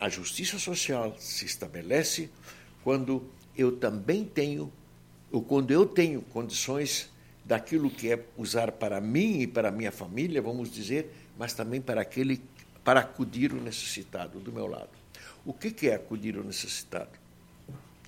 a 0.00 0.08
justiça 0.08 0.58
social 0.58 1.14
se 1.18 1.44
estabelece 1.44 2.30
quando 2.82 3.28
eu 3.56 3.76
também 3.76 4.24
tenho, 4.24 4.72
ou 5.30 5.42
quando 5.42 5.70
eu 5.70 5.84
tenho 5.86 6.22
condições 6.22 7.10
daquilo 7.46 7.88
que 7.88 8.12
é 8.12 8.24
usar 8.36 8.72
para 8.72 9.00
mim 9.00 9.40
e 9.40 9.46
para 9.46 9.70
minha 9.70 9.92
família, 9.92 10.42
vamos 10.42 10.70
dizer, 10.70 11.10
mas 11.38 11.54
também 11.54 11.80
para 11.80 12.00
aquele 12.00 12.42
para 12.82 13.00
acudir 13.00 13.52
o 13.52 13.60
necessitado 13.60 14.38
do 14.38 14.52
meu 14.52 14.66
lado. 14.66 14.90
O 15.44 15.52
que 15.52 15.88
é 15.88 15.94
acudir 15.94 16.36
o 16.36 16.44
necessitado? 16.44 17.10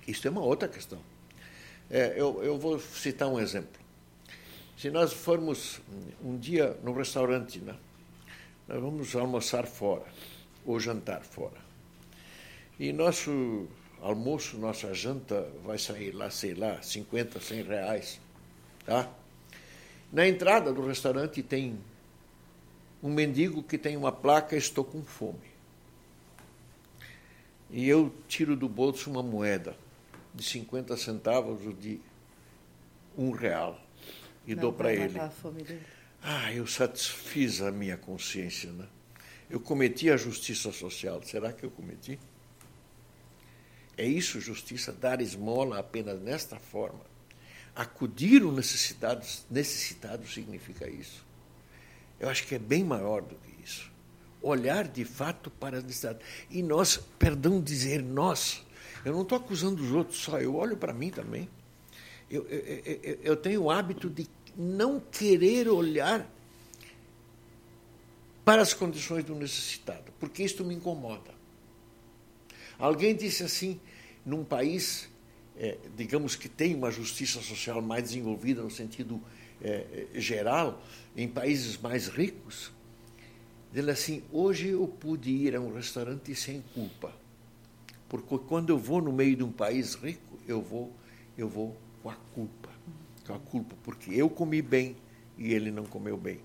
Isso 0.07 0.27
é 0.27 0.31
uma 0.31 0.41
outra 0.41 0.67
questão. 0.67 0.99
É, 1.89 2.13
eu, 2.15 2.41
eu 2.43 2.57
vou 2.57 2.79
citar 2.79 3.27
um 3.27 3.39
exemplo. 3.39 3.79
Se 4.77 4.89
nós 4.89 5.11
formos 5.11 5.81
um 6.23 6.37
dia 6.37 6.77
no 6.83 6.93
restaurante, 6.93 7.59
né? 7.59 7.75
nós 8.67 8.81
vamos 8.81 9.15
almoçar 9.15 9.65
fora 9.65 10.05
ou 10.65 10.79
jantar 10.79 11.23
fora. 11.23 11.57
E 12.79 12.93
nosso 12.93 13.67
almoço, 14.01 14.57
nossa 14.57 14.93
janta 14.93 15.49
vai 15.63 15.77
sair 15.77 16.11
lá, 16.11 16.29
sei 16.29 16.53
lá, 16.53 16.81
50, 16.81 17.39
100 17.39 17.63
reais. 17.63 18.21
Tá? 18.85 19.09
Na 20.11 20.27
entrada 20.27 20.73
do 20.73 20.85
restaurante 20.85 21.43
tem 21.43 21.79
um 23.01 23.13
mendigo 23.13 23.61
que 23.63 23.77
tem 23.77 23.95
uma 23.95 24.11
placa 24.11 24.55
Estou 24.55 24.83
com 24.83 25.03
fome. 25.03 25.49
E 27.69 27.87
eu 27.87 28.13
tiro 28.27 28.55
do 28.55 28.67
bolso 28.67 29.09
uma 29.09 29.21
moeda 29.21 29.75
de 30.33 30.43
50 30.43 30.97
centavos 30.97 31.65
ou 31.65 31.73
de 31.73 31.99
um 33.15 33.31
real 33.31 33.79
e 34.47 34.55
Não 34.55 34.61
dou 34.63 34.73
para 34.73 34.91
ele. 34.91 35.19
Ah, 36.21 36.51
eu 36.51 36.65
satisfiz 36.65 37.61
a 37.61 37.71
minha 37.71 37.95
consciência, 37.95 38.71
né? 38.71 38.87
Eu 39.49 39.59
cometi 39.59 40.09
a 40.09 40.17
justiça 40.17 40.71
social. 40.71 41.21
Será 41.23 41.53
que 41.53 41.63
eu 41.63 41.71
cometi? 41.71 42.19
É 43.97 44.05
isso 44.05 44.39
justiça, 44.39 44.91
dar 44.91 45.21
esmola 45.21 45.79
apenas 45.79 46.19
nesta 46.21 46.57
forma. 46.57 47.01
Acudir 47.79 48.43
o 48.43 48.51
necessitado, 48.51 49.25
necessitado 49.49 50.27
significa 50.27 50.89
isso. 50.89 51.25
Eu 52.19 52.27
acho 52.27 52.45
que 52.45 52.55
é 52.55 52.59
bem 52.59 52.83
maior 52.83 53.21
do 53.21 53.35
que 53.35 53.63
isso. 53.63 53.89
Olhar 54.41 54.85
de 54.85 55.05
fato 55.05 55.49
para 55.49 55.77
a 55.77 55.81
necessidade. 55.81 56.19
E 56.49 56.61
nós, 56.61 56.97
perdão 57.17 57.61
dizer 57.61 58.03
nós, 58.03 58.65
eu 59.05 59.13
não 59.13 59.21
estou 59.21 59.37
acusando 59.37 59.81
os 59.81 59.93
outros 59.93 60.19
só, 60.19 60.41
eu 60.41 60.55
olho 60.55 60.75
para 60.75 60.91
mim 60.91 61.09
também. 61.09 61.49
Eu, 62.29 62.45
eu, 62.47 62.59
eu, 62.59 63.19
eu 63.23 63.37
tenho 63.37 63.63
o 63.63 63.71
hábito 63.71 64.09
de 64.09 64.27
não 64.57 64.99
querer 64.99 65.69
olhar 65.69 66.29
para 68.43 68.61
as 68.61 68.73
condições 68.73 69.23
do 69.23 69.35
necessitado, 69.35 70.11
porque 70.19 70.43
isto 70.43 70.65
me 70.65 70.75
incomoda. 70.75 71.33
Alguém 72.77 73.15
disse 73.15 73.41
assim, 73.41 73.79
num 74.25 74.43
país, 74.43 75.07
é, 75.59 75.77
digamos 75.97 76.37
que 76.37 76.47
tem 76.47 76.73
uma 76.73 76.89
justiça 76.89 77.41
social 77.41 77.81
mais 77.81 78.03
desenvolvida 78.03 78.61
no 78.63 78.71
sentido 78.71 79.21
é, 79.61 80.07
é 80.15 80.19
geral, 80.19 80.81
em 81.17 81.27
países 81.27 81.77
mais 81.77 82.07
ricos, 82.07 82.71
ele 83.73 83.91
assim, 83.91 84.23
hoje 84.31 84.69
eu 84.69 84.87
pude 84.87 85.29
ir 85.29 85.55
a 85.55 85.59
um 85.59 85.73
restaurante 85.73 86.33
sem 86.33 86.63
culpa, 86.73 87.13
porque 88.07 88.37
quando 88.47 88.69
eu 88.69 88.79
vou 88.79 89.01
no 89.01 89.11
meio 89.11 89.35
de 89.35 89.43
um 89.43 89.51
país 89.51 89.95
rico, 89.95 90.39
eu 90.47 90.61
vou, 90.61 90.91
eu 91.37 91.49
vou 91.49 91.75
com 92.01 92.09
a 92.09 92.15
culpa, 92.33 92.69
com 93.27 93.33
a 93.33 93.39
culpa, 93.39 93.75
porque 93.83 94.11
eu 94.11 94.29
comi 94.29 94.61
bem 94.61 94.95
e 95.37 95.53
ele 95.53 95.71
não 95.71 95.85
comeu 95.85 96.17
bem. 96.17 96.39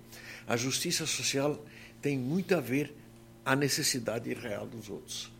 A 0.46 0.56
justiça 0.56 1.06
social 1.06 1.64
tem 2.02 2.18
muito 2.18 2.54
a 2.54 2.60
ver 2.60 2.94
a 3.44 3.54
necessidade 3.54 4.32
real 4.34 4.66
dos 4.66 4.90
outros. 4.90 5.32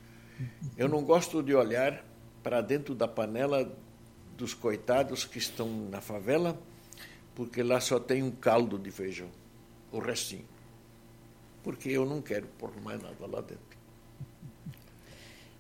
Eu 0.76 0.88
não 0.88 1.02
gosto 1.02 1.42
de 1.42 1.54
olhar 1.54 2.02
para 2.44 2.60
dentro 2.60 2.94
da 2.94 3.08
panela 3.08 3.74
dos 4.36 4.52
coitados 4.52 5.24
que 5.24 5.38
estão 5.38 5.66
na 5.90 6.02
favela, 6.02 6.60
porque 7.34 7.62
lá 7.62 7.80
só 7.80 7.98
tem 7.98 8.22
um 8.22 8.30
caldo 8.30 8.78
de 8.78 8.90
feijão, 8.90 9.30
o 9.90 9.98
restinho. 9.98 10.44
Porque 11.62 11.88
eu 11.88 12.04
não 12.04 12.20
quero 12.20 12.46
pôr 12.58 12.70
mais 12.82 13.02
nada 13.02 13.26
lá 13.26 13.40
dentro. 13.40 13.73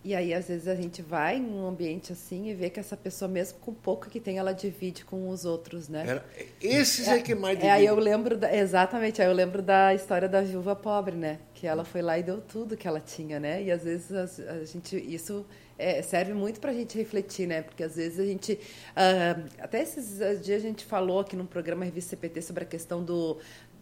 E 0.04 0.14
aí, 0.14 0.34
às 0.34 0.48
vezes, 0.48 0.68
a 0.68 0.74
gente 0.74 1.00
vai 1.00 1.38
em 1.38 1.46
um 1.46 1.66
ambiente 1.66 2.12
assim 2.12 2.48
e 2.50 2.54
vê 2.54 2.68
que 2.68 2.78
essa 2.78 2.94
pessoa, 2.94 3.26
mesmo 3.26 3.58
com 3.60 3.72
pouco 3.72 4.10
que 4.10 4.20
tem, 4.20 4.36
ela 4.36 4.52
divide 4.52 5.02
com 5.02 5.30
os 5.30 5.46
outros, 5.46 5.88
né? 5.88 6.04
Era, 6.06 6.26
esses 6.60 7.08
é, 7.08 7.16
é, 7.16 7.22
que 7.22 7.34
mais 7.34 7.56
divide. 7.56 7.70
É, 7.70 7.72
aí 7.72 7.86
eu 7.86 7.96
lembro, 7.96 8.36
da, 8.36 8.54
exatamente, 8.54 9.22
aí 9.22 9.28
eu 9.28 9.32
lembro 9.32 9.62
da 9.62 9.94
história 9.94 10.28
da 10.28 10.42
viúva 10.42 10.76
pobre, 10.76 11.16
né? 11.16 11.38
Que 11.54 11.66
ela 11.66 11.86
foi 11.86 12.02
lá 12.02 12.18
e 12.18 12.22
deu 12.22 12.42
tudo 12.42 12.76
que 12.76 12.86
ela 12.86 13.00
tinha, 13.00 13.40
né? 13.40 13.62
E 13.62 13.72
às 13.72 13.84
vezes 13.84 14.12
a, 14.12 14.52
a 14.52 14.64
gente, 14.64 14.94
isso 14.94 15.46
é, 15.78 16.02
serve 16.02 16.32
muito 16.32 16.60
para 16.60 16.70
a 16.70 16.74
gente 16.74 16.96
refletir, 16.96 17.46
né? 17.46 17.62
Porque 17.62 17.82
às 17.82 17.96
vezes 17.96 18.20
a 18.20 18.24
gente. 18.24 18.52
Uh, 18.52 19.48
até 19.58 19.82
esses 19.82 20.18
dias 20.44 20.62
a 20.62 20.66
gente 20.66 20.84
falou 20.84 21.20
aqui 21.20 21.36
num 21.36 21.46
programa 21.46 21.84
Revista 21.84 22.10
CPT 22.10 22.42
sobre 22.42 22.64
a 22.64 22.66
questão 22.66 23.02
do, 23.02 23.38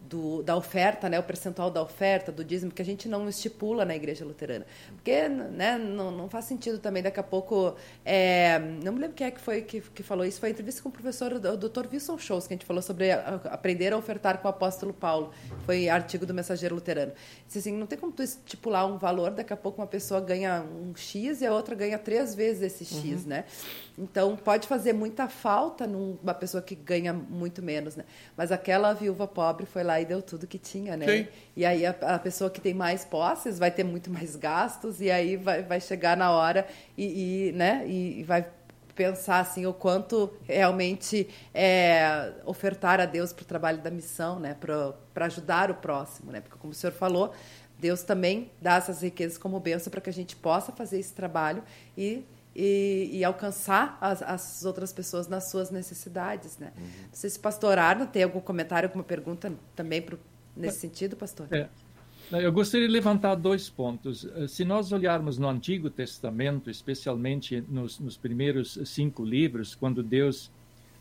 do, 0.09 0.43
da 0.43 0.55
oferta, 0.55 1.09
né, 1.09 1.19
o 1.19 1.23
percentual 1.23 1.71
da 1.71 1.81
oferta, 1.81 2.31
do 2.31 2.43
dízimo, 2.43 2.71
que 2.71 2.81
a 2.81 2.85
gente 2.85 3.07
não 3.07 3.27
estipula 3.27 3.85
na 3.85 3.95
igreja 3.95 4.25
luterana. 4.25 4.65
Porque 4.95 5.27
né, 5.27 5.77
não, 5.77 6.11
não 6.11 6.29
faz 6.29 6.45
sentido 6.45 6.77
também, 6.77 7.01
daqui 7.01 7.19
a 7.19 7.23
pouco. 7.23 7.75
É, 8.05 8.59
não 8.59 8.93
me 8.93 8.99
lembro 8.99 9.15
quem 9.15 9.27
é 9.27 9.31
que 9.31 9.39
foi 9.39 9.61
que, 9.61 9.81
que 9.81 10.03
falou 10.03 10.25
isso, 10.25 10.39
foi 10.39 10.49
a 10.49 10.51
entrevista 10.51 10.81
com 10.81 10.89
o 10.89 10.91
professor, 10.91 11.33
o 11.33 11.39
Dr. 11.39 11.87
Wilson 11.91 12.17
Shows, 12.17 12.47
que 12.47 12.53
a 12.53 12.55
gente 12.57 12.65
falou 12.65 12.81
sobre 12.81 13.11
a, 13.11 13.41
a 13.45 13.53
aprender 13.53 13.93
a 13.93 13.97
ofertar 13.97 14.39
com 14.39 14.47
o 14.47 14.51
apóstolo 14.51 14.93
Paulo. 14.93 15.31
Foi 15.65 15.89
artigo 15.89 16.25
do 16.25 16.33
Mensageiro 16.33 16.75
Luterano. 16.75 17.13
Disse 17.45 17.59
assim: 17.59 17.73
não 17.73 17.87
tem 17.87 17.97
como 17.97 18.11
tu 18.11 18.23
estipular 18.23 18.85
um 18.85 18.97
valor, 18.97 19.31
daqui 19.31 19.53
a 19.53 19.57
pouco 19.57 19.81
uma 19.81 19.87
pessoa 19.87 20.19
ganha 20.19 20.61
um 20.63 20.95
X 20.95 21.41
e 21.41 21.45
a 21.45 21.53
outra 21.53 21.75
ganha 21.75 21.97
três 21.97 22.35
vezes 22.35 22.61
esse 22.63 22.85
X, 22.85 23.23
uhum. 23.23 23.29
né? 23.29 23.45
Então, 23.97 24.35
pode 24.35 24.67
fazer 24.67 24.91
muita 24.91 25.27
falta 25.27 25.85
numa 25.85 26.33
pessoa 26.33 26.63
que 26.63 26.73
ganha 26.73 27.13
muito 27.13 27.61
menos, 27.61 27.95
né? 27.95 28.03
Mas 28.35 28.51
aquela 28.51 28.91
viúva 28.93 29.27
pobre 29.27 29.67
foi 29.67 29.83
lá 29.83 30.01
e 30.01 30.05
deu 30.05 30.21
tudo 30.21 30.47
que 30.47 30.57
tinha, 30.57 30.97
né? 30.97 31.05
Sim. 31.05 31.27
E 31.55 31.63
aí 31.63 31.85
a, 31.85 31.91
a, 32.01 32.17
pessoa 32.19 32.49
que 32.49 32.59
tem 32.59 32.73
mais 32.73 33.05
posses 33.05 33.59
vai 33.59 33.69
ter 33.69 33.83
muito 33.83 34.09
mais 34.09 34.35
gastos 34.35 34.99
e 34.99 35.11
aí 35.11 35.37
vai, 35.37 35.61
vai 35.61 35.79
chegar 35.79 36.17
na 36.17 36.31
hora 36.31 36.65
e, 36.97 37.49
e 37.49 37.51
né? 37.51 37.83
E, 37.85 38.21
e 38.21 38.23
vai 38.23 38.47
pensar 38.95 39.39
assim 39.39 39.65
o 39.65 39.73
quanto 39.73 40.31
realmente 40.43 41.27
é, 41.53 42.31
ofertar 42.45 42.99
a 42.99 43.05
Deus 43.05 43.31
para 43.33 43.43
o 43.43 43.45
trabalho 43.45 43.79
da 43.79 43.91
missão, 43.91 44.39
né? 44.39 44.55
Para 44.59 45.25
ajudar 45.25 45.69
o 45.69 45.75
próximo, 45.75 46.31
né? 46.31 46.41
Porque 46.41 46.57
como 46.57 46.71
o 46.71 46.75
senhor 46.75 46.93
falou, 46.93 47.31
Deus 47.77 48.01
também 48.01 48.49
dá 48.59 48.75
essas 48.75 49.01
riquezas 49.01 49.37
como 49.37 49.59
bênção 49.59 49.91
para 49.91 50.01
que 50.01 50.09
a 50.09 50.13
gente 50.13 50.35
possa 50.35 50.71
fazer 50.71 50.99
esse 50.99 51.13
trabalho 51.13 51.63
e 51.97 52.25
e, 52.55 53.09
e 53.11 53.23
alcançar 53.23 53.97
as, 53.99 54.21
as, 54.21 54.65
outras 54.65 54.93
pessoas 54.93 55.27
nas 55.27 55.49
suas 55.49 55.71
necessidades, 55.71 56.57
né? 56.57 56.71
Uhum. 56.77 56.83
Não 56.83 57.13
sei 57.13 57.29
se 57.29 57.39
pastor 57.39 57.77
Arno 57.77 58.05
tem 58.05 58.23
algum 58.23 58.39
comentário, 58.39 58.87
alguma 58.87 59.03
pergunta 59.03 59.51
também 59.75 60.01
pro, 60.01 60.19
nesse 60.55 60.77
é, 60.77 60.81
sentido, 60.81 61.15
pastor? 61.15 61.47
É. 61.51 61.67
Eu 62.31 62.51
gostaria 62.51 62.87
de 62.87 62.93
levantar 62.93 63.35
dois 63.35 63.69
pontos. 63.69 64.25
Se 64.47 64.63
nós 64.63 64.91
olharmos 64.91 65.37
no 65.37 65.47
Antigo 65.47 65.89
Testamento, 65.89 66.69
especialmente 66.69 67.63
nos, 67.67 67.99
nos 67.99 68.17
primeiros 68.17 68.79
cinco 68.85 69.23
livros, 69.23 69.75
quando 69.75 70.01
Deus, 70.01 70.49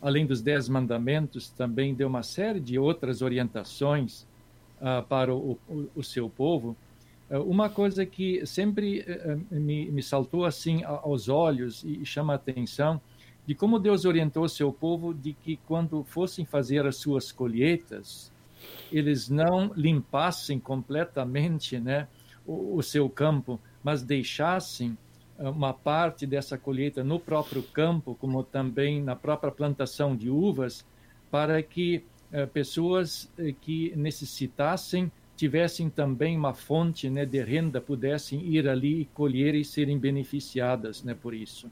além 0.00 0.26
dos 0.26 0.42
dez 0.42 0.68
mandamentos, 0.68 1.48
também 1.48 1.94
deu 1.94 2.08
uma 2.08 2.22
série 2.22 2.60
de 2.60 2.78
outras 2.78 3.22
orientações 3.22 4.26
uh, 4.80 5.02
para 5.08 5.32
o, 5.32 5.58
o, 5.68 5.88
o 5.94 6.02
seu 6.02 6.28
povo, 6.28 6.76
uma 7.38 7.70
coisa 7.70 8.04
que 8.04 8.44
sempre 8.44 9.00
é, 9.00 9.38
é, 9.50 9.58
me, 9.58 9.90
me 9.90 10.02
saltou 10.02 10.44
assim 10.44 10.84
aos 10.84 11.28
olhos 11.28 11.82
e 11.82 12.04
chama 12.04 12.34
a 12.34 12.36
atenção 12.36 13.00
de 13.46 13.54
como 13.54 13.78
Deus 13.78 14.04
orientou 14.04 14.48
seu 14.48 14.72
povo 14.72 15.14
de 15.14 15.32
que 15.32 15.56
quando 15.66 16.04
fossem 16.04 16.44
fazer 16.44 16.86
as 16.86 16.96
suas 16.96 17.32
colheitas, 17.32 18.30
eles 18.92 19.28
não 19.28 19.72
limpassem 19.74 20.60
completamente, 20.60 21.80
né, 21.80 22.06
o, 22.46 22.76
o 22.76 22.82
seu 22.82 23.08
campo, 23.08 23.58
mas 23.82 24.02
deixassem 24.02 24.96
uma 25.38 25.72
parte 25.72 26.24
dessa 26.24 26.56
colheita 26.56 27.02
no 27.02 27.18
próprio 27.18 27.62
campo, 27.62 28.14
como 28.20 28.44
também 28.44 29.02
na 29.02 29.16
própria 29.16 29.50
plantação 29.50 30.14
de 30.14 30.30
uvas, 30.30 30.86
para 31.30 31.60
que 31.62 32.04
pessoas 32.52 33.28
que 33.62 33.92
necessitassem 33.96 35.10
tivessem 35.36 35.90
também 35.90 36.36
uma 36.36 36.54
fonte 36.54 37.08
né, 37.10 37.24
de 37.24 37.42
renda, 37.42 37.80
pudessem 37.80 38.40
ir 38.46 38.68
ali 38.68 39.02
e 39.02 39.04
colher 39.06 39.54
e 39.54 39.64
serem 39.64 39.98
beneficiadas 39.98 41.02
né, 41.02 41.14
por 41.14 41.34
isso. 41.34 41.70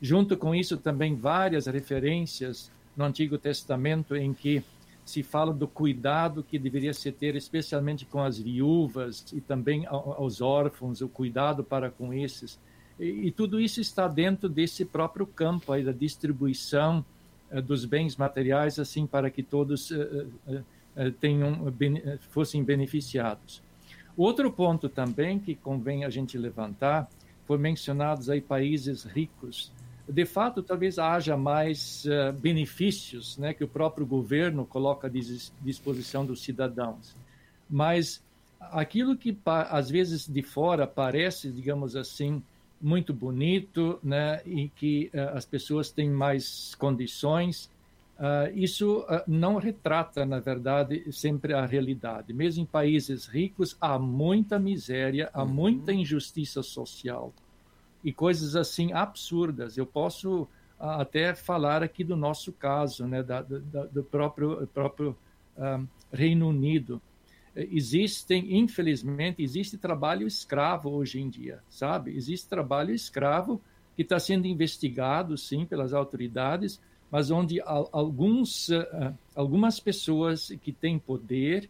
Junto 0.00 0.36
com 0.36 0.54
isso, 0.54 0.76
também 0.76 1.14
várias 1.14 1.66
referências 1.66 2.70
no 2.96 3.04
Antigo 3.04 3.38
Testamento 3.38 4.16
em 4.16 4.32
que 4.32 4.62
se 5.04 5.22
fala 5.22 5.52
do 5.52 5.66
cuidado 5.66 6.42
que 6.42 6.58
deveria 6.58 6.94
se 6.94 7.10
ter, 7.10 7.34
especialmente 7.34 8.06
com 8.06 8.20
as 8.20 8.38
viúvas 8.38 9.24
e 9.32 9.40
também 9.40 9.84
aos 9.86 10.40
órfãos, 10.40 11.00
o 11.00 11.08
cuidado 11.08 11.64
para 11.64 11.90
com 11.90 12.12
esses. 12.14 12.58
E, 12.98 13.26
e 13.26 13.30
tudo 13.30 13.60
isso 13.60 13.80
está 13.80 14.06
dentro 14.06 14.48
desse 14.48 14.84
próprio 14.84 15.26
campo 15.26 15.72
aí 15.72 15.82
da 15.82 15.92
distribuição 15.92 17.04
uh, 17.50 17.60
dos 17.60 17.84
bens 17.84 18.16
materiais, 18.16 18.78
assim, 18.78 19.06
para 19.06 19.30
que 19.30 19.42
todos 19.42 19.90
uh, 19.90 20.30
eh, 20.46 20.62
tenham, 21.20 21.72
eh, 21.80 22.18
fossem 22.30 22.62
beneficiados. 22.62 23.62
Outro 24.16 24.52
ponto 24.52 24.88
também 24.88 25.38
que 25.38 25.54
convém 25.54 26.04
a 26.04 26.10
gente 26.10 26.36
levantar, 26.36 27.08
foi 27.44 27.58
mencionados 27.58 28.28
aí 28.28 28.40
países 28.40 29.04
ricos. 29.04 29.72
De 30.08 30.24
fato, 30.24 30.62
talvez 30.62 30.98
haja 30.98 31.36
mais 31.36 32.04
uh, 32.04 32.32
benefícios 32.32 33.38
né, 33.38 33.54
que 33.54 33.64
o 33.64 33.68
próprio 33.68 34.04
governo 34.04 34.66
coloca 34.66 35.06
à 35.06 35.10
disposição 35.60 36.26
dos 36.26 36.42
cidadãos. 36.42 37.16
Mas 37.70 38.22
aquilo 38.60 39.16
que 39.16 39.36
às 39.44 39.88
vezes 39.88 40.28
de 40.28 40.42
fora 40.42 40.86
parece, 40.86 41.50
digamos 41.50 41.96
assim, 41.96 42.42
muito 42.80 43.14
bonito, 43.14 43.98
né, 44.02 44.42
e 44.44 44.68
que 44.68 45.10
uh, 45.14 45.36
as 45.36 45.46
pessoas 45.46 45.90
têm 45.90 46.10
mais 46.10 46.74
condições, 46.74 47.70
Uh, 48.18 48.52
isso 48.54 49.00
uh, 49.00 49.22
não 49.26 49.56
retrata, 49.56 50.24
na 50.24 50.38
verdade, 50.38 51.10
sempre 51.12 51.54
a 51.54 51.66
realidade. 51.66 52.32
Mesmo 52.32 52.62
em 52.62 52.66
países 52.66 53.26
ricos, 53.26 53.76
há 53.80 53.98
muita 53.98 54.58
miséria, 54.58 55.28
há 55.32 55.42
uhum. 55.42 55.48
muita 55.48 55.92
injustiça 55.92 56.62
social. 56.62 57.32
e 58.04 58.12
coisas 58.12 58.56
assim 58.56 58.92
absurdas. 58.92 59.78
Eu 59.78 59.86
posso 59.86 60.48
até 60.78 61.34
falar 61.34 61.82
aqui 61.82 62.02
do 62.02 62.16
nosso 62.16 62.52
caso, 62.52 63.06
né, 63.06 63.22
da, 63.22 63.42
da, 63.42 63.84
do 63.86 64.02
próprio, 64.02 64.66
próprio 64.68 65.16
Reino 66.12 66.48
Unido. 66.48 67.00
Existem, 67.54 68.58
infelizmente, 68.58 69.42
existe 69.42 69.76
trabalho 69.76 70.26
escravo 70.26 70.90
hoje 70.90 71.20
em 71.20 71.28
dia, 71.28 71.60
sabe? 71.68 72.16
Existe 72.16 72.48
trabalho 72.48 72.92
escravo 72.94 73.60
que 73.94 74.02
está 74.02 74.18
sendo 74.18 74.46
investigado, 74.46 75.36
sim, 75.36 75.66
pelas 75.66 75.92
autoridades, 75.92 76.80
mas 77.12 77.30
onde 77.30 77.60
alguns, 77.60 78.70
uh, 78.70 79.14
algumas 79.36 79.78
pessoas 79.78 80.48
que 80.62 80.72
têm 80.72 80.98
poder 80.98 81.68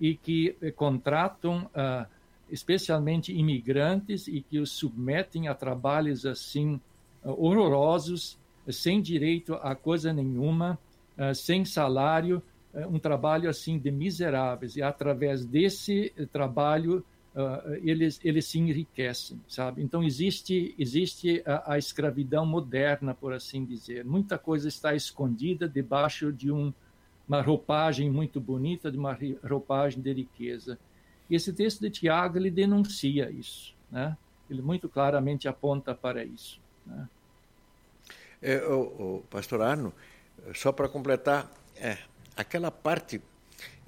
e 0.00 0.16
que 0.16 0.56
eh, 0.60 0.70
contratam 0.70 1.70
especialmente 2.50 3.32
imigrantes 3.34 4.26
e 4.26 4.40
que 4.40 4.58
os 4.58 4.70
submetem 4.70 5.46
a 5.46 5.54
trabalhos 5.54 6.24
assim 6.24 6.80
horrorosos, 7.22 8.38
sem 8.70 9.02
direito 9.02 9.52
a 9.56 9.74
coisa 9.74 10.10
nenhuma, 10.10 10.78
sem 11.34 11.66
salário, 11.66 12.42
um 12.88 12.98
trabalho 12.98 13.50
assim 13.50 13.78
de 13.78 13.90
miseráveis. 13.90 14.74
E 14.74 14.82
através 14.82 15.44
desse 15.44 16.14
trabalho 16.32 17.04
uh, 17.34 17.74
eles, 17.82 18.20
eles 18.24 18.46
se 18.46 18.58
enriquecem, 18.58 19.40
sabe? 19.48 19.82
Então 19.82 20.02
existe 20.02 20.74
existe 20.78 21.42
a, 21.46 21.74
a, 21.74 21.78
escravidão 21.78 22.44
moderna, 22.44 23.14
por 23.14 23.32
assim 23.32 23.64
dizer. 23.64 24.04
Muita 24.04 24.38
coisa 24.38 24.68
está 24.68 24.94
escondida 24.94 25.68
debaixo 25.68 26.32
de 26.32 26.50
um, 26.50 26.72
uma 27.28 27.40
roupagem 27.40 28.10
muito 28.10 28.40
bonita, 28.40 28.90
de 28.90 28.98
uma 28.98 29.16
roupagem 29.42 30.00
de 30.00 30.12
riqueza. 30.12 30.78
E 31.28 31.34
esse 31.34 31.52
texto 31.52 31.80
de 31.80 31.90
Tiago 31.90 32.38
ele 32.38 32.50
denuncia 32.50 33.30
isso, 33.30 33.74
né? 33.90 34.16
Ele 34.48 34.62
muito 34.62 34.88
claramente 34.88 35.46
aponta 35.46 35.94
para 35.94 36.24
isso. 36.24 36.60
Né? 36.84 37.08
É, 38.42 38.66
o, 38.66 39.18
o 39.18 39.24
pastor 39.30 39.62
Arno, 39.62 39.92
só 40.54 40.72
para 40.72 40.88
completar, 40.88 41.48
é, 41.76 41.98
aquela 42.36 42.70
parte 42.70 43.22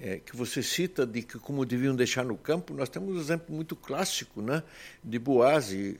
é, 0.03 0.19
que 0.19 0.35
você 0.35 0.61
cita 0.61 1.05
de 1.07 1.21
que 1.21 1.39
como 1.39 1.65
deviam 1.65 1.95
deixar 1.95 2.25
no 2.25 2.35
campo, 2.37 2.73
nós 2.73 2.89
temos 2.89 3.15
um 3.15 3.17
exemplo 3.17 3.55
muito 3.55 3.73
clássico, 3.73 4.41
né, 4.41 4.61
de 5.01 5.17
Boaz, 5.17 5.71
é, 5.73 5.95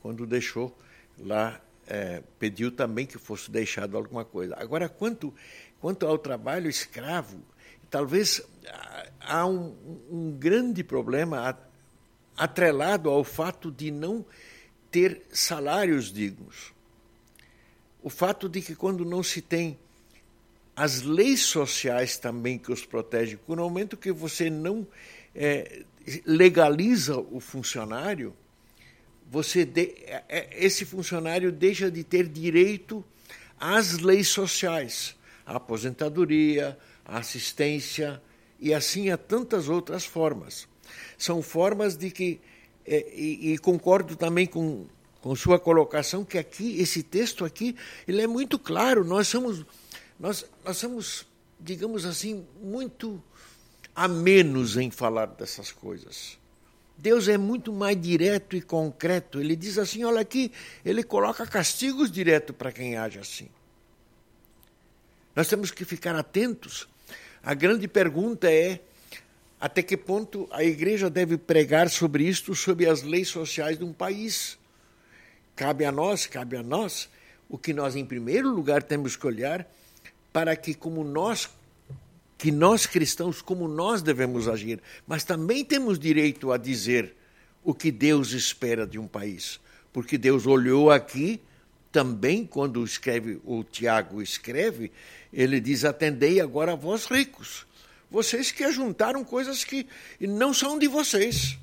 quando 0.00 0.26
deixou 0.26 0.74
lá, 1.18 1.60
é, 1.86 2.22
pediu 2.38 2.72
também 2.72 3.04
que 3.04 3.18
fosse 3.18 3.50
deixado 3.50 3.94
alguma 3.94 4.24
coisa. 4.24 4.56
Agora, 4.56 4.88
quanto, 4.88 5.34
quanto 5.82 6.06
ao 6.06 6.16
trabalho 6.16 6.70
escravo, 6.70 7.42
talvez 7.90 8.40
há 9.20 9.44
um, 9.44 9.76
um 10.10 10.30
grande 10.30 10.82
problema 10.82 11.54
atrelado 12.34 13.10
ao 13.10 13.22
fato 13.22 13.70
de 13.70 13.90
não 13.90 14.24
ter 14.90 15.26
salários 15.30 16.10
dignos. 16.10 16.72
O 18.02 18.08
fato 18.08 18.48
de 18.48 18.62
que 18.62 18.74
quando 18.74 19.04
não 19.04 19.22
se 19.22 19.42
tem 19.42 19.78
as 20.74 21.02
leis 21.02 21.40
sociais 21.40 22.16
também 22.16 22.58
que 22.58 22.72
os 22.72 22.84
protegem, 22.84 23.38
no 23.46 23.56
momento 23.56 23.96
que 23.96 24.10
você 24.10 24.48
não 24.48 24.86
é, 25.34 25.82
legaliza 26.24 27.18
o 27.18 27.40
funcionário, 27.40 28.34
você 29.30 29.64
de, 29.64 29.94
é, 30.06 30.24
é, 30.28 30.64
esse 30.64 30.84
funcionário 30.84 31.52
deixa 31.52 31.90
de 31.90 32.02
ter 32.02 32.26
direito 32.28 33.04
às 33.58 33.98
leis 33.98 34.28
sociais, 34.28 35.16
à 35.46 35.56
aposentadoria, 35.56 36.78
à 37.04 37.18
assistência 37.18 38.20
e 38.58 38.72
assim 38.72 39.10
a 39.10 39.16
tantas 39.16 39.68
outras 39.68 40.04
formas. 40.04 40.68
São 41.16 41.42
formas 41.42 41.96
de 41.96 42.10
que 42.10 42.40
é, 42.84 43.06
e, 43.14 43.52
e 43.52 43.58
concordo 43.58 44.16
também 44.16 44.46
com 44.46 44.86
com 45.22 45.36
sua 45.36 45.58
colocação 45.58 46.24
que 46.24 46.36
aqui 46.36 46.80
esse 46.80 47.00
texto 47.00 47.44
aqui 47.44 47.76
ele 48.08 48.20
é 48.20 48.26
muito 48.26 48.58
claro. 48.58 49.04
Nós 49.04 49.28
somos 49.28 49.64
nós, 50.22 50.46
nós 50.64 50.76
somos, 50.76 51.26
digamos 51.58 52.06
assim, 52.06 52.46
muito 52.62 53.20
a 53.92 54.06
menos 54.06 54.76
em 54.76 54.88
falar 54.88 55.26
dessas 55.26 55.72
coisas. 55.72 56.38
Deus 56.96 57.26
é 57.26 57.36
muito 57.36 57.72
mais 57.72 58.00
direto 58.00 58.54
e 58.54 58.62
concreto. 58.62 59.40
Ele 59.40 59.56
diz 59.56 59.78
assim: 59.78 60.04
olha 60.04 60.20
aqui, 60.20 60.52
ele 60.84 61.02
coloca 61.02 61.44
castigos 61.44 62.08
direto 62.08 62.54
para 62.54 62.70
quem 62.70 62.96
age 62.96 63.18
assim. 63.18 63.48
Nós 65.34 65.48
temos 65.48 65.72
que 65.72 65.84
ficar 65.84 66.14
atentos. 66.14 66.86
A 67.42 67.52
grande 67.52 67.88
pergunta 67.88 68.48
é: 68.48 68.78
até 69.60 69.82
que 69.82 69.96
ponto 69.96 70.48
a 70.52 70.62
igreja 70.62 71.10
deve 71.10 71.36
pregar 71.36 71.90
sobre 71.90 72.28
isto, 72.28 72.54
sobre 72.54 72.88
as 72.88 73.02
leis 73.02 73.26
sociais 73.26 73.76
de 73.76 73.82
um 73.82 73.92
país? 73.92 74.56
Cabe 75.56 75.84
a 75.84 75.90
nós, 75.90 76.26
cabe 76.26 76.56
a 76.56 76.62
nós, 76.62 77.08
o 77.48 77.58
que 77.58 77.72
nós, 77.72 77.96
em 77.96 78.06
primeiro 78.06 78.48
lugar, 78.50 78.84
temos 78.84 79.16
que 79.16 79.26
olhar 79.26 79.68
para 80.32 80.56
que 80.56 80.74
como 80.74 81.04
nós 81.04 81.50
que 82.38 82.50
nós 82.50 82.86
cristãos 82.86 83.40
como 83.40 83.68
nós 83.68 84.02
devemos 84.02 84.48
agir, 84.48 84.80
mas 85.06 85.22
também 85.22 85.64
temos 85.64 85.98
direito 85.98 86.50
a 86.50 86.56
dizer 86.56 87.14
o 87.62 87.72
que 87.72 87.92
Deus 87.92 88.32
espera 88.32 88.84
de 88.84 88.98
um 88.98 89.06
país, 89.06 89.60
porque 89.92 90.18
Deus 90.18 90.46
olhou 90.46 90.90
aqui 90.90 91.40
também 91.92 92.44
quando 92.44 92.82
escreve 92.82 93.40
o 93.44 93.62
Tiago 93.62 94.22
escreve, 94.22 94.90
ele 95.32 95.60
diz: 95.60 95.84
"Atendei 95.84 96.40
agora 96.40 96.72
a 96.72 96.76
vós 96.76 97.04
ricos, 97.04 97.66
vocês 98.10 98.50
que 98.50 98.64
ajuntaram 98.64 99.22
coisas 99.22 99.62
que 99.62 99.86
não 100.18 100.52
são 100.54 100.78
de 100.78 100.88
vocês. 100.88 101.58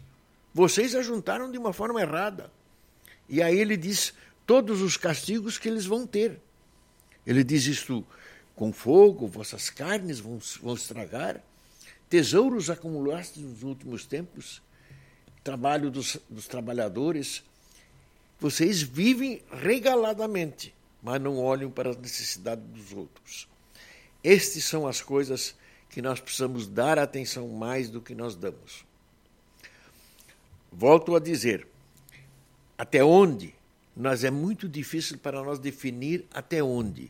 Vocês 0.53 0.95
ajuntaram 0.95 1.51
de 1.51 1.57
uma 1.57 1.73
forma 1.73 1.99
errada." 1.99 2.51
E 3.27 3.41
aí 3.41 3.59
ele 3.59 3.75
diz 3.75 4.13
todos 4.45 4.81
os 4.81 4.95
castigos 4.95 5.57
que 5.57 5.67
eles 5.67 5.85
vão 5.85 6.07
ter. 6.07 6.39
Ele 7.25 7.43
diz 7.43 7.65
isto 7.65 8.05
com 8.59 8.73
fogo, 8.73 9.25
vossas 9.25 9.69
carnes 9.69 10.19
vão, 10.19 10.37
vão 10.61 10.73
estragar. 10.73 11.41
Tesouros 12.09 12.69
acumulaste 12.69 13.39
nos 13.39 13.63
últimos 13.63 14.05
tempos, 14.05 14.61
trabalho 15.41 15.89
dos, 15.89 16.17
dos 16.29 16.45
trabalhadores. 16.45 17.41
Vocês 18.37 18.81
vivem 18.81 19.41
regaladamente, 19.49 20.75
mas 21.01 21.21
não 21.21 21.37
olham 21.37 21.71
para 21.71 21.91
as 21.91 21.95
necessidades 21.95 22.65
dos 22.65 22.91
outros. 22.91 23.47
Estas 24.21 24.65
são 24.65 24.85
as 24.85 25.01
coisas 25.01 25.55
que 25.89 26.01
nós 26.01 26.19
precisamos 26.19 26.67
dar 26.67 26.99
atenção 26.99 27.47
mais 27.47 27.89
do 27.89 28.01
que 28.01 28.13
nós 28.13 28.35
damos. 28.35 28.83
Volto 30.69 31.15
a 31.15 31.19
dizer, 31.21 31.65
até 32.77 33.01
onde? 33.01 33.55
Nós 33.95 34.25
é 34.25 34.29
muito 34.29 34.67
difícil 34.67 35.17
para 35.17 35.41
nós 35.41 35.59
definir 35.59 36.25
até 36.33 36.61
onde 36.61 37.09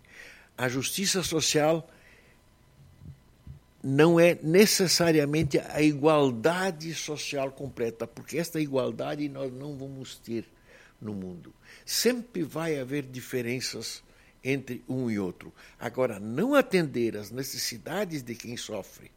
a 0.60 0.68
justiça 0.68 1.24
social 1.24 1.90
não 3.82 4.20
é 4.20 4.38
necessariamente 4.44 5.58
a 5.58 5.82
igualdade 5.82 6.94
social 6.94 7.50
completa, 7.50 8.06
porque 8.06 8.38
esta 8.38 8.60
igualdade 8.60 9.30
nós 9.30 9.54
não 9.54 9.78
vamos 9.78 10.18
ter 10.18 10.44
no 11.00 11.14
mundo. 11.14 11.54
Sempre 11.86 12.44
vai 12.44 12.78
haver 12.78 13.04
diferenças 13.04 14.04
entre 14.44 14.84
um 14.86 15.10
e 15.10 15.18
outro. 15.18 15.54
Agora, 15.80 16.20
não 16.20 16.54
atender 16.54 17.16
às 17.16 17.32
necessidades 17.32 18.22
de 18.22 18.36
quem 18.36 18.58
sofre, 18.58 19.10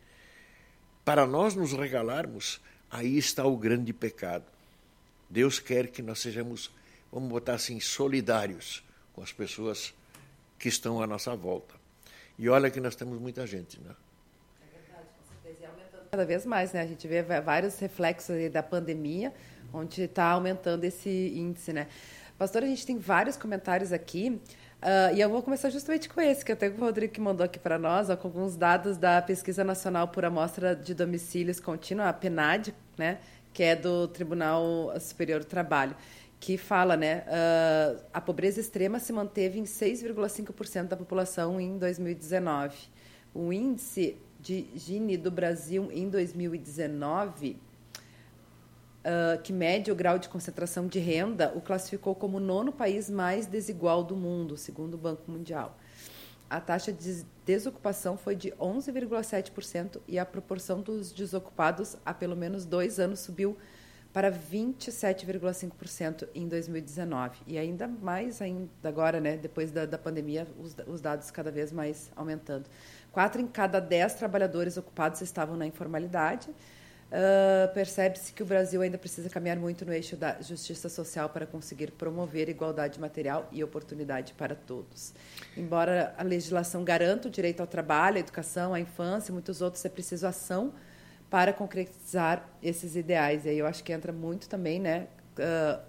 para 1.05 1.27
nós 1.27 1.57
nos 1.57 1.73
regalarmos, 1.73 2.61
aí 2.89 3.19
está 3.19 3.45
o 3.45 3.57
grande 3.57 3.93
pecado. 3.93 4.45
Deus 5.29 5.59
quer 5.59 5.89
que 5.89 6.03
nós 6.03 6.21
sejamos, 6.21 6.71
vamos 7.11 7.29
botar 7.29 7.55
assim, 7.55 7.81
solidários 7.81 8.85
com 9.13 9.25
as 9.25 9.33
pessoas 9.33 9.93
que 10.63 10.69
estão 10.69 11.03
à 11.03 11.09
nossa 11.09 11.35
volta. 11.35 11.75
E 12.39 12.49
olha 12.49 12.71
que 12.71 12.81
nós 12.81 12.95
temos 12.95 13.21
muita 13.21 13.45
gente, 13.49 13.81
né? 13.81 13.97
Cada 16.13 16.25
vez 16.25 16.47
mais, 16.47 16.73
né? 16.73 16.83
A 16.83 16.87
gente 16.87 17.09
vê 17.09 17.21
vários 17.21 17.81
reflexos 17.81 18.37
da 18.53 18.63
pandemia, 18.63 19.35
onde 19.73 20.03
está 20.03 20.27
aumentando 20.27 20.85
esse 20.85 21.33
índice, 21.35 21.73
né? 21.73 21.89
Pastor, 22.39 22.63
a 22.63 22.67
gente 22.67 22.87
tem 22.87 22.97
vários 22.97 23.37
comentários 23.37 23.93
aqui. 23.93 24.41
Uh, 24.81 25.17
e 25.17 25.21
eu 25.21 25.29
vou 25.29 25.43
começar 25.43 25.69
justamente 25.69 26.09
com 26.09 26.21
esse, 26.21 26.45
que 26.45 26.53
até 26.53 26.69
o 26.69 26.77
Rodrigo 26.77 27.21
mandou 27.21 27.45
aqui 27.45 27.59
para 27.59 27.77
nós, 27.77 28.09
ó, 28.09 28.17
com 28.17 28.29
alguns 28.29 28.57
dados 28.57 28.97
da 28.97 29.21
Pesquisa 29.21 29.65
Nacional 29.65 30.09
por 30.09 30.25
Amostra 30.25 30.77
de 30.77 30.95
Domicílios 30.95 31.59
Contínua, 31.59 32.09
a 32.09 32.13
PNAD, 32.13 32.73
né, 32.97 33.19
que 33.53 33.65
é 33.65 33.75
do 33.75 34.07
Tribunal 34.07 34.93
Superior 35.01 35.41
do 35.41 35.47
Trabalho 35.47 35.97
que 36.43 36.59
fala, 36.59 36.97
né, 36.97 37.23
uh, 37.29 38.03
a 38.13 38.21
pobreza 38.21 38.59
extrema 38.59 38.99
se 38.99 39.13
manteve 39.13 39.61
em 39.61 39.63
6,5% 39.63 40.89
da 40.89 40.97
população 40.97 41.61
em 41.61 41.79
2019. 41.79 42.77
O 43.33 43.53
índice 43.53 44.19
de 44.41 44.67
Gini 44.75 45.17
do 45.17 45.31
Brasil 45.31 45.89
em 45.93 46.09
2019, 46.09 47.51
uh, 47.51 47.57
ah, 49.05 49.37
que 49.41 49.53
mede 49.53 49.93
o 49.93 49.95
grau 49.95 50.19
de 50.19 50.29
concentração 50.29 50.89
de 50.89 50.99
renda, 50.99 51.53
o 51.55 51.61
classificou 51.61 52.13
como 52.13 52.39
o 52.39 52.41
nono 52.41 52.73
país 52.73 53.09
mais 53.09 53.47
desigual 53.47 54.03
do 54.03 54.17
mundo, 54.17 54.57
segundo 54.57 54.95
o 54.95 54.99
Banco 54.99 55.31
Mundial. 55.31 55.79
A 56.51 56.61
taxa 56.61 56.93
de 56.93 57.25
desocupação 57.47 58.17
foi 58.17 58.35
de 58.35 58.51
11,7% 58.61 60.01
e 60.09 60.19
a 60.19 60.27
proporção 60.27 60.81
dos 60.81 61.13
desocupados 61.13 61.97
há 62.05 62.13
pelo 62.13 62.35
menos 62.35 62.65
dois 62.65 62.99
anos 62.99 63.21
subiu 63.21 63.57
para 64.13 64.31
27,5% 64.31 66.29
em 66.35 66.47
2019. 66.47 67.39
E 67.47 67.57
ainda 67.57 67.89
mais 67.89 68.43
ainda 68.43 68.69
agora, 68.85 69.21
né, 69.21 69.37
depois 69.37 69.73
da, 69.73 69.87
da 69.87 69.97
pandemia, 69.97 70.47
os, 70.61 70.77
os, 70.87 71.01
dados 71.01 71.31
cada 71.31 71.51
vez 71.51 71.73
mais 71.73 72.11
aumentando. 72.15 72.67
Quatro 73.11 73.41
em 73.41 73.47
cada 73.47 73.81
dez 73.81 74.15
trabalhadores 74.15 74.77
ocupados 74.77 75.21
estavam 75.23 75.57
na 75.57 75.67
informalidade. 75.67 76.51
Uh, 76.51 77.73
Percebe-se 77.75 78.33
que 78.33 78.43
o 78.43 78.47
Brasil 78.47 78.81
ainda 78.81 78.97
precisa 78.97 79.29
caminhar 79.29 79.59
muito 79.59 79.85
no 79.85 79.93
eixo 79.93 80.17
da 80.17 80.41
justiça 80.41 80.89
social 80.89 81.29
para 81.29 81.47
conseguir 81.47 81.91
promover 81.91 82.49
igualdade 82.49 82.99
material 82.99 83.47
e 83.53 83.63
oportunidade 83.63 84.33
para 84.33 84.55
todos. 84.55 85.13
Embora 85.55 86.15
a 86.17 86.23
legislação 86.23 86.83
garanta 86.85 87.29
o 87.29 87.31
direito 87.31 87.61
ao 87.61 87.67
trabalho, 87.67 88.17
à 88.17 88.21
educação, 88.21 88.73
à 88.73 88.81
infância 88.81 89.31
e 89.31 89.33
muitos 89.33 89.61
outros, 89.61 89.85
é 89.85 89.91
preciso 89.91 90.27
ação 90.27 90.73
para 91.33 91.51
concretizar 91.51 92.47
esses 92.63 92.95
ideais. 92.95 93.47
E 93.47 93.49
aí 93.49 93.59
eu 93.59 93.67
acho 93.67 93.83
que 93.83 93.91
entra 93.91 94.13
muito 94.13 94.51
também, 94.51 94.79
né? 94.79 95.07
Uh, 95.39 95.81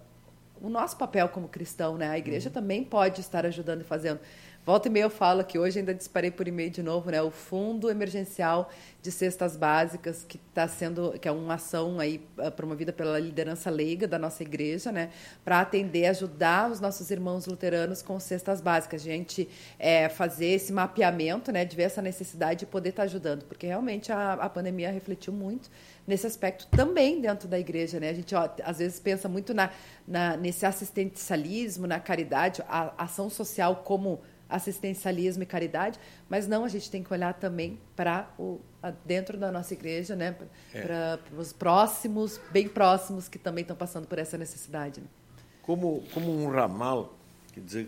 o 0.62 0.70
nosso 0.70 0.96
papel 0.96 1.28
como 1.28 1.50
cristão, 1.50 1.98
né? 1.98 2.08
A 2.08 2.18
igreja 2.18 2.48
uhum. 2.48 2.54
também 2.54 2.82
pode 2.82 3.20
estar 3.20 3.46
ajudando 3.46 3.82
e 3.82 3.84
fazendo. 3.84 4.22
Volta 4.66 4.88
e 4.88 4.92
meia 4.92 5.04
eu 5.04 5.10
falo 5.10 5.44
que 5.44 5.60
hoje 5.60 5.80
ainda 5.80 5.94
disparei 5.94 6.32
por 6.32 6.48
e-mail 6.48 6.70
de 6.70 6.82
novo, 6.82 7.12
né? 7.12 7.22
O 7.22 7.30
Fundo 7.30 7.90
Emergencial 7.90 8.72
de 9.02 9.12
Cestas 9.12 9.58
Básicas, 9.58 10.24
que 10.26 10.38
está 10.38 10.66
sendo, 10.70 11.20
que 11.20 11.28
é 11.28 11.32
uma 11.34 11.56
ação 11.56 12.00
aí 12.00 12.26
ah, 12.38 12.50
promovida 12.50 12.94
pela 12.94 13.20
liderança 13.20 13.70
leiga 13.70 14.08
da 14.08 14.18
nossa 14.18 14.42
igreja, 14.42 14.90
né? 14.90 15.10
Para 15.44 15.60
atender, 15.60 16.06
ajudar 16.06 16.72
os 16.72 16.80
nossos 16.80 17.12
irmãos 17.12 17.46
luteranos 17.46 18.02
com 18.02 18.18
cestas 18.22 18.62
básicas. 18.62 19.02
A 19.02 19.04
gente 19.04 19.50
é, 19.78 20.08
fazer 20.08 20.46
esse 20.46 20.72
mapeamento, 20.72 21.52
né? 21.52 21.66
De 21.66 21.76
ver 21.76 21.84
essa 21.84 22.02
necessidade 22.02 22.62
de 22.62 22.66
poder 22.66 22.92
estar 22.92 23.02
tá 23.02 23.06
ajudando, 23.06 23.44
porque 23.44 23.68
realmente 23.68 24.14
a, 24.14 24.32
a 24.32 24.50
pandemia 24.50 24.90
refletiu 24.90 25.34
muito 25.34 25.70
nesse 26.08 26.26
aspecto 26.26 26.68
também 26.68 27.20
dentro 27.20 27.50
da 27.50 27.60
igreja, 27.60 28.00
né? 28.00 28.12
A 28.12 28.14
gente 28.14 28.34
ó, 28.34 28.50
às 28.64 28.78
vezes 28.78 28.98
pensa 28.98 29.28
muito 29.28 29.54
na, 29.54 29.72
na, 30.08 30.38
nesse 30.38 30.66
assistencialismo, 30.66 31.86
na 31.86 32.00
caridade, 32.00 32.64
a 32.70 32.94
ação 33.04 33.30
social 33.30 33.84
como 33.84 34.22
assistencialismo 34.50 35.44
e 35.44 35.46
caridade, 35.46 36.00
mas 36.30 36.48
não, 36.48 36.64
a 36.64 36.68
gente 36.68 36.90
tem 36.90 37.04
que 37.04 37.12
olhar 37.12 37.34
também 37.34 37.80
para 37.96 38.32
o 38.38 38.60
dentro 39.06 39.38
da 39.38 39.52
nossa 39.52 39.74
igreja, 39.74 40.16
né, 40.16 40.36
para 40.72 41.20
é. 41.32 41.40
os 41.40 41.54
próximos, 41.54 42.40
bem 42.52 42.68
próximos 42.68 43.28
que 43.28 43.40
também 43.40 43.62
estão 43.62 43.76
passando 43.76 44.08
por 44.08 44.20
essa 44.20 44.38
necessidade. 44.38 45.00
Né? 45.00 45.08
Como 45.62 46.04
como 46.14 46.32
um 46.32 46.50
ramal, 46.50 47.18
quer 47.54 47.62
dizer, 47.62 47.88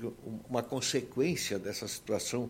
uma 0.49 0.64
consequência 0.64 1.60
dessa 1.60 1.88
situação 1.88 2.49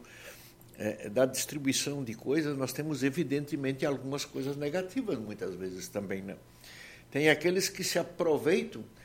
é, 0.78 1.10
da 1.10 1.26
distribuição 1.26 2.04
de 2.04 2.14
coisas, 2.14 2.58
nós 2.58 2.74
temos 2.74 3.04
evidentemente 3.04 3.86
algumas 3.86 4.26
coisas 4.26 4.56
negativas 4.56 5.18
muitas 5.18 5.56
vezes 5.56 5.88
também, 5.88 6.22
né? 6.22 6.36
Tem 7.10 7.30
aqueles 7.30 7.70
que 7.70 7.84
se 7.84 7.98
aproveitam 7.98 8.84
é, 8.84 8.96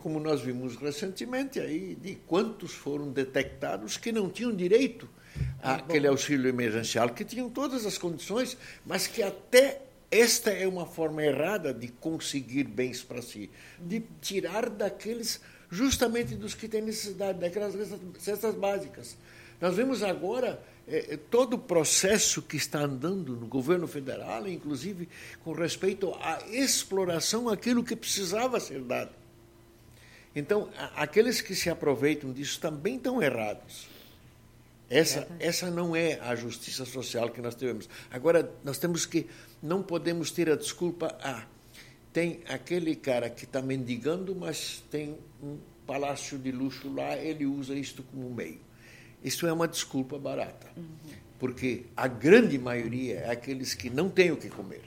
como 0.00 0.18
nós 0.18 0.40
vimos 0.40 0.76
recentemente, 0.76 1.60
aí, 1.60 1.94
de 1.94 2.16
quantos 2.26 2.72
foram 2.72 3.10
detectados 3.10 3.96
que 3.96 4.10
não 4.10 4.28
tinham 4.28 4.54
direito 4.54 5.08
àquele 5.62 6.08
auxílio 6.08 6.48
emergencial, 6.48 7.10
que 7.10 7.24
tinham 7.24 7.48
todas 7.48 7.86
as 7.86 7.96
condições, 7.96 8.56
mas 8.84 9.06
que 9.06 9.22
até 9.22 9.82
esta 10.10 10.50
é 10.50 10.66
uma 10.66 10.86
forma 10.86 11.22
errada 11.22 11.72
de 11.72 11.88
conseguir 11.88 12.64
bens 12.64 13.02
para 13.02 13.22
si, 13.22 13.50
de 13.78 14.02
tirar 14.20 14.68
daqueles, 14.68 15.40
justamente 15.70 16.34
dos 16.34 16.54
que 16.54 16.66
têm 16.66 16.82
necessidade, 16.82 17.38
daquelas 17.38 17.74
cestas 18.18 18.54
básicas. 18.54 19.16
Nós 19.60 19.74
vemos 19.74 20.02
agora 20.02 20.62
é, 20.86 21.18
todo 21.30 21.54
o 21.54 21.58
processo 21.58 22.40
que 22.40 22.56
está 22.56 22.80
andando 22.80 23.36
no 23.36 23.46
governo 23.46 23.86
federal, 23.86 24.48
inclusive 24.48 25.08
com 25.44 25.52
respeito 25.52 26.14
à 26.14 26.38
exploração, 26.50 27.48
aquilo 27.48 27.84
que 27.84 27.94
precisava 27.94 28.58
ser 28.58 28.80
dado. 28.80 29.17
Então, 30.38 30.68
aqueles 30.94 31.40
que 31.40 31.52
se 31.52 31.68
aproveitam 31.68 32.32
disso 32.32 32.60
também 32.60 32.94
estão 32.94 33.20
errados. 33.20 33.88
Essa, 34.88 35.26
essa 35.40 35.68
não 35.68 35.96
é 35.96 36.20
a 36.20 36.36
justiça 36.36 36.84
social 36.84 37.28
que 37.30 37.42
nós 37.42 37.56
temos. 37.56 37.88
Agora, 38.08 38.48
nós 38.62 38.78
temos 38.78 39.04
que, 39.04 39.26
não 39.60 39.82
podemos 39.82 40.30
ter 40.30 40.48
a 40.48 40.54
desculpa, 40.54 41.18
ah, 41.20 41.44
tem 42.12 42.40
aquele 42.48 42.94
cara 42.94 43.28
que 43.28 43.46
está 43.46 43.60
mendigando, 43.60 44.32
mas 44.32 44.80
tem 44.92 45.18
um 45.42 45.58
palácio 45.84 46.38
de 46.38 46.52
luxo 46.52 46.88
lá, 46.94 47.16
ele 47.16 47.44
usa 47.44 47.74
isto 47.74 48.04
como 48.04 48.30
meio. 48.30 48.60
Isso 49.24 49.44
é 49.44 49.52
uma 49.52 49.66
desculpa 49.66 50.20
barata. 50.20 50.68
Uhum. 50.76 50.86
Porque 51.36 51.86
a 51.96 52.06
grande 52.06 52.56
maioria 52.56 53.16
é 53.16 53.30
aqueles 53.32 53.74
que 53.74 53.90
não 53.90 54.08
têm 54.08 54.30
o 54.30 54.36
que 54.36 54.48
comer, 54.48 54.84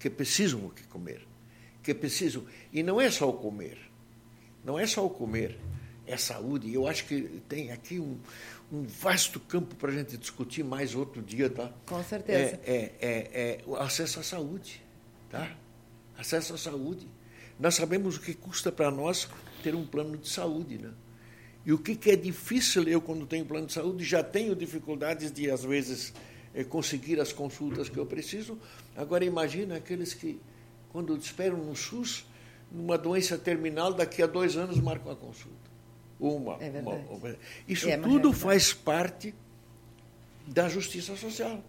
que 0.00 0.10
precisam 0.10 0.66
o 0.66 0.70
que 0.70 0.82
comer, 0.88 1.24
que 1.80 1.94
precisam. 1.94 2.44
E 2.72 2.82
não 2.82 3.00
é 3.00 3.08
só 3.08 3.28
o 3.28 3.34
comer 3.34 3.89
não 4.64 4.78
é 4.78 4.86
só 4.86 5.04
o 5.04 5.10
comer, 5.10 5.58
é 6.06 6.16
saúde. 6.16 6.72
Eu 6.72 6.86
acho 6.86 7.06
que 7.06 7.42
tem 7.48 7.70
aqui 7.70 7.98
um, 8.00 8.18
um 8.72 8.82
vasto 8.82 9.40
campo 9.40 9.74
para 9.76 9.90
a 9.90 9.94
gente 9.94 10.16
discutir 10.16 10.62
mais 10.62 10.94
outro 10.94 11.22
dia, 11.22 11.48
tá? 11.48 11.72
Com 11.86 12.02
certeza. 12.02 12.60
É, 12.64 12.72
é, 12.72 12.96
é, 13.00 13.10
é, 13.32 13.60
o 13.66 13.76
acesso 13.76 14.20
à 14.20 14.22
saúde, 14.22 14.82
tá? 15.30 15.56
Acesso 16.18 16.54
à 16.54 16.58
saúde. 16.58 17.08
Nós 17.58 17.74
sabemos 17.74 18.16
o 18.16 18.20
que 18.20 18.34
custa 18.34 18.72
para 18.72 18.90
nós 18.90 19.28
ter 19.62 19.74
um 19.74 19.86
plano 19.86 20.16
de 20.16 20.28
saúde, 20.28 20.78
né? 20.78 20.92
E 21.64 21.72
o 21.72 21.78
que, 21.78 21.94
que 21.94 22.10
é 22.10 22.16
difícil, 22.16 22.88
eu 22.88 23.00
quando 23.00 23.26
tenho 23.26 23.44
plano 23.44 23.66
de 23.66 23.74
saúde, 23.74 24.02
já 24.02 24.22
tenho 24.22 24.56
dificuldades 24.56 25.30
de, 25.30 25.50
às 25.50 25.62
vezes, 25.62 26.12
é, 26.54 26.64
conseguir 26.64 27.20
as 27.20 27.32
consultas 27.32 27.88
que 27.88 27.98
eu 27.98 28.06
preciso. 28.06 28.58
Agora, 28.96 29.24
imagina 29.24 29.76
aqueles 29.76 30.14
que, 30.14 30.40
quando 30.90 31.14
esperam 31.16 31.58
no 31.58 31.76
SUS, 31.76 32.24
numa 32.70 32.96
doença 32.96 33.36
terminal, 33.36 33.92
daqui 33.92 34.22
a 34.22 34.26
dois 34.26 34.56
anos 34.56 34.78
marca 34.78 35.08
uma 35.08 35.16
consulta. 35.16 35.70
Uma. 36.18 36.56
É 36.60 36.70
uma, 36.80 36.94
uma. 36.94 37.36
Isso 37.66 37.88
é, 37.88 37.96
tudo 37.96 38.32
faz 38.32 38.72
parte 38.72 39.34
da 40.46 40.68
justiça 40.68 41.16
social. 41.16 41.62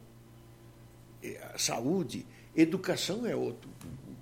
Saúde, 1.58 2.26
educação 2.56 3.26
é 3.26 3.36
outro 3.36 3.70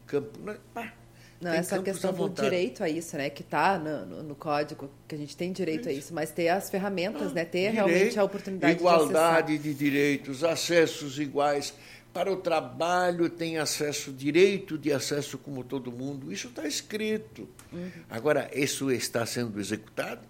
campo. 0.05 0.39
Né? 0.39 0.57
Pá, 0.73 0.93
não, 1.41 1.53
essa 1.53 1.81
questão 1.81 2.11
do 2.11 2.29
direito 2.29 2.83
a 2.83 2.89
isso, 2.89 3.15
né? 3.15 3.29
Que 3.29 3.41
está 3.41 3.79
no, 3.79 4.05
no, 4.05 4.23
no, 4.23 4.35
código, 4.35 4.89
que 5.07 5.15
a 5.15 5.17
gente 5.17 5.37
tem 5.37 5.53
direito 5.53 5.81
isso. 5.81 5.89
a 5.89 5.93
isso, 5.93 6.13
mas 6.13 6.31
ter 6.31 6.49
as 6.49 6.69
ferramentas, 6.69 7.31
né? 7.31 7.45
Ter 7.45 7.71
direito, 7.71 7.75
realmente 7.75 8.19
a 8.19 8.23
oportunidade 8.23 8.73
igualdade 8.73 9.57
de, 9.57 9.63
de 9.63 9.73
direitos, 9.73 10.43
acessos 10.43 11.17
iguais 11.17 11.73
para 12.13 12.31
o 12.31 12.37
trabalho 12.37 13.29
tem 13.29 13.57
acesso, 13.57 14.11
direito 14.11 14.77
de 14.77 14.91
acesso 14.91 15.37
como 15.37 15.63
todo 15.63 15.91
mundo. 15.91 16.31
Isso 16.31 16.47
está 16.47 16.67
escrito. 16.67 17.47
Uhum. 17.71 17.91
Agora, 18.09 18.49
isso 18.53 18.91
está 18.91 19.25
sendo 19.25 19.59
executado? 19.59 20.21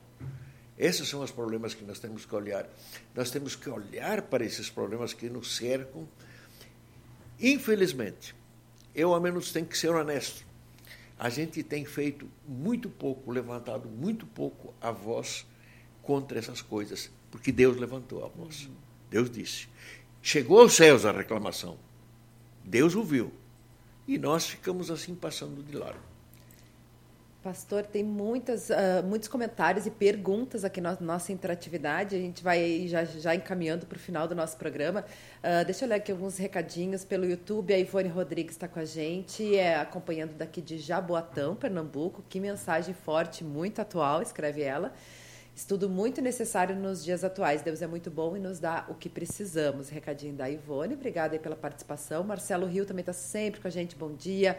Esses 0.78 1.08
são 1.08 1.22
os 1.22 1.32
problemas 1.32 1.74
que 1.74 1.84
nós 1.84 2.00
temos 2.00 2.26
que 2.26 2.34
olhar. 2.34 2.68
Nós 3.14 3.32
temos 3.32 3.56
que 3.56 3.70
olhar 3.70 4.22
para 4.24 4.46
esses 4.46 4.70
problemas 4.70 5.14
que 5.14 5.30
nos 5.30 5.56
cercam. 5.56 6.08
Infelizmente, 7.40 8.36
eu 8.96 9.14
ao 9.14 9.20
menos 9.20 9.52
tenho 9.52 9.66
que 9.66 9.78
ser 9.78 9.90
honesto. 9.90 10.46
A 11.18 11.30
gente 11.30 11.62
tem 11.64 11.84
feito 11.84 12.30
muito 12.48 12.90
pouco, 12.90 13.30
levantado 13.30 13.90
muito 13.90 14.26
pouco 14.26 14.74
a 14.80 14.90
voz 14.90 15.46
contra 16.02 16.40
essas 16.40 16.62
coisas, 16.62 17.12
porque 17.30 17.52
Deus 17.52 17.76
levantou 17.76 18.24
a 18.24 18.30
voz. 18.30 18.66
Uhum. 18.66 18.76
Deus 19.10 19.30
disse: 19.30 19.68
Chegou 20.22 20.62
aos 20.62 20.74
céus 20.74 21.06
a 21.06 21.12
reclamação. 21.12 21.78
Deus 22.64 22.96
ouviu. 22.96 23.32
E 24.08 24.18
nós 24.18 24.48
ficamos 24.48 24.90
assim 24.92 25.16
passando 25.16 25.64
de 25.64 25.76
largo. 25.76 26.10
Pastor, 27.42 27.84
tem 27.86 28.04
muitas, 28.04 28.70
uh, 28.70 29.02
muitos 29.06 29.30
comentários 29.30 29.86
e 29.86 29.90
perguntas 29.92 30.66
aqui 30.66 30.82
na 30.82 30.98
nossa 31.00 31.32
interatividade. 31.32 32.14
A 32.14 32.20
gente 32.20 32.44
vai 32.44 32.86
já, 32.86 33.06
já 33.06 33.34
encaminhando 33.34 33.86
para 33.86 33.96
o 33.96 34.00
final 34.00 34.28
do 34.28 34.36
nosso 34.36 34.58
programa. 34.58 35.06
Uh, 35.38 35.64
deixa 35.64 35.86
eu 35.86 35.90
ler 35.90 35.96
aqui 35.96 36.12
alguns 36.12 36.38
recadinhos 36.38 37.06
pelo 37.06 37.26
YouTube. 37.26 37.74
A 37.74 37.80
Ivone 37.80 38.10
Rodrigues 38.10 38.56
está 38.56 38.68
com 38.68 38.80
a 38.80 38.84
gente, 38.84 39.56
é, 39.56 39.78
acompanhando 39.78 40.34
daqui 40.34 40.62
de 40.62 40.78
Jaboatão, 40.80 41.56
Pernambuco. 41.56 42.26
Que 42.28 42.42
mensagem 42.42 42.94
forte, 42.94 43.42
muito 43.42 43.80
atual, 43.80 44.22
escreve 44.22 44.62
ela. 44.62 44.94
Estudo 45.60 45.90
muito 45.90 46.22
necessário 46.22 46.74
nos 46.74 47.04
dias 47.04 47.22
atuais. 47.22 47.62
Deus 47.62 47.82
é 47.82 47.86
muito 47.86 48.10
bom 48.10 48.38
e 48.38 48.40
nos 48.40 48.60
dá 48.60 48.86
o 48.88 48.94
que 48.96 49.10
precisamos. 49.10 49.90
Recadinho 49.90 50.34
da 50.34 50.50
Ivone. 50.50 50.94
Obrigada 50.94 51.36
aí 51.36 51.40
pela 51.40 51.56
participação. 51.58 52.24
Marcelo 52.24 52.66
Rio 52.66 52.86
também 52.86 53.02
está 53.02 53.12
sempre 53.12 53.60
com 53.60 53.68
a 53.68 53.70
gente. 53.70 53.94
Bom 53.94 54.14
dia. 54.14 54.58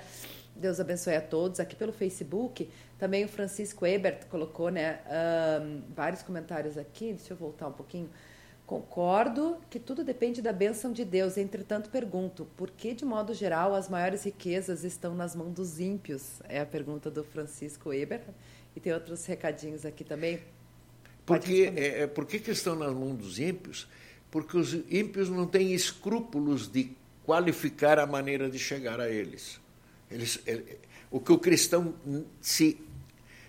Deus 0.54 0.78
abençoe 0.78 1.16
a 1.16 1.22
todos. 1.22 1.58
Aqui 1.58 1.74
pelo 1.74 1.90
Facebook, 1.90 2.68
também 2.98 3.24
o 3.24 3.28
Francisco 3.28 3.86
Ebert 3.86 4.26
colocou 4.26 4.68
né, 4.68 5.00
um, 5.62 5.80
vários 5.94 6.20
comentários 6.22 6.76
aqui. 6.76 7.14
Deixa 7.14 7.32
eu 7.32 7.36
voltar 7.38 7.68
um 7.68 7.72
pouquinho. 7.72 8.10
Concordo 8.66 9.56
que 9.70 9.80
tudo 9.80 10.04
depende 10.04 10.42
da 10.42 10.52
bênção 10.52 10.92
de 10.92 11.06
Deus. 11.06 11.38
Entretanto, 11.38 11.88
pergunto: 11.88 12.46
por 12.58 12.70
que, 12.70 12.92
de 12.92 13.06
modo 13.06 13.32
geral, 13.32 13.74
as 13.74 13.88
maiores 13.88 14.24
riquezas 14.24 14.84
estão 14.84 15.14
nas 15.14 15.34
mãos 15.34 15.54
dos 15.54 15.80
ímpios? 15.80 16.42
É 16.46 16.60
a 16.60 16.66
pergunta 16.66 17.10
do 17.10 17.24
Francisco 17.24 17.90
Ebert. 17.90 18.24
E 18.76 18.80
tem 18.80 18.92
outros 18.92 19.24
recadinhos 19.24 19.86
aqui 19.86 20.04
também. 20.04 20.40
Porque, 21.30 21.72
é, 21.76 22.02
é, 22.02 22.06
por 22.08 22.26
que, 22.26 22.50
estão 22.50 22.74
nas 22.74 22.92
mãos 22.92 23.16
dos 23.16 23.38
ímpios? 23.38 23.86
Porque 24.32 24.56
os 24.56 24.72
ímpios 24.90 25.30
não 25.30 25.46
têm 25.46 25.72
escrúpulos 25.72 26.66
de 26.66 26.90
qualificar 27.24 28.00
a 28.00 28.06
maneira 28.06 28.50
de 28.50 28.58
chegar 28.58 28.98
a 29.00 29.08
eles. 29.08 29.60
Eles, 30.10 30.40
ele, 30.44 30.78
o 31.08 31.20
que 31.20 31.30
o 31.30 31.38
cristão 31.38 31.94
se, 32.40 32.80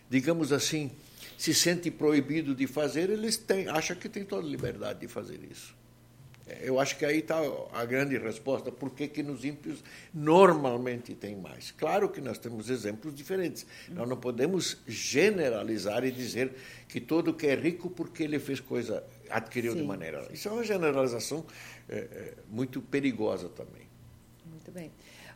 digamos 0.07 0.51
assim, 0.51 0.91
se 1.39 1.55
sente 1.55 1.89
proibido 1.89 2.53
de 2.53 2.67
fazer, 2.67 3.09
eles 3.09 3.35
têm, 3.35 3.67
acham 3.67 3.95
que 3.95 4.07
tem 4.07 4.23
toda 4.23 4.45
a 4.45 4.49
liberdade 4.49 4.99
de 4.99 5.07
fazer 5.07 5.39
isso. 5.49 5.75
Eu 6.61 6.79
acho 6.79 6.97
que 6.97 7.05
aí 7.05 7.19
está 7.19 7.39
a 7.73 7.85
grande 7.85 8.17
resposta. 8.17 8.71
Por 8.71 8.91
que, 8.91 9.07
que 9.07 9.23
nos 9.23 9.45
ímpios 9.45 9.83
normalmente 10.13 11.13
tem 11.15 11.35
mais? 11.35 11.71
Claro 11.71 12.09
que 12.09 12.19
nós 12.21 12.37
temos 12.37 12.69
exemplos 12.69 13.13
diferentes. 13.15 13.65
Nós 13.89 14.07
não 14.07 14.17
podemos 14.17 14.77
generalizar 14.87 16.03
e 16.03 16.11
dizer 16.11 16.53
que 16.87 16.99
todo 16.99 17.33
que 17.33 17.47
é 17.47 17.55
rico 17.55 17.89
porque 17.89 18.23
ele 18.23 18.39
fez 18.39 18.59
coisa, 18.59 19.03
adquiriu 19.29 19.73
Sim. 19.73 19.79
de 19.79 19.83
maneira. 19.85 20.27
Isso 20.31 20.47
é 20.47 20.51
uma 20.51 20.63
generalização 20.63 21.45
é, 21.87 21.97
é, 21.97 22.33
muito 22.49 22.81
perigosa 22.81 23.49
também. 23.49 23.89
Muito 24.45 24.71
bem. 24.71 24.91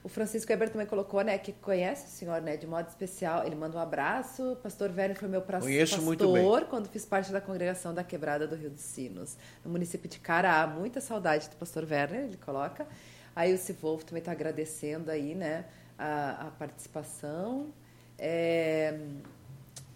O 0.05 0.07
Francisco 0.07 0.53
Eber 0.53 0.69
também 0.69 0.85
colocou, 0.85 1.19
né, 1.23 1.35
que 1.35 1.51
conhece 1.51 2.05
o 2.05 2.09
senhor, 2.11 2.39
né, 2.39 2.55
de 2.55 2.67
modo 2.67 2.87
especial. 2.87 3.43
Ele 3.43 3.55
manda 3.55 3.75
um 3.75 3.81
abraço. 3.81 4.55
Pastor 4.61 4.91
Werner 4.95 5.17
foi 5.17 5.27
meu 5.27 5.41
pra 5.41 5.59
Conheço 5.59 5.95
pastor 5.95 6.65
quando 6.65 6.87
fiz 6.87 7.03
parte 7.03 7.31
da 7.31 7.41
congregação 7.41 7.91
da 7.91 8.03
Quebrada 8.03 8.45
do 8.45 8.55
Rio 8.55 8.69
dos 8.69 8.81
Sinos, 8.81 9.35
no 9.63 9.71
município 9.71 10.07
de 10.07 10.19
Cará. 10.19 10.67
Muita 10.67 11.01
saudade 11.01 11.49
do 11.49 11.55
pastor 11.55 11.87
Werner, 11.89 12.25
ele 12.25 12.37
coloca. 12.37 12.85
Aí 13.35 13.51
o 13.51 13.57
Sivolvo 13.57 14.05
também 14.05 14.19
está 14.19 14.31
agradecendo 14.31 15.09
aí, 15.09 15.33
né, 15.33 15.65
a, 15.97 16.49
a 16.49 16.51
participação. 16.51 17.73
É, 18.15 18.99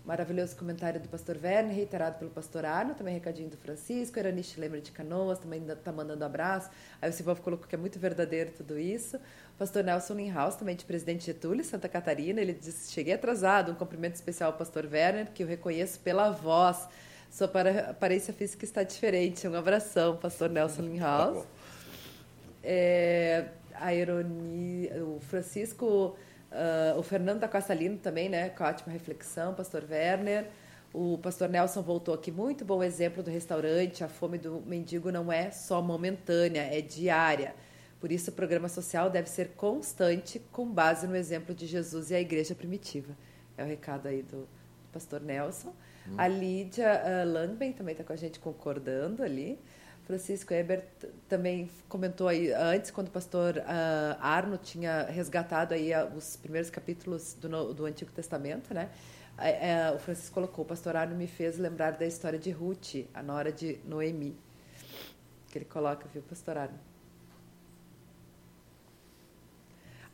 Maravilhoso 0.10 0.56
comentário 0.56 1.00
do 1.00 1.08
pastor 1.08 1.38
Werner, 1.38 1.72
reiterado 1.72 2.18
pelo 2.18 2.32
pastor 2.32 2.66
Arno, 2.66 2.96
também 2.96 3.14
recadinho 3.14 3.48
do 3.48 3.58
Francisco. 3.58 4.18
Eraniche 4.18 4.60
lembra 4.60 4.82
de 4.82 4.92
Canoas, 4.92 5.38
também 5.38 5.64
está 5.64 5.92
mandando 5.92 6.26
abraço. 6.26 6.72
Aí 7.00 7.12
o 7.12 7.14
Silvio 7.14 7.36
colocou 7.36 7.68
que 7.68 7.76
é 7.76 7.78
muito 7.78 8.00
verdadeiro 8.00 8.50
tudo 8.58 8.80
isso. 8.80 9.18
O 9.18 9.60
pastor 9.60 9.84
Nelson 9.84 10.16
Linhaus, 10.16 10.56
também 10.56 10.76
de 10.76 10.84
Presidente 10.84 11.28
Getúlio, 11.28 11.64
Santa 11.64 11.88
Catarina, 11.88 12.42
ele 12.42 12.54
disse: 12.54 12.92
Cheguei 12.92 13.14
atrasado. 13.14 13.72
Um 13.72 13.76
cumprimento 13.76 14.16
especial 14.16 14.52
ao 14.52 14.58
pastor 14.58 14.90
Werner, 14.92 15.28
que 15.32 15.44
eu 15.44 15.48
reconheço 15.48 16.00
pela 16.00 16.32
voz. 16.32 16.88
Sua 17.30 17.48
aparência 17.88 18.34
física 18.34 18.66
está 18.66 18.82
diferente. 18.82 19.48
Um 19.48 19.54
abração, 19.54 20.18
pastor 20.18 20.50
Nelson 20.50 20.82
Linhaus. 20.90 21.44
Tá 21.44 21.50
é, 22.64 23.46
a 23.76 23.94
ironia, 23.94 25.06
o 25.06 25.20
Francisco 25.20 26.18
Uh, 26.52 26.98
o 26.98 27.04
Fernando 27.04 27.40
da 27.40 27.48
Costa 27.48 27.74
Lino 27.74 27.98
também, 27.98 28.28
né? 28.28 28.50
Com 28.50 28.64
ótima 28.64 28.92
reflexão, 28.92 29.54
pastor 29.54 29.84
Werner. 29.90 30.48
O 30.92 31.20
pastor 31.20 31.48
Nelson 31.48 31.84
voltou 31.84 32.16
aqui, 32.16 32.32
muito 32.32 32.66
bom 32.66 32.84
exemplo 32.84 33.22
do 33.22 33.30
restaurante. 33.30 34.04
A 34.04 34.08
fome 34.08 34.40
do 34.40 34.62
mendigo 34.66 35.12
não 35.12 35.32
é 35.32 35.52
só 35.52 35.82
momentânea, 35.82 36.62
é 36.62 36.82
diária. 36.82 37.54
Por 38.00 38.12
isso, 38.12 38.32
o 38.32 38.34
programa 38.34 38.68
social 38.68 39.10
deve 39.10 39.30
ser 39.30 39.50
constante, 39.50 40.40
com 40.52 40.66
base 40.66 41.06
no 41.06 41.16
exemplo 41.16 41.54
de 41.54 41.68
Jesus 41.68 42.10
e 42.10 42.16
a 42.16 42.20
igreja 42.20 42.56
primitiva. 42.56 43.14
É 43.56 43.64
o 43.64 43.68
recado 43.68 44.08
aí 44.08 44.24
do, 44.24 44.38
do 44.38 44.48
pastor 44.92 45.22
Nelson. 45.22 45.76
Hum. 46.08 46.16
A 46.18 46.28
Lídia 46.28 47.04
uh, 47.04 47.32
Langben 47.32 47.74
também 47.74 47.92
está 47.92 48.04
com 48.04 48.14
a 48.14 48.16
gente 48.16 48.40
concordando 48.40 49.22
ali. 49.22 49.60
Francisco 50.10 50.52
Ebert 50.56 50.88
também 51.28 51.70
comentou 51.88 52.28
aí 52.28 52.52
antes, 52.52 52.90
quando 52.90 53.10
o 53.10 53.12
pastor 53.12 53.58
uh, 53.58 54.18
Arno 54.20 54.58
tinha 54.58 55.04
resgatado 55.04 55.76
aí 55.76 55.94
uh, 55.94 56.18
os 56.18 56.36
primeiros 56.36 56.72
capítulos 56.72 57.36
do, 57.36 57.76
do 57.76 57.86
Antigo 57.86 58.12
Testamento, 58.12 58.74
né? 58.74 58.90
Uh, 59.38 59.96
o 59.96 60.00
Francisco 60.00 60.34
colocou, 60.34 60.66
o 60.66 60.68
pastor 60.68 60.96
Arno 60.96 61.16
me 61.16 61.28
fez 61.28 61.60
lembrar 61.60 61.92
da 61.92 62.08
história 62.08 62.40
de 62.40 62.50
Ruth, 62.50 63.06
a 63.14 63.22
nora 63.22 63.52
de 63.52 63.80
Noemi. 63.86 64.36
Que 65.52 65.60
ele 65.60 65.66
coloca, 65.66 66.08
viu, 66.12 66.24
pastor 66.24 66.58
Arno? 66.58 66.89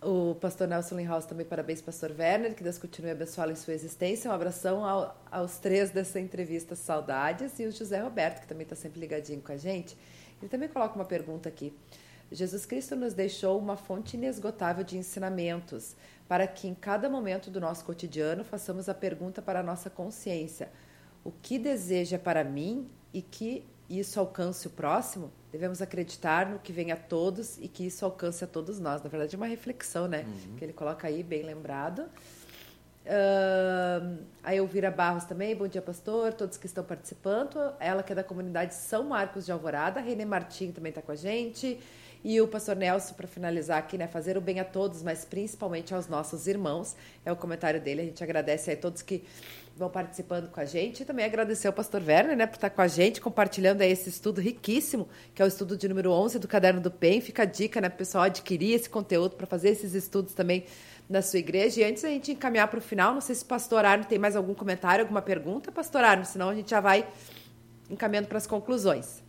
O 0.08 0.36
pastor 0.36 0.68
Nelson 0.68 0.98
Linhaus 0.98 1.26
também 1.26 1.48
parabéns, 1.48 1.82
pastor 1.82 2.12
Werner, 2.12 2.54
que 2.54 2.62
Deus 2.62 2.78
continue 2.78 3.10
abençoá-lo 3.10 3.52
em 3.52 3.56
sua 3.56 3.74
existência. 3.74 4.30
Um 4.30 4.34
abração 4.36 4.86
ao, 4.86 5.20
aos 5.32 5.58
três 5.58 5.90
dessa 5.90 6.20
entrevista, 6.20 6.76
saudades, 6.76 7.58
e 7.60 7.66
o 7.66 7.72
José 7.72 8.00
Roberto, 8.02 8.42
que 8.42 8.48
também 8.48 8.66
está 8.66 8.76
sempre 8.76 9.00
ligadinho 9.00 9.42
com 9.42 9.52
a 9.52 9.58
gente. 9.58 9.98
Ele 10.40 10.48
também 10.48 10.70
coloca 10.70 10.94
uma 10.94 11.06
pergunta 11.06 11.50
aqui. 11.50 11.74
Jesus 12.32 12.68
Cristo 12.68 12.96
nos 12.96 13.16
deixou 13.16 13.58
uma 13.58 13.76
fonte 13.76 14.16
inesgotável 14.16 14.84
de 14.84 14.96
ensinamentos, 14.96 15.96
para 16.28 16.46
que 16.46 16.68
em 16.68 16.76
cada 16.76 17.10
momento 17.10 17.50
do 17.50 17.60
nosso 17.60 17.84
cotidiano 17.84 18.44
façamos 18.44 18.88
a 18.88 18.94
pergunta 18.94 19.42
para 19.42 19.62
a 19.62 19.64
nossa 19.64 19.90
consciência: 19.90 20.70
o 21.24 21.32
que 21.32 21.58
deseja 21.58 22.20
para 22.20 22.44
mim 22.44 22.88
e 23.12 23.24
que 23.24 23.66
isso 23.90 24.20
alcance 24.20 24.68
o 24.68 24.70
próximo? 24.70 25.32
devemos 25.56 25.82
acreditar 25.82 26.50
no 26.50 26.60
que 26.60 26.74
vem 26.74 26.92
a 26.92 26.98
todos 26.98 27.58
e 27.60 27.70
que 27.70 27.86
isso 27.86 28.04
alcance 28.04 28.44
a 28.44 28.48
todos 28.48 28.78
nós. 28.78 29.02
Na 29.02 29.10
verdade, 29.10 29.36
é 29.36 29.38
uma 29.38 29.46
reflexão, 29.46 30.06
né? 30.06 30.26
Uhum. 30.28 30.56
Que 30.58 30.66
ele 30.66 30.74
coloca 30.74 31.08
aí, 31.08 31.24
bem 31.24 31.44
lembrado. 31.44 32.10
Uh, 33.06 34.18
a 34.44 34.56
Elvira 34.56 34.90
Barros 34.90 35.26
também, 35.26 35.56
bom 35.56 35.68
dia, 35.68 35.82
pastor, 35.82 36.34
todos 36.34 36.58
que 36.58 36.66
estão 36.66 36.84
participando. 36.84 37.60
Ela 37.80 38.02
que 38.02 38.12
é 38.12 38.16
da 38.16 38.24
comunidade 38.24 38.74
São 38.74 39.04
Marcos 39.04 39.46
de 39.46 39.52
Alvorada. 39.52 40.00
René 40.00 40.26
Martim 40.26 40.72
também 40.72 40.90
está 40.90 41.02
com 41.02 41.12
a 41.12 41.16
gente. 41.16 41.80
E 42.24 42.42
o 42.42 42.48
pastor 42.48 42.76
Nelson, 42.76 43.14
para 43.14 43.28
finalizar 43.28 43.78
aqui, 43.78 44.00
né? 44.00 44.08
Fazer 44.08 44.36
o 44.36 44.42
bem 44.42 44.60
a 44.60 44.66
todos, 44.66 45.04
mas 45.04 45.24
principalmente 45.24 45.94
aos 45.94 46.08
nossos 46.08 46.48
irmãos. 46.48 46.96
É 47.24 47.32
o 47.32 47.36
comentário 47.36 47.80
dele. 47.80 48.02
A 48.02 48.06
gente 48.06 48.24
agradece 48.24 48.72
a 48.72 48.76
todos 48.76 49.04
que 49.04 49.24
vão 49.78 49.90
participando 49.90 50.50
com 50.50 50.60
a 50.60 50.66
gente. 50.66 51.04
E 51.04 51.06
também 51.06 51.26
agradecer 51.26 51.68
ao 51.68 51.74
pastor 51.74 52.02
Werner, 52.02 52.36
né, 52.36 52.48
por 52.48 52.56
estar 52.56 52.72
com 52.72 52.82
a 52.82 52.88
gente, 52.88 53.22
compartilhando 53.22 53.82
esse 53.82 54.10
estudo 54.10 54.42
riquíssimo, 54.42 55.08
que 55.36 55.42
é 55.42 55.46
o 55.46 55.48
estudo 55.48 55.78
de 55.78 55.88
número 55.88 56.12
11 56.12 56.40
do 56.40 56.48
Caderno 56.48 56.82
do 56.82 56.90
PEN. 56.90 57.22
Fica 57.22 57.44
a 57.44 57.46
dica, 57.46 57.80
né, 57.80 57.90
pessoal 57.90 58.24
adquirir 58.24 58.74
esse 58.74 58.90
conteúdo 58.90 59.36
para 59.36 59.46
fazer 59.46 59.70
esses 59.70 59.94
estudos 59.94 60.34
também 60.34 60.66
na 61.10 61.22
sua 61.22 61.40
igreja. 61.40 61.82
E 61.82 61.84
antes 61.84 62.04
da 62.04 62.10
gente 62.10 62.32
encaminhar 62.32 62.68
para 62.68 62.80
o 62.80 62.82
final, 62.82 63.14
não 63.14 63.22
sei 63.22 63.36
se 63.36 63.44
o 63.44 63.48
pastor 63.48 63.86
Arno 63.86 64.06
tem 64.06 64.20
mais 64.20 64.36
algum 64.36 64.54
comentário, 64.54 65.04
alguma 65.04 65.22
pergunta, 65.22 65.72
pastor 65.72 66.04
Arno, 66.04 66.26
senão 66.26 66.50
a 66.50 66.56
gente 66.56 66.70
já 66.70 66.80
vai 66.80 67.08
encaminhando 67.90 68.28
para 68.28 68.38
as 68.38 68.48
conclusões. 68.48 69.24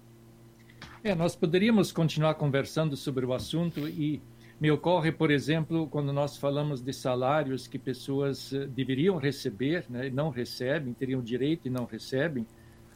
É, 1.05 1.15
nós 1.15 1.37
poderíamos 1.37 1.93
continuar 1.93 2.35
conversando 2.35 2.97
sobre 2.97 3.25
o 3.25 3.33
assunto 3.33 3.87
e 3.89 4.21
me 4.61 4.71
ocorre, 4.71 5.13
por 5.13 5.31
exemplo, 5.31 5.87
quando 5.87 6.13
nós 6.13 6.39
falamos 6.39 6.81
de 6.81 6.93
salários 6.93 7.67
que 7.67 7.79
pessoas 7.79 8.53
eh, 8.53 8.67
deveriam 8.67 9.19
receber, 9.19 9.85
né, 9.89 10.09
não 10.09 10.31
recebem, 10.31 10.95
teriam 10.95 11.21
direito 11.21 11.69
e 11.69 11.71
não 11.71 11.85
recebem. 11.85 12.47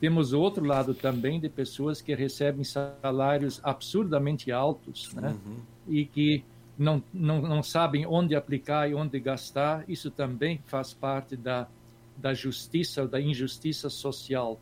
Temos 0.00 0.32
outro 0.32 0.64
lado 0.64 0.94
também 0.94 1.38
de 1.38 1.50
pessoas 1.50 2.00
que 2.00 2.14
recebem 2.14 2.64
salários 2.64 3.60
absurdamente 3.62 4.50
altos, 4.50 5.12
né, 5.12 5.36
uhum. 5.44 5.56
e 5.86 6.06
que 6.06 6.42
não, 6.80 7.02
não, 7.12 7.42
não 7.42 7.62
sabem 7.62 8.06
onde 8.06 8.34
aplicar 8.34 8.88
e 8.90 8.94
onde 8.94 9.20
gastar. 9.20 9.84
Isso 9.86 10.10
também 10.10 10.62
faz 10.64 10.94
parte 10.94 11.36
da, 11.36 11.68
da 12.16 12.32
justiça, 12.32 13.06
da 13.06 13.20
injustiça 13.20 13.90
social. 13.90 14.58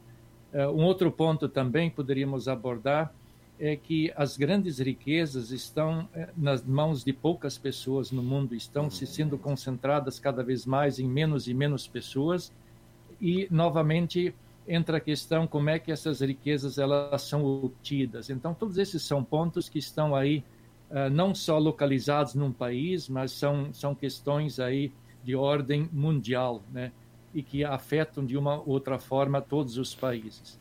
Uh, 0.52 0.68
um 0.72 0.82
outro 0.82 1.12
ponto 1.12 1.48
também 1.48 1.88
poderíamos 1.88 2.48
abordar 2.48 3.14
é 3.60 3.76
que 3.76 4.12
as 4.16 4.36
grandes 4.36 4.78
riquezas 4.78 5.50
estão 5.50 6.08
eh, 6.14 6.28
nas 6.36 6.64
mãos 6.64 7.02
de 7.02 7.12
poucas 7.12 7.58
pessoas 7.58 8.12
no 8.12 8.22
mundo, 8.22 8.54
estão 8.54 8.88
se 8.88 9.04
sendo 9.04 9.36
concentradas 9.36 10.20
cada 10.20 10.44
vez 10.44 10.64
mais 10.64 11.00
em 11.00 11.08
menos 11.08 11.48
e 11.48 11.54
menos 11.54 11.88
pessoas. 11.88 12.52
E 13.20 13.48
novamente 13.50 14.32
entra 14.66 14.98
a 14.98 15.00
questão 15.00 15.44
como 15.44 15.70
é 15.70 15.78
que 15.80 15.90
essas 15.90 16.20
riquezas 16.20 16.78
elas 16.78 17.22
são 17.22 17.44
obtidas. 17.44 18.30
Então 18.30 18.54
todos 18.54 18.78
esses 18.78 19.02
são 19.02 19.24
pontos 19.24 19.68
que 19.68 19.80
estão 19.80 20.14
aí 20.14 20.44
uh, 20.91 21.11
não 21.11 21.34
só 21.34 21.59
localizados 21.59 22.34
num 22.34 22.53
país, 22.53 23.09
mas 23.09 23.32
são 23.32 23.72
são 23.72 23.95
questões 23.95 24.59
aí 24.61 24.93
de 25.22 25.34
ordem 25.34 25.89
mundial, 25.93 26.62
né? 26.72 26.93
E 27.34 27.43
que 27.43 27.64
afetam 27.64 28.24
de 28.24 28.36
uma 28.36 28.57
ou 28.57 28.70
outra 28.70 28.99
forma 28.99 29.41
todos 29.41 29.76
os 29.76 29.95
países. 29.95 30.59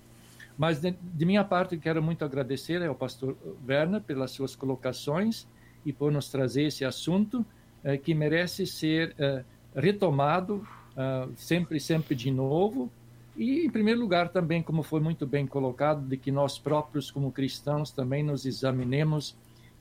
Mas, 0.58 0.80
de, 0.80 0.92
de 0.92 1.26
minha 1.26 1.44
parte, 1.44 1.78
quero 1.78 2.02
muito 2.02 2.26
agradecer 2.26 2.84
ao 2.84 2.96
pastor 2.96 3.38
Werner 3.68 4.02
pelas 4.02 4.32
suas 4.32 4.56
colocações 4.56 5.48
e 5.86 5.94
por 5.94 6.12
nos 6.12 6.30
trazer 6.30 6.64
esse 6.64 6.84
assunto 6.84 7.46
eh, 7.84 7.96
que 7.96 8.14
merece 8.16 8.66
ser 8.66 9.16
eh, 9.20 9.44
retomado 9.76 10.68
sempre, 11.36 11.80
sempre 11.80 12.16
de 12.16 12.32
novo. 12.32 12.92
E, 13.38 13.64
em 13.68 13.70
primeiro 13.70 14.00
lugar, 14.00 14.30
também, 14.30 14.64
como 14.64 14.82
foi 14.82 15.00
muito 15.00 15.28
bem 15.28 15.46
colocado, 15.46 16.02
de 16.02 16.18
que 16.18 16.32
nós 16.32 16.58
próprios, 16.58 17.12
como 17.12 17.32
cristãos, 17.32 17.92
também 17.92 18.24
nos 18.24 18.48
examinemos 18.48 19.36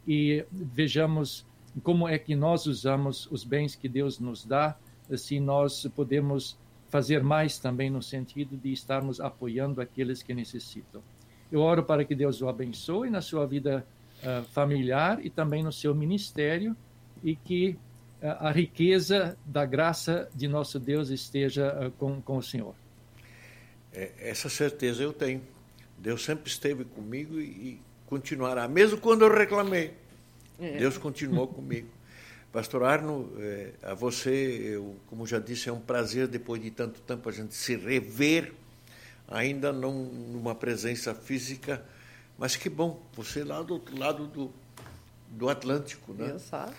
e 0.07 0.45
vejamos 0.51 1.45
como 1.83 2.09
é 2.09 2.19
que 2.19 2.35
nós 2.35 2.67
usamos 2.67 3.27
os 3.31 3.45
bens 3.45 3.75
que 3.75 3.89
Deus 3.89 4.19
nos 4.19 4.45
dá, 4.45 4.77
se 5.17 5.39
nós 5.39 5.87
podemos 5.95 6.57
fazer 6.89 7.23
mais 7.23 7.59
também 7.59 7.91
no 7.91 8.03
sentido 8.03 8.57
de 8.57 8.73
estarmos 8.73 9.21
apoiando 9.21 9.81
aqueles 9.81 10.23
que 10.23 10.33
necessitam. 10.33 11.03
Eu 11.51 11.61
oro 11.61 11.83
para 11.83 12.05
que 12.05 12.15
Deus 12.15 12.41
o 12.41 12.49
abençoe 12.49 13.11
na 13.11 13.21
sua 13.21 13.47
vida 13.47 13.87
uh, 14.23 14.43
familiar 14.45 15.25
e 15.25 15.31
também 15.31 15.63
no 15.63 15.73
seu 15.73 15.95
ministério 15.95 16.77
e 17.23 17.37
que 17.37 17.77
uh, 18.23 18.27
a 18.41 18.51
riqueza 18.51 19.37
da 19.45 19.65
graça 19.65 20.29
de 20.35 20.49
nosso 20.49 20.79
Deus 20.79 21.11
esteja 21.11 21.87
uh, 21.87 21.91
com, 21.93 22.21
com 22.21 22.39
o 22.39 22.43
Senhor. 22.43 22.75
É, 23.93 24.13
essa 24.19 24.49
certeza 24.49 25.03
eu 25.03 25.13
tenho. 25.13 25.43
Deus 25.99 26.25
sempre 26.25 26.49
esteve 26.49 26.85
comigo 26.85 27.41
e, 27.41 27.81
continuará, 28.07 28.67
mesmo 28.69 28.99
quando 28.99 29.25
eu 29.25 29.33
reclamei. 29.33 29.93
É. 30.59 30.79
Deus 30.79 30.97
continuou 30.97 31.47
comigo. 31.47 31.89
Pastor 32.53 32.85
Arno, 32.85 33.31
é, 33.39 33.73
a 33.83 33.93
você, 33.93 34.31
eu, 34.75 34.97
como 35.09 35.27
já 35.27 35.39
disse, 35.39 35.69
é 35.69 35.73
um 35.73 35.81
prazer, 35.81 36.27
depois 36.27 36.63
de 36.63 36.71
tanto 36.71 37.01
tempo, 37.01 37.29
a 37.29 37.33
gente 37.33 37.55
se 37.55 37.77
rever, 37.77 38.53
ainda 39.29 39.73
não 39.73 39.93
numa 39.93 40.55
presença 40.55 41.15
física, 41.15 41.85
mas 42.39 42.57
que 42.57 42.71
bom, 42.71 43.03
você 43.15 43.45
lá 43.45 43.61
do 43.63 43.75
outro 43.75 43.99
lado 43.99 44.27
do, 44.27 44.51
do 45.29 45.49
Atlântico, 45.51 46.15
né? 46.15 46.31
Eu 46.31 46.39
só. 46.39 46.71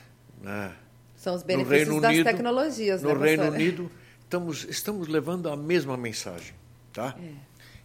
Na, 0.41 0.73
São 1.15 1.35
os 1.35 1.43
benefícios 1.43 2.01
das 2.01 2.11
Unido, 2.11 2.23
tecnologias, 2.23 3.03
no 3.03 3.13
né, 3.13 3.25
Reino? 3.27 3.43
Unido, 3.51 3.91
estamos, 4.21 4.63
estamos 4.63 5.07
levando 5.07 5.49
a 5.49 5.55
mesma 5.55 5.95
mensagem, 5.95 6.55
tá? 6.91 7.15
É. 7.21 7.31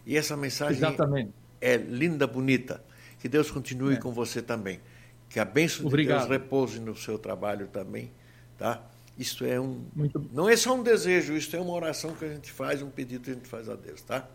E 0.05 0.17
essa 0.17 0.35
mensagem 0.35 0.77
Exatamente. 0.77 1.31
é 1.61 1.77
linda, 1.77 2.25
bonita. 2.25 2.83
Que 3.23 3.29
Deus 3.29 3.49
continue 3.49 3.93
É. 3.93 3.97
com 3.97 4.11
você 4.11 4.41
também. 4.41 4.81
Que 5.29 5.39
a 5.39 5.45
bênção 5.45 5.85
Obrigado. 5.87 6.23
de 6.23 6.27
Deus 6.27 6.41
repouse 6.41 6.77
no 6.77 6.93
seu 6.93 7.17
trabalho 7.17 7.67
também, 7.67 8.11
tá? 8.57 8.83
Isto 9.17 9.45
é 9.45 9.57
um 9.57 9.81
Muito- 9.95 10.29
não 10.33 10.49
é 10.49 10.57
só 10.57 10.75
um 10.75 10.83
desejo, 10.83 11.33
isto 11.33 11.55
é 11.55 11.59
uma 11.61 11.71
oração 11.73 12.13
que 12.13 12.25
a 12.25 12.27
gente 12.27 12.51
faz, 12.51 12.81
um 12.81 12.89
pedido 12.89 13.23
que 13.23 13.31
a 13.31 13.33
gente 13.33 13.47
faz 13.47 13.69
a 13.69 13.75
Deus, 13.75 14.01
tá? 14.01 14.27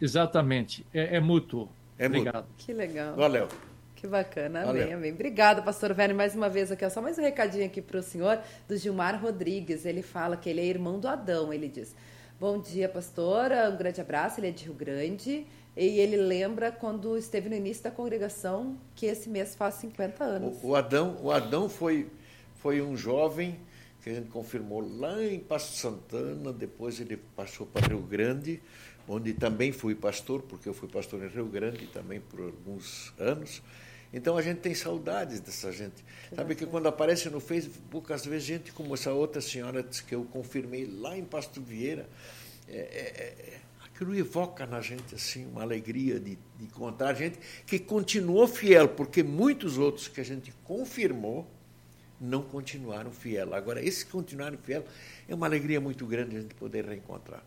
Exatamente. 0.00 0.86
É, 0.94 1.16
é 1.16 1.20
mútuo. 1.20 1.68
É 1.98 2.08
mútuo. 2.08 2.20
Obrigado. 2.22 2.46
Que 2.56 2.72
legal. 2.72 3.14
Valeu. 3.16 3.48
Que 3.96 4.06
bacana, 4.06 4.62
amém, 4.62 4.82
Valeu. 4.82 4.96
amém. 4.96 5.12
Obrigada, 5.12 5.60
pastor 5.60 5.90
Werner, 5.90 6.14
mais 6.16 6.34
uma 6.34 6.48
vez 6.48 6.72
aqui. 6.72 6.84
ó. 6.86 6.88
Só 6.88 7.02
mais 7.02 7.18
um 7.18 7.22
recadinho 7.22 7.66
aqui 7.66 7.82
para 7.82 7.98
o 7.98 8.02
senhor, 8.02 8.40
do 8.66 8.74
Gilmar 8.78 9.20
Rodrigues. 9.20 9.84
Ele 9.84 10.00
fala 10.00 10.38
que 10.38 10.48
ele 10.48 10.60
é 10.62 10.64
irmão 10.64 10.98
do 10.98 11.06
Adão, 11.06 11.52
ele 11.52 11.68
diz. 11.68 11.94
Bom 12.40 12.58
dia, 12.58 12.88
pastora, 12.88 13.68
um 13.68 13.76
grande 13.76 14.00
abraço, 14.00 14.40
ele 14.40 14.48
é 14.48 14.50
de 14.50 14.64
Rio 14.64 14.72
Grande. 14.72 15.46
E 15.76 16.00
ele 16.00 16.16
lembra 16.16 16.72
quando 16.72 17.16
esteve 17.16 17.48
no 17.48 17.54
início 17.54 17.84
da 17.84 17.90
congregação, 17.90 18.76
que 18.94 19.06
esse 19.06 19.28
mês 19.28 19.54
faz 19.54 19.74
50 19.76 20.24
anos. 20.24 20.58
O, 20.62 20.68
o 20.68 20.76
Adão, 20.76 21.16
o 21.22 21.30
Adão 21.30 21.68
foi 21.68 22.08
foi 22.60 22.82
um 22.82 22.94
jovem 22.94 23.58
que 24.02 24.10
a 24.10 24.14
gente 24.14 24.28
confirmou 24.28 24.80
lá 24.98 25.22
em 25.24 25.38
Pasto 25.38 25.76
Santana, 25.76 26.52
depois 26.52 27.00
ele 27.00 27.16
passou 27.16 27.66
para 27.66 27.88
Rio 27.88 28.02
Grande, 28.02 28.60
onde 29.08 29.32
também 29.32 29.72
fui 29.72 29.94
pastor, 29.94 30.42
porque 30.42 30.68
eu 30.68 30.74
fui 30.74 30.88
pastor 30.88 31.22
em 31.22 31.28
Rio 31.28 31.46
Grande 31.46 31.86
também 31.86 32.20
por 32.20 32.40
alguns 32.40 33.14
anos. 33.18 33.62
Então 34.12 34.36
a 34.36 34.42
gente 34.42 34.58
tem 34.58 34.74
saudades 34.74 35.40
dessa 35.40 35.72
gente. 35.72 36.04
Sabe 36.34 36.54
que 36.54 36.66
quando 36.66 36.86
aparece 36.86 37.30
no 37.30 37.40
Facebook, 37.40 38.12
às 38.12 38.26
vezes 38.26 38.44
gente 38.44 38.72
como 38.72 38.94
essa 38.94 39.12
outra 39.12 39.40
senhora 39.40 39.82
que 39.82 40.14
eu 40.14 40.24
confirmei 40.24 40.86
lá 40.86 41.16
em 41.16 41.24
Pasto 41.24 41.62
Vieira, 41.62 42.08
é, 42.68 42.76
é, 42.76 42.78
é, 42.78 43.60
aquilo 44.00 44.16
evoca 44.16 44.66
na 44.66 44.80
gente 44.80 45.14
assim 45.14 45.44
uma 45.46 45.60
alegria 45.60 46.18
de, 46.18 46.38
de 46.56 46.64
encontrar 46.64 47.12
gente 47.12 47.38
que 47.66 47.78
continuou 47.78 48.48
fiel, 48.48 48.88
porque 48.88 49.22
muitos 49.22 49.76
outros 49.76 50.08
que 50.08 50.22
a 50.22 50.24
gente 50.24 50.50
confirmou 50.64 51.46
não 52.18 52.42
continuaram 52.42 53.12
fiel. 53.12 53.54
Agora, 53.54 53.84
esses 53.84 54.02
que 54.02 54.10
continuaram 54.10 54.56
fiel, 54.56 54.86
é 55.28 55.34
uma 55.34 55.46
alegria 55.46 55.80
muito 55.82 56.06
grande 56.06 56.36
a 56.36 56.40
gente 56.40 56.54
poder 56.54 56.86
reencontrar. 56.86 57.42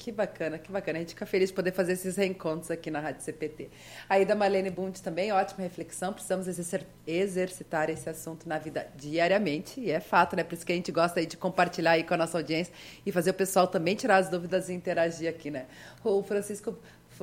Que 0.00 0.10
bacana, 0.10 0.56
que 0.58 0.72
bacana. 0.72 0.96
A 0.96 1.00
gente 1.02 1.10
fica 1.10 1.26
feliz 1.26 1.50
de 1.50 1.54
poder 1.54 1.72
fazer 1.72 1.92
esses 1.92 2.16
reencontros 2.16 2.70
aqui 2.70 2.90
na 2.90 3.00
Rádio 3.00 3.20
CPT. 3.20 3.68
Aí 4.08 4.24
da 4.24 4.34
Marlene 4.34 4.70
Bund 4.70 4.98
também, 5.02 5.30
ótima 5.30 5.62
reflexão. 5.62 6.10
Precisamos 6.10 6.48
exercer- 6.48 6.86
exercitar 7.06 7.90
esse 7.90 8.08
assunto 8.08 8.48
na 8.48 8.56
vida 8.58 8.88
diariamente. 8.96 9.78
E 9.78 9.90
é 9.90 10.00
fato, 10.00 10.34
né? 10.34 10.42
Por 10.42 10.54
isso 10.54 10.64
que 10.64 10.72
a 10.72 10.74
gente 10.74 10.90
gosta 10.90 11.24
de 11.26 11.36
compartilhar 11.36 11.90
aí 11.90 12.02
com 12.02 12.14
a 12.14 12.16
nossa 12.16 12.38
audiência 12.38 12.72
e 13.04 13.12
fazer 13.12 13.28
o 13.28 13.34
pessoal 13.34 13.66
também 13.66 13.94
tirar 13.94 14.16
as 14.16 14.30
dúvidas 14.30 14.70
e 14.70 14.72
interagir 14.72 15.28
aqui, 15.28 15.50
né? 15.50 15.66
O 16.02 16.22
Francisco 16.22 16.78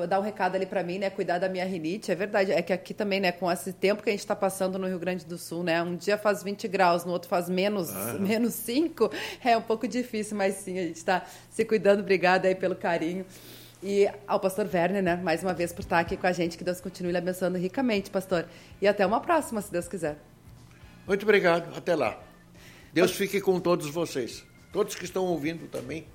dar 0.06 0.20
um 0.20 0.22
recado 0.22 0.56
ali 0.56 0.66
para 0.66 0.84
mim, 0.84 1.00
né? 1.00 1.10
Cuidar 1.10 1.40
da 1.40 1.48
minha 1.50 1.66
rinite. 1.66 2.12
É 2.12 2.16
verdade. 2.16 2.52
É 2.52 2.62
que 2.62 2.74
aqui 2.74 2.94
também, 2.94 3.20
né? 3.20 3.32
Com 3.32 3.52
esse 3.52 3.74
tempo 3.74 4.04
que 4.04 4.10
a 4.10 4.12
gente 4.12 4.20
está 4.20 4.36
passando 4.36 4.78
no 4.78 4.86
Rio 4.86 5.00
Grande 5.00 5.26
do 5.26 5.38
Sul, 5.38 5.64
né? 5.64 5.82
Um 5.82 5.96
dia 5.96 6.18
faz 6.18 6.44
20 6.44 6.68
graus, 6.68 7.06
no 7.06 7.12
outro 7.12 7.30
faz 7.30 7.50
menos, 7.50 7.92
menos 8.20 8.54
5. 8.54 9.10
É 9.44 9.58
um 9.58 9.62
pouco 9.62 9.88
difícil, 9.88 10.38
mas 10.38 10.56
sim, 10.56 10.78
a 10.78 10.84
gente 10.84 10.98
está 10.98 11.26
se 11.50 11.64
cuidando. 11.66 12.02
Obrigada 12.02 12.48
aí 12.48 12.54
pelo 12.54 12.76
carinho. 12.76 13.26
E 13.82 14.10
ao 14.28 14.40
pastor 14.40 14.68
Werner, 14.72 15.02
né? 15.02 15.16
Mais 15.16 15.42
uma 15.42 15.54
vez 15.54 15.72
por 15.72 15.82
estar 15.82 16.00
aqui 16.00 16.18
com 16.18 16.28
a 16.28 16.32
gente. 16.32 16.58
Que 16.58 16.64
Deus 16.64 16.82
continue 16.82 17.12
lhe 17.12 17.18
abençoando 17.18 17.58
ricamente, 17.58 18.10
pastor. 18.10 18.46
E 18.82 18.88
até 18.88 19.06
uma 19.06 19.22
próxima, 19.22 19.62
se 19.62 19.72
Deus 19.72 19.88
quiser. 19.88 20.18
Muito 21.08 21.24
obrigado. 21.24 21.76
Até 21.78 21.96
lá. 21.96 22.20
Deus 22.92 23.12
fique 23.12 23.40
com 23.40 23.60
todos 23.60 23.88
vocês, 23.88 24.44
todos 24.74 24.96
que 24.96 25.06
estão 25.06 25.26
ouvindo 25.26 25.68
também. 25.68 26.06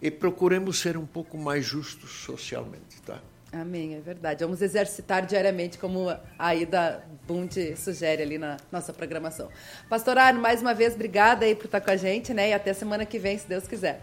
E 0.00 0.10
procuremos 0.10 0.78
ser 0.78 0.96
um 0.96 1.06
pouco 1.06 1.38
mais 1.38 1.64
justos 1.64 2.10
socialmente, 2.10 3.00
tá? 3.06 3.20
Amém, 3.52 3.94
é 3.94 4.00
verdade. 4.00 4.44
Vamos 4.44 4.60
exercitar 4.60 5.24
diariamente, 5.24 5.78
como 5.78 6.10
a 6.10 6.20
Aida 6.38 7.04
Bund 7.26 7.76
sugere 7.76 8.22
ali 8.22 8.36
na 8.36 8.56
nossa 8.72 8.92
programação. 8.92 9.48
Pastor 9.88 10.18
Arno, 10.18 10.40
mais 10.40 10.60
uma 10.60 10.74
vez, 10.74 10.94
obrigada 10.94 11.46
aí 11.46 11.54
por 11.54 11.66
estar 11.66 11.80
com 11.80 11.90
a 11.90 11.96
gente, 11.96 12.34
né? 12.34 12.50
E 12.50 12.52
até 12.52 12.72
semana 12.72 13.06
que 13.06 13.18
vem, 13.18 13.38
se 13.38 13.48
Deus 13.48 13.68
quiser. 13.68 14.00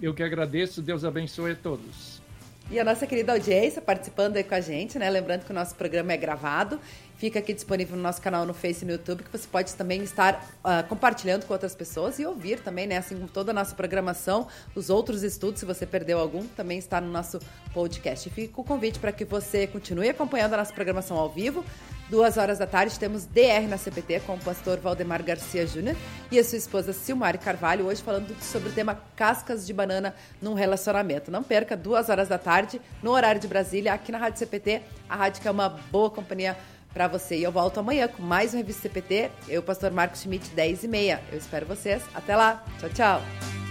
Eu 0.00 0.14
que 0.14 0.22
agradeço. 0.22 0.80
Deus 0.80 1.04
abençoe 1.04 1.52
a 1.52 1.56
todos. 1.56 2.22
E 2.70 2.78
a 2.78 2.84
nossa 2.84 3.06
querida 3.06 3.32
audiência 3.32 3.82
participando 3.82 4.36
aí 4.36 4.44
com 4.44 4.54
a 4.54 4.60
gente, 4.60 4.98
né? 4.98 5.10
Lembrando 5.10 5.44
que 5.44 5.50
o 5.50 5.54
nosso 5.54 5.74
programa 5.74 6.12
é 6.12 6.16
gravado, 6.16 6.80
fica 7.22 7.38
aqui 7.38 7.54
disponível 7.54 7.96
no 7.96 8.02
nosso 8.02 8.20
canal 8.20 8.44
no 8.44 8.52
Face 8.52 8.82
e 8.82 8.84
no 8.84 8.94
YouTube, 8.94 9.22
que 9.22 9.30
você 9.30 9.46
pode 9.46 9.72
também 9.76 10.02
estar 10.02 10.44
ah, 10.64 10.82
compartilhando 10.82 11.46
com 11.46 11.52
outras 11.52 11.72
pessoas 11.72 12.18
e 12.18 12.26
ouvir 12.26 12.58
também, 12.58 12.84
né? 12.84 12.96
Assim 12.96 13.14
como 13.14 13.28
toda 13.28 13.52
a 13.52 13.54
nossa 13.54 13.76
programação, 13.76 14.48
os 14.74 14.90
outros 14.90 15.22
estudos, 15.22 15.60
se 15.60 15.64
você 15.64 15.86
perdeu 15.86 16.18
algum, 16.18 16.44
também 16.48 16.78
está 16.78 17.00
no 17.00 17.12
nosso 17.12 17.38
podcast. 17.72 18.28
Fica 18.28 18.60
o 18.60 18.64
convite 18.64 18.98
para 18.98 19.12
que 19.12 19.24
você 19.24 19.68
continue 19.68 20.08
acompanhando 20.08 20.54
a 20.54 20.56
nossa 20.56 20.72
programação 20.72 21.16
ao 21.16 21.30
vivo. 21.30 21.64
Duas 22.10 22.36
horas 22.36 22.58
da 22.58 22.66
tarde 22.66 22.98
temos 22.98 23.24
DR 23.24 23.68
na 23.68 23.78
CPT 23.78 24.20
com 24.26 24.34
o 24.34 24.38
pastor 24.38 24.80
Valdemar 24.80 25.22
Garcia 25.22 25.64
Júnior 25.64 25.96
e 26.28 26.40
a 26.40 26.44
sua 26.44 26.58
esposa 26.58 26.92
Silmari 26.92 27.38
Carvalho, 27.38 27.86
hoje 27.86 28.02
falando 28.02 28.36
sobre 28.42 28.68
o 28.68 28.72
tema 28.72 29.00
cascas 29.14 29.64
de 29.64 29.72
banana 29.72 30.12
num 30.40 30.54
relacionamento. 30.54 31.30
Não 31.30 31.44
perca, 31.44 31.76
duas 31.76 32.08
horas 32.08 32.28
da 32.28 32.36
tarde, 32.36 32.80
no 33.00 33.12
horário 33.12 33.40
de 33.40 33.46
Brasília, 33.46 33.94
aqui 33.94 34.10
na 34.10 34.18
Rádio 34.18 34.40
CPT, 34.40 34.82
a 35.08 35.14
rádio 35.14 35.40
que 35.40 35.46
é 35.46 35.50
uma 35.50 35.68
boa 35.68 36.10
companhia 36.10 36.56
para 36.92 37.08
você. 37.08 37.36
E 37.36 37.42
eu 37.42 37.52
volto 37.52 37.78
amanhã 37.78 38.08
com 38.08 38.22
mais 38.22 38.54
um 38.54 38.58
Revista 38.58 38.82
CPT, 38.82 39.30
eu, 39.48 39.62
pastor 39.62 39.90
Marcos 39.90 40.20
Schmidt, 40.22 40.50
10 40.50 40.84
e 40.84 40.88
meia. 40.88 41.22
Eu 41.30 41.38
espero 41.38 41.66
vocês. 41.66 42.02
Até 42.14 42.36
lá. 42.36 42.64
Tchau, 42.78 42.90
tchau. 42.90 43.61